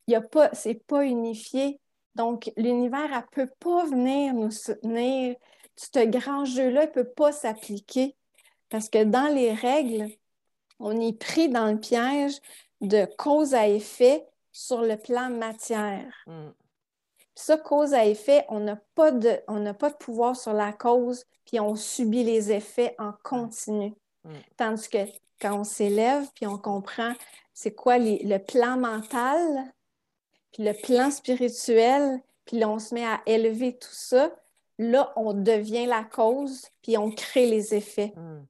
il 0.07 0.13
y 0.13 0.15
a 0.15 0.21
pas, 0.21 0.49
c'est 0.53 0.85
pas 0.85 1.03
unifié. 1.05 1.79
Donc, 2.15 2.51
l'univers, 2.57 3.09
elle 3.11 3.25
peut 3.31 3.51
pas 3.59 3.85
venir 3.85 4.33
nous 4.33 4.51
soutenir. 4.51 5.35
Ce 5.75 6.05
grand 6.05 6.45
jeu-là 6.45 6.85
ne 6.85 6.91
peut 6.91 7.09
pas 7.09 7.31
s'appliquer. 7.31 8.15
Parce 8.69 8.89
que 8.89 9.03
dans 9.03 9.33
les 9.33 9.53
règles, 9.53 10.09
on 10.79 10.99
est 10.99 11.17
pris 11.17 11.49
dans 11.49 11.71
le 11.71 11.79
piège 11.79 12.39
de 12.81 13.05
cause 13.17 13.53
à 13.53 13.67
effet 13.67 14.25
sur 14.51 14.81
le 14.81 14.97
plan 14.97 15.29
matière. 15.29 16.13
Mm. 16.27 16.49
Ça, 17.35 17.57
cause 17.57 17.93
à 17.93 18.05
effet, 18.05 18.45
on 18.49 18.59
n'a 18.59 18.77
pas, 18.95 19.11
de, 19.11 19.41
pas 19.73 19.89
de 19.89 19.95
pouvoir 19.95 20.35
sur 20.35 20.53
la 20.53 20.71
cause, 20.71 21.25
puis 21.45 21.59
on 21.59 21.75
subit 21.75 22.23
les 22.23 22.51
effets 22.51 22.95
en 22.99 23.11
continu. 23.23 23.93
Mm. 24.23 24.29
Tandis 24.57 24.89
que 24.89 25.05
quand 25.41 25.59
on 25.59 25.63
s'élève, 25.63 26.25
puis 26.35 26.45
on 26.47 26.57
comprend 26.57 27.13
c'est 27.53 27.73
quoi 27.73 27.97
le 27.97 28.37
plan 28.37 28.77
mental, 28.77 29.63
puis 30.51 30.63
le 30.63 30.73
plan 30.73 31.11
spirituel, 31.11 32.21
puis 32.45 32.59
là, 32.59 32.69
on 32.69 32.79
se 32.79 32.93
met 32.93 33.05
à 33.05 33.21
élever 33.25 33.77
tout 33.77 33.87
ça, 33.91 34.31
là, 34.77 35.13
on 35.15 35.33
devient 35.33 35.85
la 35.85 36.03
cause, 36.03 36.69
puis 36.81 36.97
on 36.97 37.11
crée 37.11 37.47
les 37.47 37.73
effets. 37.73 38.13
Mm. 38.15 38.45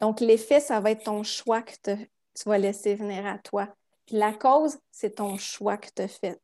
Donc, 0.00 0.20
l'effet, 0.20 0.60
ça 0.60 0.80
va 0.80 0.90
être 0.90 1.04
ton 1.04 1.22
choix 1.22 1.62
que 1.62 1.72
tu 1.84 2.08
vas 2.44 2.58
laisser 2.58 2.94
venir 2.94 3.26
à 3.26 3.38
toi. 3.38 3.68
Puis 4.06 4.16
la 4.16 4.32
cause, 4.32 4.78
c'est 4.90 5.16
ton 5.16 5.36
choix 5.36 5.76
que 5.76 5.88
tu 5.94 6.02
as 6.02 6.08
fait. 6.08 6.40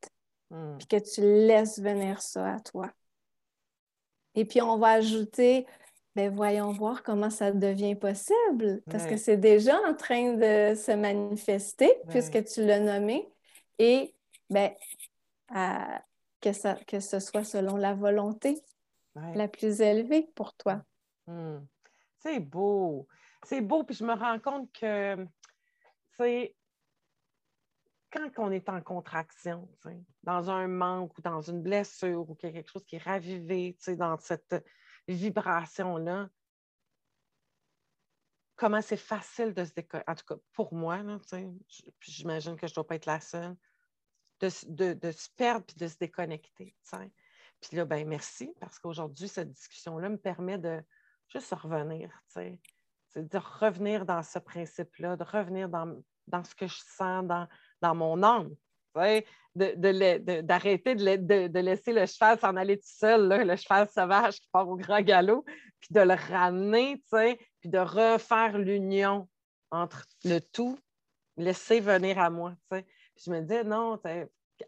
Hmm. 0.53 0.77
Puis 0.77 0.87
que 0.87 0.97
tu 0.97 1.21
laisses 1.21 1.79
venir 1.79 2.21
ça 2.21 2.53
à 2.53 2.59
toi. 2.59 2.91
Et 4.35 4.45
puis, 4.45 4.61
on 4.61 4.77
va 4.77 4.89
ajouter, 4.91 5.65
ben 6.15 6.33
voyons 6.33 6.71
voir 6.71 7.01
comment 7.01 7.31
ça 7.31 7.51
devient 7.51 7.95
possible, 7.95 8.83
parce 8.89 9.07
que 9.07 9.17
c'est 9.17 9.37
déjà 9.37 9.75
en 9.87 9.95
train 9.95 10.33
de 10.33 10.75
se 10.75 10.91
manifester, 10.91 11.91
puisque 12.09 12.45
tu 12.45 12.63
l'as 12.63 12.79
nommé. 12.79 13.27
Et 13.79 14.13
ben, 14.51 14.71
que, 16.39 16.53
ça, 16.53 16.75
que 16.85 16.99
ce 16.99 17.19
soit 17.19 17.43
selon 17.43 17.75
la 17.75 17.95
volonté 17.95 18.61
la 19.15 19.47
plus 19.47 19.81
élevée 19.81 20.29
pour 20.35 20.55
toi. 20.55 20.83
Hmm. 21.25 21.61
C'est 22.19 22.39
beau. 22.39 23.07
C'est 23.43 23.61
beau, 23.61 23.83
puis 23.83 23.95
je 23.95 24.05
me 24.05 24.13
rends 24.13 24.39
compte 24.39 24.71
que, 24.71 25.27
c'est 26.17 26.55
quand 28.13 28.29
on 28.37 28.51
est 28.51 28.69
en 28.69 28.79
contraction, 28.79 29.67
dans 30.21 30.51
un 30.51 30.67
manque 30.67 31.17
ou 31.17 31.21
dans 31.21 31.41
une 31.41 31.63
blessure 31.63 32.29
ou 32.29 32.35
quelque 32.35 32.69
chose 32.69 32.85
qui 32.85 32.97
est 32.97 33.03
ravivé 33.03 33.75
dans 33.97 34.17
cette 34.19 34.63
vibration-là, 35.07 36.29
comment 38.55 38.81
c'est 38.81 38.97
facile 38.97 39.53
de 39.55 39.65
se 39.65 39.73
décoller. 39.73 40.03
En 40.07 40.13
tout 40.13 40.25
cas, 40.25 40.35
pour 40.53 40.75
moi, 40.75 40.99
j'imagine 42.01 42.55
que 42.55 42.67
je 42.67 42.71
ne 42.71 42.75
dois 42.75 42.87
pas 42.87 42.95
être 42.95 43.07
la 43.07 43.19
seule, 43.19 43.55
de, 44.39 44.49
se 44.49 45.29
perdre 45.35 45.65
et 45.75 45.79
de 45.79 45.87
se 45.87 45.97
déconnecter. 45.97 46.75
Puis 47.61 47.75
là, 47.75 47.85
ben 47.85 48.07
merci, 48.07 48.53
parce 48.59 48.77
qu'aujourd'hui, 48.77 49.27
cette 49.27 49.51
discussion-là 49.51 50.09
me 50.09 50.17
permet 50.17 50.59
de 50.59 50.83
juste 51.29 51.51
revenir. 51.51 52.11
De 53.15 53.37
revenir 53.37 54.05
dans 54.05 54.21
ce 54.21 54.37
principe-là, 54.37 55.15
de 55.15 55.23
revenir 55.23 55.67
dans, 55.67 55.99
dans 56.27 56.43
ce 56.43 56.53
que 56.53 56.67
je 56.67 56.77
sens, 56.77 57.25
dans, 57.25 57.47
dans 57.83 57.93
mon 57.93 58.23
âme. 58.23 58.49
D'arrêter 59.55 60.95
de, 60.95 61.59
laisser 61.59 61.93
le 61.93 62.05
cheval 62.07 62.39
s'en 62.39 62.55
aller 62.55 62.77
tout 62.77 62.87
seul, 62.87 63.29
le 63.45 63.55
cheval 63.55 63.87
sauvage 63.93 64.39
qui 64.39 64.49
part 64.51 64.67
au 64.67 64.75
grand 64.75 65.01
galop, 65.01 65.43
puis 65.79 65.89
de 65.91 65.99
le 65.99 66.15
ramener, 66.15 67.03
puis 67.11 67.69
de 67.69 67.77
refaire 67.77 68.57
l'union 68.57 69.27
entre 69.69 70.05
le 70.23 70.39
tout, 70.39 70.79
laisser 71.37 71.79
venir 71.79 72.19
à 72.19 72.29
moi. 72.29 72.55
je 72.71 73.31
me 73.31 73.41
dis, 73.41 73.67
non, 73.67 73.99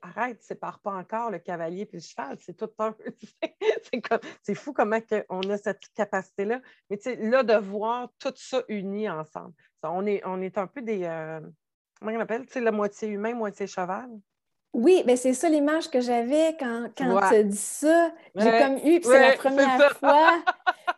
arrête, 0.01 0.43
sépare 0.43 0.79
pas 0.79 0.93
encore 0.93 1.31
le 1.31 1.39
cavalier 1.39 1.83
et 1.83 1.89
le 1.93 1.99
cheval, 1.99 2.37
c'est 2.41 2.57
tout 2.57 2.71
un. 2.79 2.95
c'est 4.43 4.55
fou 4.55 4.73
comment 4.73 4.99
on 5.29 5.41
a 5.49 5.57
cette 5.57 5.87
capacité-là. 5.95 6.61
Mais 6.89 6.99
là, 7.17 7.43
de 7.43 7.55
voir 7.55 8.09
tout 8.19 8.33
ça 8.35 8.63
uni 8.67 9.09
ensemble. 9.09 9.53
on, 9.83 10.05
est, 10.05 10.21
on 10.25 10.41
est 10.41 10.57
un 10.57 10.67
peu 10.67 10.81
des. 10.81 11.03
Euh, 11.03 11.39
comment 11.99 12.11
on 12.11 12.19
appelle, 12.19 12.45
tu 12.45 12.53
sais, 12.53 12.61
la 12.61 12.71
moitié 12.71 13.07
humain, 13.09 13.33
moitié 13.33 13.67
cheval? 13.67 14.09
Oui, 14.75 15.03
mais 15.05 15.15
c'est 15.15 15.33
ça 15.33 15.47
l'image 15.47 15.89
que 15.89 16.01
j'avais 16.01 16.53
quand, 16.59 16.89
quand 16.97 17.29
tu 17.31 17.43
dis 17.45 17.55
ça. 17.55 18.11
J'ai 18.35 18.51
comme 18.59 18.77
eu, 18.83 18.99
c'est 19.01 19.21
la 19.21 19.31
première 19.31 19.97
fois. 19.97 20.33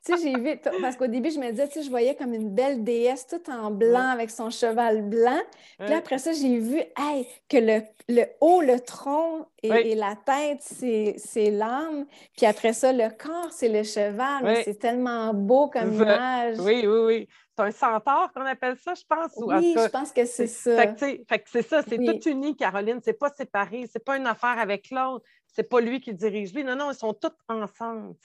tu 0.04 0.18
sais, 0.18 0.24
j'ai 0.24 0.40
vu, 0.40 0.60
parce 0.82 0.96
qu'au 0.96 1.06
début, 1.06 1.30
je 1.30 1.38
me 1.38 1.52
disais, 1.52 1.68
tu 1.68 1.76
sais, 1.76 1.84
je 1.84 1.90
voyais 1.92 2.16
comme 2.16 2.34
une 2.34 2.50
belle 2.50 2.84
déesse 2.84 3.28
toute 3.28 3.50
en 3.50 3.70
blanc 3.70 4.10
avec 4.10 4.32
son 4.32 4.50
cheval 4.50 5.04
blanc. 5.04 5.40
Puis 5.78 5.94
après 5.94 6.18
ça, 6.18 6.32
j'ai 6.34 6.58
vu, 6.58 6.78
hey, 6.98 7.28
que 7.48 7.58
le, 7.58 7.82
le, 8.10 8.24
haut, 8.42 8.62
le 8.62 8.80
tronc 8.80 9.46
et, 9.62 9.94
la 9.94 10.16
tête, 10.26 10.64
c'est 10.64 11.52
l'âme. 11.52 12.08
Puis 12.36 12.48
après 12.48 12.74
ça, 12.74 12.92
le 12.92 13.10
corps, 13.10 13.52
c'est 13.52 13.70
le 13.70 13.84
cheval. 13.84 14.64
C'est 14.66 14.80
tellement 14.80 15.36
beau 15.36 15.70
comme 15.70 15.94
image. 15.94 16.58
Oui, 16.60 16.88
oui, 16.88 17.00
oui 17.06 17.28
c'est 17.58 17.64
un 17.64 17.72
centaure 17.72 18.32
qu'on 18.34 18.46
appelle 18.46 18.78
ça, 18.78 18.94
je 18.94 19.04
pense. 19.08 19.32
Oui, 19.38 19.74
je 19.76 19.88
pense 19.90 20.12
que 20.12 20.26
c'est 20.26 20.48
ça. 20.48 20.78
Fait 20.78 20.94
que, 21.40 21.50
c'est 21.50 21.68
ça, 21.68 21.82
c'est 21.82 21.98
tout 21.98 22.30
uni, 22.30 22.56
Caroline. 22.56 23.00
C'est 23.04 23.18
pas 23.18 23.30
séparé, 23.30 23.88
c'est 23.92 24.04
pas 24.04 24.18
une 24.18 24.28
affaire 24.28 24.60
avec 24.60 24.92
l'autre. 24.92 25.26
C'est 25.48 25.64
pas 25.64 25.82
lui 25.82 26.00
qui 26.00 26.14
dirige 26.14 26.54
lui. 26.54 26.64
Non, 26.64 26.76
non, 26.76 26.92
ils 26.92 26.98
sont 26.98 27.14
tous 27.14 27.32
ensemble, 27.48 28.16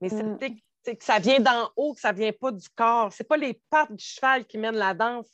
Mais 0.00 0.08
mm. 0.08 0.38
c'est 0.82 0.96
que 0.96 1.04
ça 1.04 1.20
vient 1.20 1.38
d'en 1.38 1.70
haut, 1.76 1.94
que 1.94 2.00
ça 2.00 2.10
vient 2.10 2.32
pas 2.32 2.50
du 2.50 2.68
corps. 2.70 3.12
C'est 3.12 3.28
pas 3.28 3.36
les 3.36 3.60
pattes 3.70 3.92
du 3.92 4.04
cheval 4.04 4.44
qui 4.44 4.58
mènent 4.58 4.76
la 4.76 4.94
danse, 4.94 5.28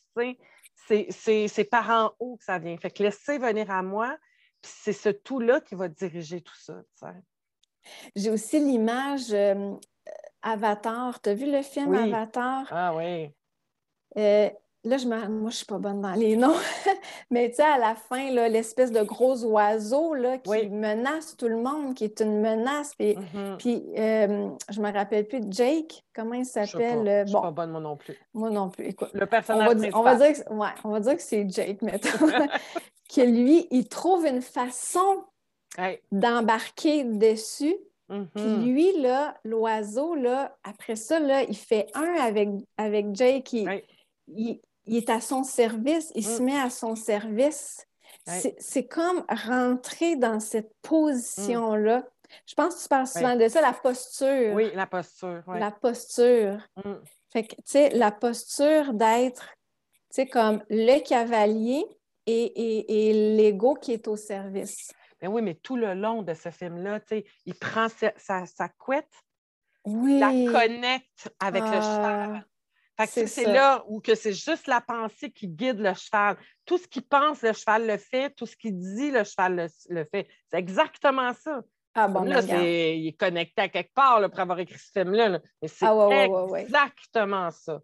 C'est 0.76 1.70
par 1.70 1.88
en 1.88 2.12
haut 2.18 2.36
que 2.36 2.45
ça 2.45 2.59
vient. 2.59 2.76
Fait 2.76 2.91
que 2.91 3.03
laissez 3.03 3.38
venir 3.38 3.70
à 3.70 3.82
moi, 3.82 4.18
puis 4.61 4.72
c'est 4.74 4.93
ce 4.93 5.09
tout-là 5.09 5.62
qui 5.62 5.74
va 5.74 5.88
diriger 5.88 6.43
tout 6.43 6.57
ça, 6.57 6.82
J'ai 8.14 8.28
aussi 8.28 8.61
l'image, 8.61 9.32
euh, 9.32 9.74
Avatar. 10.43 11.20
Tu 11.20 11.30
as 11.30 11.34
vu 11.34 11.51
le 11.51 11.62
film 11.62 11.95
Avatar? 11.95 12.66
Ah 12.70 12.95
oui. 12.95 13.30
Euh, 14.16 14.49
là, 14.84 14.97
je 14.97 15.07
moi, 15.07 15.18
je 15.24 15.28
ne 15.28 15.51
suis 15.51 15.66
pas 15.66 15.78
bonne 15.78 16.01
dans 16.01 16.12
les 16.14 16.36
noms, 16.36 16.57
mais 17.30 17.51
tu 17.51 17.57
sais, 17.57 17.62
à 17.62 17.78
la 17.78 17.95
fin, 17.95 18.30
l'espèce 18.49 18.91
de 18.91 19.03
gros 19.03 19.45
oiseau 19.45 20.14
là, 20.14 20.38
qui 20.38 20.68
menace 20.68 21.36
tout 21.36 21.49
le 21.49 21.57
monde, 21.57 21.95
qui 21.95 22.05
est 22.05 22.20
une 22.20 22.41
menace. 22.41 22.95
Puis, 22.97 23.14
mm-hmm. 23.14 23.57
puis 23.59 23.84
euh, 23.99 24.51
je 24.68 24.80
me 24.80 24.93
rappelle 24.93 25.26
plus 25.26 25.41
de 25.41 25.53
Jake, 25.53 26.05
comment 26.14 26.34
il 26.34 26.47
s'appelle? 26.47 27.05
Je 27.05 27.22
ne 27.22 27.26
suis, 27.26 27.41
pas 27.41 27.51
bonne, 27.51 27.70
moi 27.70 27.80
non 27.80 27.97
plus. 27.97 28.18
Moi 28.34 28.51
non 28.51 28.70
plus. 28.70 28.86
Écoute, 28.86 29.11
le 29.12 29.26
personnage 29.26 29.68
on 29.68 29.74
va, 29.74 29.99
on 29.99 30.03
va 30.03 30.14
dire 30.16 30.45
que, 30.45 30.53
ouais, 30.53 30.68
on 30.84 30.91
va 30.91 31.01
dire 31.01 31.16
que 31.16 31.22
c'est 31.22 31.49
Jake, 31.49 31.82
mettons. 31.82 32.26
que 33.14 33.20
lui, 33.22 33.66
il 33.70 33.88
trouve 33.88 34.26
une 34.26 34.43
façon 34.43 35.24
d'embarquer 36.11 37.05
dessus 37.05 37.76
puis 38.11 38.43
mm-hmm. 38.43 38.65
lui, 38.65 39.01
là, 39.01 39.39
l'oiseau, 39.45 40.17
là, 40.17 40.57
après 40.65 40.97
ça, 40.97 41.21
là, 41.21 41.45
il 41.45 41.57
fait 41.57 41.87
un 41.95 42.15
avec, 42.21 42.49
avec 42.77 43.15
Jake. 43.15 43.53
Il, 43.53 43.83
il, 44.27 44.97
est 44.97 45.11
à 45.11 45.21
son 45.21 45.45
service, 45.45 46.11
il 46.17 46.27
se 46.27 46.43
mm. 46.43 46.45
met 46.45 46.59
à 46.59 46.71
son 46.71 46.97
service. 46.97 47.87
C'est 48.27 48.87
comme 48.87 49.25
rentrer 49.29 50.17
dans 50.17 50.41
cette 50.41 50.73
position-là. 50.83 52.05
Je 52.47 52.55
pense 52.55 52.77
que 52.77 52.83
tu 52.83 52.89
parles 52.89 53.07
souvent 53.07 53.37
de 53.37 53.49
ça, 53.49 53.61
la 53.61 53.73
posture. 53.73 54.55
Oui, 54.55 54.71
la 54.75 54.87
posture. 54.87 55.43
La 55.49 55.71
posture. 55.71 56.59
Mm. 56.85 56.95
Fait 57.33 57.45
que, 57.45 57.55
tu 57.57 57.63
sais, 57.65 57.91
la 57.91 58.11
posture 58.11 58.93
d'être, 58.93 59.49
tu 60.11 60.17
sais, 60.17 60.27
comme 60.27 60.63
le 60.69 61.01
cavalier 61.01 61.85
et, 62.27 62.43
et, 62.43 63.09
et 63.09 63.37
l'ego 63.37 63.75
qui 63.75 63.93
est 63.93 64.09
au 64.09 64.17
service. 64.17 64.93
Mais 65.21 65.29
oui, 65.29 65.43
mais 65.43 65.55
tout 65.55 65.77
le 65.77 65.95
long 65.95 66.23
de 66.23 66.35
ce 66.35 66.51
film-là, 66.51 67.01
il 67.47 67.55
prend 67.55 67.89
sa, 67.89 68.47
sa, 68.47 68.68
couette, 68.68 69.12
oui. 69.85 70.18
la 70.18 70.31
connecte 70.31 71.35
avec 71.39 71.62
le 71.62 71.81
cheval. 71.81 72.47
Ah, 72.97 73.07
c'est 73.07 73.47
là 73.47 73.83
où 73.89 74.01
que 74.01 74.14
c'est 74.14 74.35
juste 74.35 74.66
la 74.66 74.83
pensée 74.83 75.31
qui 75.31 75.49
guide 75.49 75.79
le 75.79 75.95
cheval. 75.95 76.37
Tout 76.66 76.77
ce 76.77 76.87
qu'il 76.87 77.03
pense, 77.03 77.41
le 77.41 77.55
cheval 77.55 77.87
le 77.87 77.97
fait. 77.97 78.31
Tout 78.37 78.45
ce 78.45 78.55
qu'il 78.57 78.79
dit, 78.79 79.11
le 79.11 79.25
cheval 79.25 79.71
le 79.89 80.05
fait. 80.05 80.29
C'est 80.51 80.59
exactement 80.59 81.33
ça. 81.33 81.62
Ah 81.95 82.07
bon, 82.07 82.23
là, 82.23 82.41
il 82.41 83.09
est 83.09 83.18
connecté 83.18 83.62
à 83.62 83.68
quelque 83.68 83.93
part 83.93 84.21
là, 84.21 84.29
pour 84.29 84.39
avoir 84.39 84.59
écrit 84.61 84.79
ce 84.79 84.93
film-là. 84.93 85.41
Mais 85.61 85.68
c'est 85.68 85.87
ah, 85.87 86.47
exactement 86.59 87.51
ça. 87.51 87.81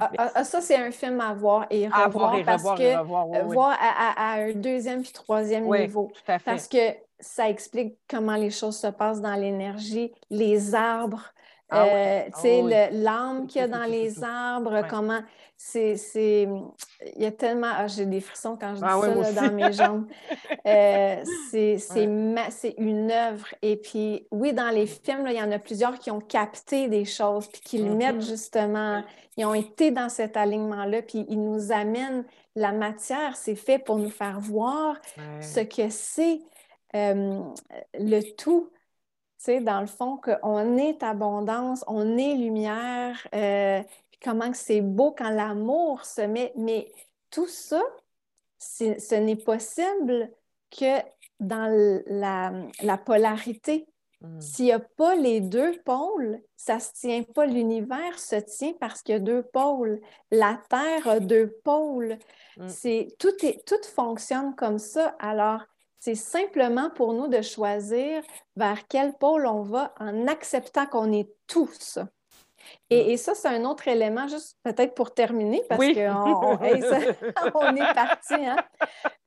Ah, 0.00 0.30
ah, 0.34 0.44
ça, 0.44 0.60
c'est 0.60 0.76
un 0.76 0.90
film 0.90 1.20
à 1.20 1.32
voir 1.32 1.66
et 1.70 1.86
revoir. 1.86 2.02
À 2.02 2.08
voir 2.08 2.34
et 2.36 2.44
parce 2.44 2.62
que 2.62 3.42
voir 3.44 3.76
à, 3.80 4.32
un 4.34 4.52
deuxième 4.52 5.02
puis 5.02 5.12
troisième 5.12 5.64
niveau. 5.68 6.10
Tout 6.14 6.32
à 6.32 6.38
fait. 6.38 6.50
Parce 6.50 6.68
que 6.68 6.94
ça 7.18 7.48
explique 7.48 7.96
comment 8.08 8.36
les 8.36 8.50
choses 8.50 8.78
se 8.78 8.86
passent 8.86 9.20
dans 9.20 9.34
l'énergie, 9.34 10.12
les 10.30 10.74
arbres, 10.74 11.32
Ah 11.70 11.84
euh, 11.84 12.22
oui. 12.24 12.32
tu 12.34 12.40
sais, 12.40 12.58
Ah 12.60 12.64
oui. 12.90 13.02
l'âme 13.02 13.46
qu'il 13.46 13.60
y 13.60 13.64
a 13.64 13.68
dans 13.68 13.84
les 13.84 14.22
arbres, 14.24 14.72
Ouais. 14.82 14.88
comment 14.88 15.20
c'est, 15.56 15.96
c'est, 15.96 16.48
il 17.16 17.22
y 17.22 17.26
a 17.26 17.30
tellement, 17.32 17.70
ah, 17.70 17.86
j'ai 17.86 18.06
des 18.06 18.20
frissons 18.22 18.56
quand 18.58 18.70
je 18.74 18.80
dis 18.80 18.86
Ah 18.86 18.98
ça 19.00 19.14
là, 19.14 19.32
dans 19.48 19.54
mes 19.54 19.72
jambes. 19.74 20.06
Euh, 20.66 21.22
c'est, 21.50 22.06
ma- 22.06 22.48
une 22.78 23.10
œuvre. 23.10 23.46
Et 23.60 23.76
puis, 23.76 24.26
oui, 24.30 24.52
dans 24.54 24.70
les 24.70 24.86
films, 24.86 25.26
il 25.26 25.34
y 25.34 25.42
en 25.42 25.52
a 25.52 25.58
plusieurs 25.58 25.98
qui 25.98 26.10
ont 26.10 26.20
capté 26.20 26.88
des 26.88 27.04
choses, 27.04 27.46
puis 27.48 27.60
qui 27.60 27.78
le 27.78 27.94
mettent 27.94 28.22
justement, 28.22 29.02
ils 29.36 29.44
ont 29.44 29.54
été 29.54 29.90
dans 29.90 30.08
cet 30.08 30.36
alignement-là, 30.36 31.02
puis 31.02 31.26
ils 31.28 31.40
nous 31.42 31.72
amènent 31.72 32.24
la 32.56 32.72
matière, 32.72 33.36
c'est 33.36 33.54
fait 33.54 33.78
pour 33.78 33.96
nous 33.98 34.10
faire 34.10 34.40
voir 34.40 34.96
ce 35.40 35.60
que 35.60 35.88
c'est 35.90 36.40
euh, 36.96 37.40
le 37.94 38.20
tout. 38.36 38.70
Sais, 39.40 39.62
dans 39.62 39.80
le 39.80 39.86
fond, 39.86 40.18
qu'on 40.18 40.76
est 40.76 41.02
abondance, 41.02 41.82
on 41.86 42.18
est 42.18 42.34
lumière, 42.34 43.26
euh, 43.34 43.82
comment 44.22 44.50
que 44.50 44.56
c'est 44.58 44.82
beau 44.82 45.12
quand 45.16 45.30
l'amour 45.30 46.04
se 46.04 46.20
met. 46.20 46.52
Mais 46.56 46.92
tout 47.30 47.48
ça, 47.48 47.80
ce 48.58 49.14
n'est 49.14 49.36
possible 49.36 50.30
que 50.70 51.00
dans 51.40 51.72
la, 52.06 52.52
la 52.82 52.98
polarité. 52.98 53.88
Mm. 54.20 54.40
S'il 54.42 54.64
n'y 54.66 54.72
a 54.72 54.78
pas 54.78 55.14
les 55.14 55.40
deux 55.40 55.72
pôles, 55.86 56.42
ça 56.58 56.74
ne 56.74 56.80
se 56.80 56.92
tient 56.92 57.22
pas. 57.22 57.46
L'univers 57.46 58.18
se 58.18 58.36
tient 58.36 58.74
parce 58.78 59.00
qu'il 59.00 59.14
y 59.14 59.16
a 59.16 59.20
deux 59.20 59.42
pôles. 59.42 60.02
La 60.30 60.60
Terre 60.68 61.08
a 61.08 61.18
deux 61.18 61.48
pôles. 61.64 62.18
Mm. 62.58 62.68
C'est, 62.68 63.08
tout, 63.18 63.42
est, 63.42 63.66
tout 63.66 63.82
fonctionne 63.94 64.54
comme 64.54 64.78
ça. 64.78 65.16
Alors, 65.18 65.64
c'est 66.00 66.14
simplement 66.16 66.90
pour 66.90 67.12
nous 67.12 67.28
de 67.28 67.42
choisir 67.42 68.22
vers 68.56 68.86
quel 68.88 69.12
pôle 69.18 69.46
on 69.46 69.62
va 69.62 69.94
en 70.00 70.26
acceptant 70.26 70.86
qu'on 70.86 71.12
est 71.12 71.30
tous. 71.46 71.98
Et, 72.90 73.12
et 73.12 73.16
ça, 73.16 73.34
c'est 73.34 73.48
un 73.48 73.64
autre 73.64 73.88
élément, 73.88 74.26
juste 74.28 74.58
peut-être 74.62 74.94
pour 74.94 75.12
terminer, 75.14 75.62
parce 75.68 75.78
Oui. 75.80 75.94
qu'on 75.94 76.00
on, 76.58 76.60
hey, 76.62 76.80
ça- 76.82 77.50
on 77.54 77.74
est 77.76 77.94
parti. 77.94 78.34
Hein? 78.34 78.56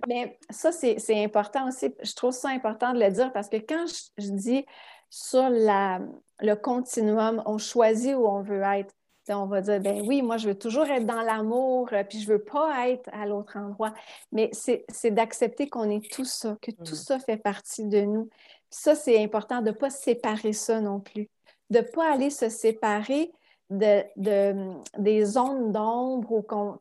Mais 0.08 0.38
ça, 0.50 0.72
c'est 0.72 1.00
c'est 1.00 1.24
important 1.24 1.68
aussi. 1.68 1.94
Je 2.02 2.14
trouve 2.16 2.32
ça 2.34 2.50
important 2.50 2.94
de 2.94 3.00
le 3.00 3.10
dire 3.12 3.32
parce 3.34 3.50
que 3.50 3.58
quand 3.58 3.86
je, 3.88 4.24
je 4.24 4.32
dis 4.32 4.66
sur 5.10 5.48
la, 5.50 6.00
le 6.40 6.56
continuum, 6.56 7.42
on 7.46 7.58
choisit 7.58 8.16
où 8.16 8.28
on 8.28 8.42
veut 8.42 8.62
être. 8.62 8.94
On 9.30 9.46
va 9.46 9.62
dire, 9.62 9.80
ben 9.80 10.02
oui, 10.06 10.22
moi, 10.22 10.38
je 10.38 10.50
veux 10.50 10.58
toujours 10.58 10.86
être 10.86 11.06
dans 11.06 11.22
l'amour, 11.22 11.88
euh, 11.94 12.04
puis 12.04 12.20
je 12.20 12.28
veux 12.28 12.44
pas 12.44 12.90
être 12.90 13.10
à 13.14 13.26
l'autre 13.26 13.58
endroit. 13.58 13.94
Mais 14.32 14.50
c'est 14.54 15.12
d'accepter 15.12 15.70
qu'on 15.70 15.90
est 15.90 16.12
tout 16.12 16.26
ça, 16.26 16.58
que 16.62 16.72
tout 16.72 16.96
ça 16.96 17.20
fait 17.20 17.38
partie 17.38 17.86
de 17.86 18.02
nous. 18.02 18.26
Puis 18.26 18.80
ça, 18.82 18.96
c'est 18.96 19.24
important 19.24 19.62
de 19.62 19.68
ne 19.68 19.72
pas 19.72 19.90
séparer 19.90 20.54
ça 20.54 20.82
non 20.82 21.00
plus. 21.00 21.30
De 21.70 21.80
ne 21.80 21.84
pas 21.84 22.12
aller 22.12 22.30
se 22.30 22.50
séparer 22.50 23.32
de, 23.70 24.04
de- 24.18 24.74
des 24.98 25.24
zones 25.26 25.72
d'ombre 25.72 26.32
ou 26.32 26.42
qu'on, 26.42 26.78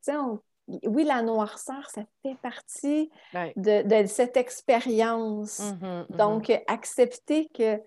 oui, 0.84 1.04
la 1.04 1.22
noirceur, 1.22 1.88
ça 1.90 2.02
fait 2.22 2.36
partie 2.42 3.10
de, 3.56 3.82
de 4.02 4.06
cette 4.06 4.36
expérience. 4.36 5.60
Mhm, 5.60 6.06
mhm. 6.10 6.16
Donc, 6.16 6.50
accepter 6.66 7.48
que 7.54 7.80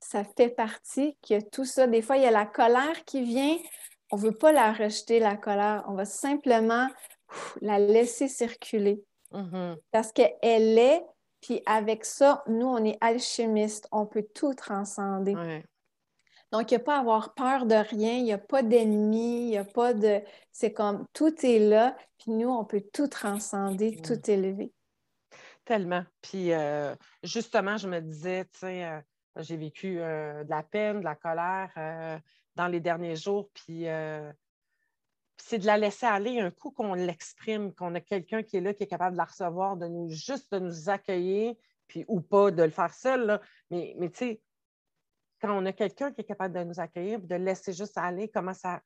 ça 0.00 0.24
fait 0.24 0.48
partie, 0.50 1.16
que 1.26 1.40
tout 1.50 1.64
ça, 1.64 1.86
des 1.86 2.02
fois, 2.02 2.16
il 2.16 2.22
y 2.22 2.26
a 2.26 2.30
la 2.30 2.46
colère 2.46 3.04
qui 3.04 3.22
vient, 3.22 3.56
on 4.10 4.16
ne 4.16 4.22
veut 4.22 4.34
pas 4.34 4.52
la 4.52 4.72
rejeter, 4.72 5.20
la 5.20 5.36
colère, 5.36 5.84
on 5.88 5.94
va 5.94 6.04
simplement 6.04 6.88
ouf, 7.30 7.58
la 7.60 7.78
laisser 7.78 8.28
circuler 8.28 9.02
Mhm. 9.32 9.76
parce 9.92 10.10
qu'elle 10.10 10.78
est, 10.78 11.04
puis 11.40 11.62
avec 11.64 12.04
ça, 12.04 12.42
nous, 12.48 12.66
on 12.66 12.84
est 12.84 12.98
alchimistes, 13.00 13.86
on 13.92 14.04
peut 14.04 14.26
tout 14.34 14.54
transcender. 14.54 15.36
Ouais. 15.36 15.64
Donc, 16.50 16.72
il 16.72 16.74
n'y 16.74 16.80
a 16.80 16.84
pas 16.84 16.96
à 16.96 16.98
avoir 17.00 17.32
peur 17.34 17.64
de 17.64 17.76
rien, 17.76 18.14
il 18.14 18.24
n'y 18.24 18.32
a 18.32 18.38
pas 18.38 18.64
d'ennemi, 18.64 19.42
il 19.44 19.50
n'y 19.50 19.56
a 19.56 19.64
pas 19.64 19.94
de... 19.94 20.20
C'est 20.50 20.72
comme, 20.72 21.06
tout 21.12 21.32
est 21.46 21.60
là, 21.60 21.96
puis 22.18 22.32
nous, 22.32 22.48
on 22.48 22.64
peut 22.64 22.82
tout 22.92 23.06
transcender, 23.06 23.92
Mm. 23.98 24.02
tout 24.02 24.30
élever. 24.30 24.72
Tellement. 25.64 26.02
Puis 26.20 26.52
euh, 26.52 26.96
justement, 27.22 27.76
je 27.76 27.86
me 27.86 28.00
disais, 28.00 28.46
tu 28.46 28.58
sais, 28.58 28.84
euh, 28.84 29.00
j'ai 29.36 29.56
vécu 29.56 30.00
euh, 30.00 30.44
de 30.44 30.50
la 30.50 30.62
peine, 30.62 31.00
de 31.00 31.04
la 31.04 31.14
colère 31.14 31.70
euh, 31.76 32.18
dans 32.56 32.68
les 32.68 32.80
derniers 32.80 33.16
jours, 33.16 33.50
puis 33.54 33.88
euh, 33.88 34.32
c'est 35.36 35.58
de 35.58 35.66
la 35.66 35.78
laisser 35.78 36.06
aller 36.06 36.40
un 36.40 36.50
coup 36.50 36.70
qu'on 36.70 36.94
l'exprime, 36.94 37.74
qu'on 37.74 37.94
a 37.94 38.00
quelqu'un 38.00 38.42
qui 38.42 38.56
est 38.56 38.60
là, 38.60 38.74
qui 38.74 38.82
est 38.82 38.88
capable 38.88 39.12
de 39.12 39.18
la 39.18 39.24
recevoir, 39.24 39.76
de 39.76 39.86
nous 39.86 40.10
juste 40.10 40.52
de 40.52 40.58
nous 40.58 40.88
accueillir, 40.90 41.54
puis 41.86 42.04
ou 42.08 42.20
pas 42.20 42.50
de 42.50 42.62
le 42.62 42.70
faire 42.70 42.92
seul, 42.92 43.26
là. 43.26 43.40
mais, 43.70 43.94
mais 43.98 44.10
tu 44.10 44.18
sais, 44.18 44.42
quand 45.40 45.56
on 45.56 45.64
a 45.64 45.72
quelqu'un 45.72 46.12
qui 46.12 46.20
est 46.20 46.24
capable 46.24 46.54
de 46.54 46.64
nous 46.64 46.80
accueillir, 46.80 47.18
puis 47.18 47.28
de 47.28 47.36
laisser 47.36 47.72
juste 47.72 47.96
aller, 47.96 48.28
comment 48.28 48.54
ça. 48.54 48.80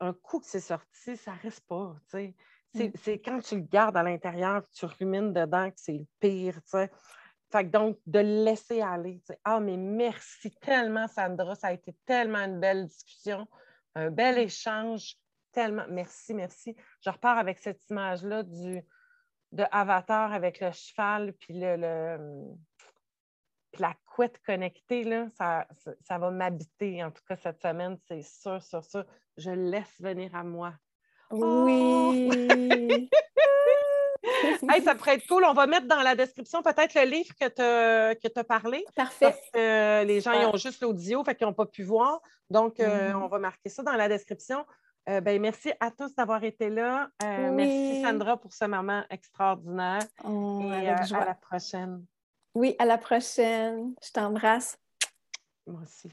Un 0.00 0.14
coup 0.14 0.40
que 0.40 0.46
c'est 0.46 0.60
sorti, 0.60 1.16
ça 1.16 1.32
reste 1.32 1.66
pas. 1.66 1.94
C'est 2.06 2.34
Mm. 2.76 2.90
c'est 3.02 3.18
quand 3.18 3.40
tu 3.40 3.56
le 3.56 3.62
gardes 3.62 3.96
à 3.96 4.02
l'intérieur, 4.02 4.62
que 4.62 4.68
tu 4.72 4.86
rumines 4.86 5.32
dedans, 5.32 5.70
que 5.70 5.76
c'est 5.78 5.92
le 5.92 6.06
pire. 6.20 6.60
Fait 7.52 7.64
que 7.64 7.70
donc, 7.70 7.98
de 8.06 8.18
le 8.18 8.44
laisser 8.44 8.80
aller. 8.80 9.20
tu 9.20 9.26
sais. 9.32 9.40
Ah, 9.44 9.60
mais 9.60 9.76
merci 9.76 10.50
tellement, 10.60 11.06
Sandra. 11.08 11.54
Ça 11.54 11.68
a 11.68 11.72
été 11.72 11.96
tellement 12.04 12.38
une 12.44 12.58
belle 12.60 12.86
discussion, 12.86 13.46
un 13.94 14.10
bel 14.10 14.38
échange. 14.38 15.14
Tellement. 15.52 15.86
Merci, 15.88 16.34
merci. 16.34 16.76
Je 17.00 17.08
repars 17.08 17.38
avec 17.38 17.58
cette 17.58 17.88
image-là 17.88 18.42
du 18.42 18.82
de 19.52 19.64
Avatar 19.70 20.32
avec 20.32 20.60
le 20.60 20.70
cheval, 20.72 21.32
puis 21.34 21.54
le, 21.58 21.76
le- 21.76 22.54
puis 23.72 23.80
la 23.80 23.94
couette 24.04 24.38
connectée, 24.44 25.04
là, 25.04 25.28
ça, 25.38 25.66
ça, 25.78 25.92
ça 26.00 26.18
va 26.18 26.30
m'habiter, 26.30 27.02
en 27.02 27.10
tout 27.10 27.22
cas 27.26 27.36
cette 27.36 27.62
semaine, 27.62 27.96
c'est 28.06 28.22
sûr, 28.22 28.62
sûr, 28.62 28.84
sûr. 28.84 29.04
Je 29.38 29.50
laisse 29.50 30.00
venir 30.00 30.34
à 30.34 30.42
moi. 30.44 30.74
Oui! 31.30 33.08
Hey, 34.70 34.82
ça 34.82 34.94
pourrait 34.94 35.14
être 35.16 35.26
cool. 35.26 35.44
On 35.44 35.52
va 35.54 35.66
mettre 35.66 35.86
dans 35.86 36.02
la 36.02 36.14
description 36.14 36.62
peut-être 36.62 36.94
le 36.94 37.04
livre 37.08 37.34
que 37.38 37.48
tu 38.28 38.38
as 38.38 38.44
parlé. 38.44 38.84
Parfait. 38.94 39.26
Parce 39.26 39.50
que 39.52 40.04
les 40.04 40.20
gens 40.20 40.32
ils 40.32 40.46
ont 40.46 40.56
juste 40.56 40.82
l'audio, 40.82 41.22
fait 41.24 41.34
qu'ils 41.34 41.46
n'ont 41.46 41.52
pas 41.54 41.66
pu 41.66 41.82
voir. 41.82 42.20
Donc, 42.50 42.80
euh, 42.80 43.12
Mhm. 43.12 43.22
on 43.22 43.28
va 43.28 43.38
marquer 43.38 43.68
ça 43.68 43.82
dans 43.82 43.92
la 43.94 44.08
description. 44.08 44.64
Euh, 45.08 45.20
ben, 45.20 45.40
merci 45.40 45.72
à 45.80 45.90
tous 45.90 46.14
d'avoir 46.16 46.42
été 46.42 46.68
là. 46.68 47.08
Euh, 47.22 47.50
Oui. 47.50 47.66
Merci, 47.66 48.02
Sandra, 48.02 48.36
pour 48.36 48.52
ce 48.52 48.64
moment 48.64 49.04
extraordinaire. 49.10 50.02
Oh, 50.24 50.60
Et 50.64 50.88
avec 50.88 51.06
joie. 51.06 51.18
à 51.18 51.24
la 51.26 51.34
prochaine. 51.34 52.04
Oui, 52.54 52.74
à 52.78 52.84
la 52.84 52.98
prochaine. 52.98 53.94
Je 54.04 54.10
t'embrasse. 54.12 54.78
Moi 55.66 55.80
aussi. 55.82 56.08